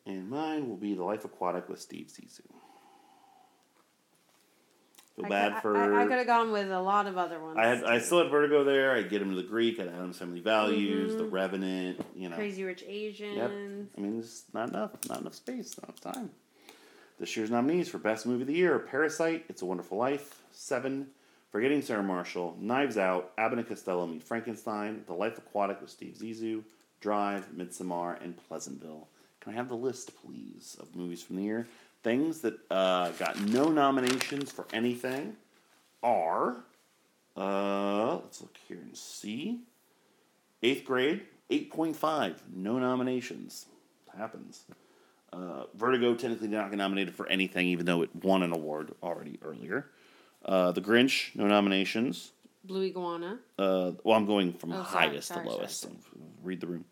[0.07, 2.41] And mine will be The Life Aquatic with Steve Zissou.
[5.17, 5.77] Feel I bad could, for.
[5.77, 7.59] I, I could have gone with a lot of other ones.
[7.59, 8.97] I had I still had Vertigo there.
[8.97, 9.79] I'd get him to the Greek.
[9.79, 11.35] I'd Addams Family Values, The mm-hmm.
[11.35, 12.07] Revenant.
[12.17, 13.37] You know, Crazy Rich Asians.
[13.37, 13.51] Yep.
[13.51, 16.31] I mean, there's not enough, not enough space, not enough time.
[17.21, 21.09] This year's nominees for Best Movie of the Year: Parasite, It's a Wonderful Life, Seven,
[21.51, 26.17] Forgetting Sarah Marshall, Knives Out, Abbott and Costello Meet Frankenstein, The Life Aquatic with Steve
[26.19, 26.63] Zissou,
[27.03, 29.09] Drive, Midsommar, and Pleasantville.
[29.41, 31.67] Can I have the list, please, of movies from the year?
[32.03, 35.37] Things that uh, got no nominations for anything
[36.03, 36.57] are.
[37.37, 39.61] Uh, let's look here and see.
[40.63, 42.37] Eighth grade, 8.5.
[42.55, 43.67] No nominations.
[44.17, 44.63] Happens.
[45.33, 49.39] Uh, Vertigo technically not get nominated for anything, even though it won an award already
[49.43, 49.87] earlier.
[50.45, 52.33] Uh, the Grinch, no nominations.
[52.65, 53.39] Blue Iguana.
[53.59, 55.81] Uh, well, I'm going from Oh, highest sorry, to sorry, lowest.
[55.81, 55.95] sorry.
[56.43, 56.85] Read the room.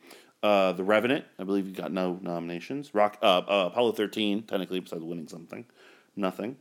[0.43, 2.95] Uh, the Revenant, I believe you got no nominations.
[2.95, 5.67] Rock, uh, uh, Apollo 13, technically, besides winning something,
[6.17, 6.57] nothing.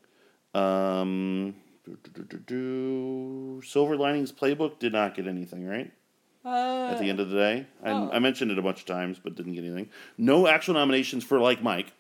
[0.54, 1.56] Um,
[1.86, 3.62] do, do, do.
[3.66, 5.92] Silver Linings Playbook did not get anything, right?
[6.44, 8.10] Uh, At the end of the day, I, oh.
[8.12, 9.90] I mentioned it a bunch of times, but didn't get anything.
[10.18, 11.92] No actual nominations for Like Mike.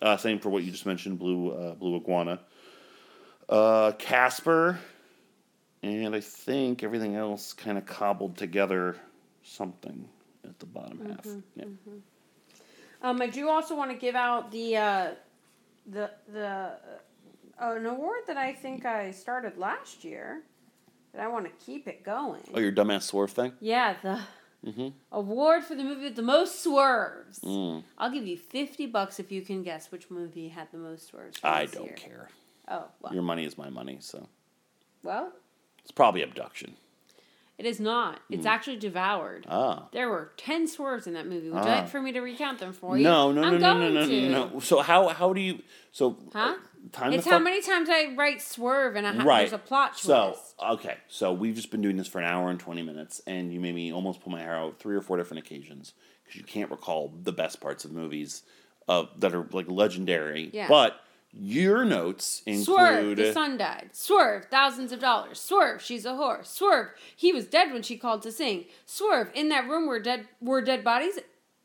[0.00, 2.40] Uh, same for what you just mentioned, Blue uh, Blue Iguana.
[3.48, 4.78] Uh, Casper,
[5.82, 8.96] and I think everything else kind of cobbled together
[9.42, 10.08] something
[10.44, 11.24] at the bottom half.
[11.24, 11.64] Mm-hmm, Yeah.
[13.02, 15.10] Um, I do also want to give out the uh,
[15.86, 16.46] the the
[17.60, 20.42] uh, an award that I think I started last year.
[21.12, 22.40] That I want to keep it going.
[22.54, 23.52] Oh, your dumbass swerve thing.
[23.60, 24.20] Yeah, the
[24.64, 24.90] Mm-hmm.
[25.10, 27.40] award for the movie with the most swerves.
[27.40, 31.08] Mm, I'll give you fifty bucks if you can guess which movie had the most
[31.08, 31.40] swerves.
[31.42, 31.94] I don't year.
[31.96, 32.28] care.
[32.68, 34.28] Oh well, Your money is my money, so
[35.02, 35.32] well,
[35.82, 36.76] it's probably abduction.
[37.58, 38.18] it is not.
[38.28, 39.46] It's actually devoured.
[39.48, 39.86] Ah.
[39.92, 41.48] There were ten swerves in that movie.
[41.50, 41.74] Would you Ah.
[41.80, 43.04] like for me to recount them for you?
[43.04, 44.28] No, no, no, I'm no, no, going no, to.
[44.30, 44.60] no, no.
[44.60, 45.60] So how how do you
[45.92, 46.54] so Huh?
[46.90, 49.38] time It's how fuck- many times I write swerve and I ha- right.
[49.40, 50.04] there's a plot twist.
[50.04, 53.52] So okay, so we've just been doing this for an hour and twenty minutes, and
[53.52, 55.92] you made me almost pull my hair out three or four different occasions
[56.24, 58.42] because you can't recall the best parts of movies
[58.88, 60.50] uh, that are like legendary.
[60.52, 60.66] Yeah.
[60.68, 60.98] But
[61.34, 63.90] your notes Swerve, include the son died.
[63.92, 65.40] Swerve, thousands of dollars.
[65.40, 66.44] Swerve, she's a whore.
[66.44, 68.66] Swerve, he was dead when she called to sing.
[68.84, 71.18] Swerve, in that room were dead were dead bodies.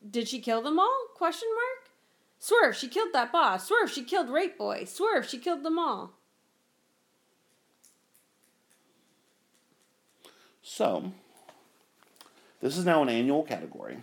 [0.08, 1.06] Did she kill them all?
[1.14, 1.90] Question mark.
[2.38, 3.66] Swerve, she killed that boss.
[3.66, 4.84] Swerve, she killed Rape Boy.
[4.84, 6.12] Swerve, she killed them all.
[10.62, 11.12] So,
[12.60, 13.98] this is now an annual category.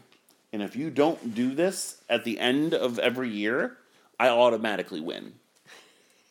[0.52, 3.78] And if you don't do this at the end of every year,
[4.20, 5.34] I automatically win.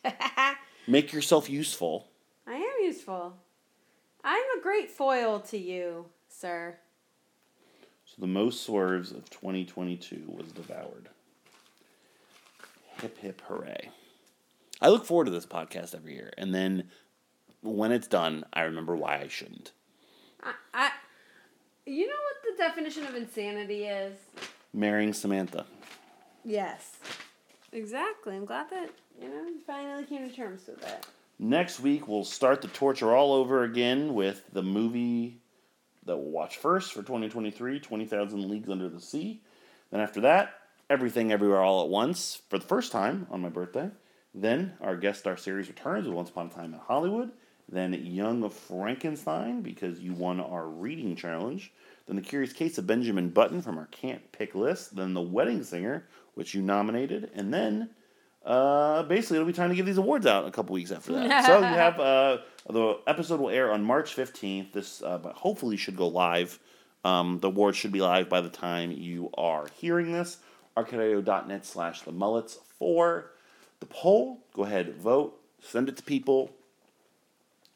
[0.87, 2.07] Make yourself useful.
[2.47, 3.33] I am useful.
[4.23, 6.77] I'm a great foil to you, sir.
[8.05, 11.09] So, the most swerves of 2022 was devoured.
[13.01, 13.89] Hip, hip, hooray.
[14.81, 16.31] I look forward to this podcast every year.
[16.37, 16.89] And then
[17.61, 19.71] when it's done, I remember why I shouldn't.
[20.43, 20.91] I, I
[21.85, 24.17] you know what the definition of insanity is?
[24.73, 25.65] Marrying Samantha.
[26.43, 26.97] Yes.
[27.75, 28.37] Exactly.
[28.37, 28.89] I'm glad that,
[29.21, 31.05] you know, finally came to terms with that.
[31.37, 35.41] Next week, we'll start the torture all over again with the movie
[36.05, 39.41] that we'll watch first for 2023 20,000 Leagues Under the Sea.
[39.91, 40.53] Then after that,
[40.89, 43.89] Everything Everywhere All at Once for the first time on my birthday.
[44.33, 47.31] Then our guest star series returns with Once Upon a Time in Hollywood.
[47.67, 51.73] Then Young Frankenstein because you won our reading challenge.
[52.05, 54.95] Then The Curious Case of Benjamin Button from our Can't Pick list.
[54.95, 56.05] Then The Wedding Singer,
[56.35, 57.31] which you nominated.
[57.33, 57.89] And then
[58.45, 61.45] uh, basically it'll be time to give these awards out a couple weeks after that.
[61.45, 62.37] so you have uh,
[62.69, 64.71] the episode will air on March 15th.
[64.71, 66.59] This uh, but hopefully should go live.
[67.03, 70.37] Um, the awards should be live by the time you are hearing this.
[70.77, 73.31] Arcadeaudio.net slash the mullets for
[73.79, 74.43] the poll.
[74.53, 76.51] Go ahead, vote, send it to people.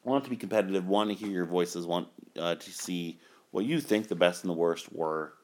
[0.04, 0.86] Want it to be competitive.
[0.86, 1.86] Want to hear your voices.
[1.86, 2.08] Want
[2.38, 3.20] uh, to see
[3.50, 5.34] what you think the best and the worst were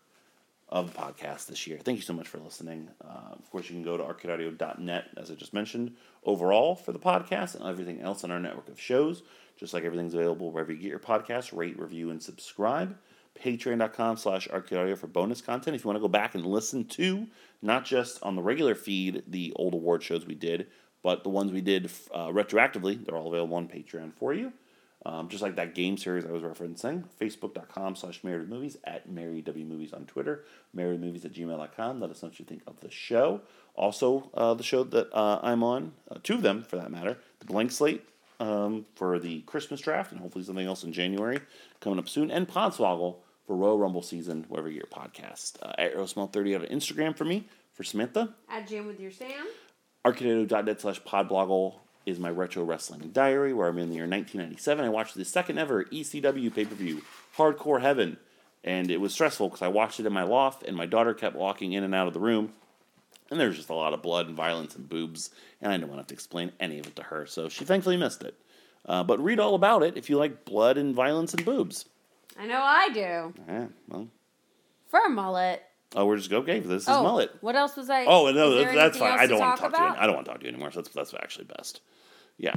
[0.68, 1.78] of the podcast this year.
[1.78, 2.88] Thank you so much for listening.
[3.05, 5.94] Uh, of course, you can go to arcadeaudio.net, as I just mentioned,
[6.24, 9.22] overall for the podcast and everything else on our network of shows.
[9.56, 12.97] Just like everything's available wherever you get your podcast, rate, review, and subscribe.
[13.40, 15.76] Patreon.com slash arcadeaudio for bonus content.
[15.76, 17.26] If you want to go back and listen to,
[17.62, 20.66] not just on the regular feed, the old award shows we did,
[21.02, 24.52] but the ones we did uh, retroactively, they're all available on Patreon for you.
[25.06, 29.44] Um, just like that game series I was referencing, facebook.com slash married movies, at married
[29.44, 32.00] w movies on Twitter, married movies at gmail.com.
[32.00, 33.40] Let us know what you think of the show.
[33.76, 37.18] Also, uh, the show that uh, I'm on, uh, two of them for that matter,
[37.38, 38.04] the blank slate
[38.40, 41.38] um, for the Christmas draft, and hopefully something else in January
[41.78, 45.62] coming up soon, and Podswoggle for Royal Rumble season, wherever you get your podcast.
[45.62, 48.34] Uh, at Aerosmell30 on Instagram for me, for Samantha.
[48.48, 49.46] At Jam with your Sam.
[50.04, 51.74] Arcadeaudio.net slash podbloggle
[52.06, 54.84] is my retro wrestling diary where I'm in the year 1997.
[54.84, 57.02] I watched the second ever ECW pay per view,
[57.36, 58.16] Hardcore Heaven.
[58.64, 61.36] And it was stressful because I watched it in my loft and my daughter kept
[61.36, 62.52] walking in and out of the room.
[63.30, 65.30] And there was just a lot of blood and violence and boobs.
[65.60, 67.26] And I didn't want to have to explain any of it to her.
[67.26, 68.34] So she thankfully missed it.
[68.84, 71.86] Uh, but read all about it if you like blood and violence and boobs.
[72.38, 73.34] I know I do.
[73.48, 74.08] Yeah, well.
[74.88, 75.62] For a mullet.
[75.94, 76.60] Oh, we're just okay.
[76.60, 77.30] This is oh, mullet.
[77.40, 78.04] What else was I?
[78.04, 79.18] Oh no, there that's fine.
[79.18, 80.02] I don't want to talk talk to you.
[80.02, 80.72] I don't want to talk to you anymore.
[80.72, 81.80] So that's that's actually best.
[82.38, 82.54] Yeah.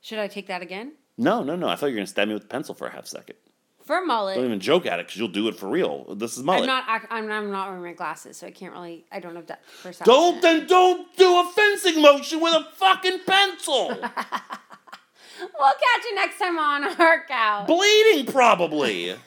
[0.00, 0.92] Should I take that again?
[1.16, 1.68] No, no, no.
[1.68, 3.36] I thought you were gonna stab me with a pencil for a half second.
[3.84, 4.36] For mullet.
[4.36, 6.14] Don't even joke at it because you'll do it for real.
[6.14, 6.62] This is mullet.
[6.62, 6.84] I'm not.
[6.88, 9.04] I- I'm, I'm not wearing my glasses, so I can't really.
[9.12, 10.12] I don't have depth perception.
[10.12, 13.96] Don't then don't do a fencing motion with a fucking pencil.
[15.58, 17.66] We'll catch you next time on our couch.
[17.66, 19.16] Bleeding probably.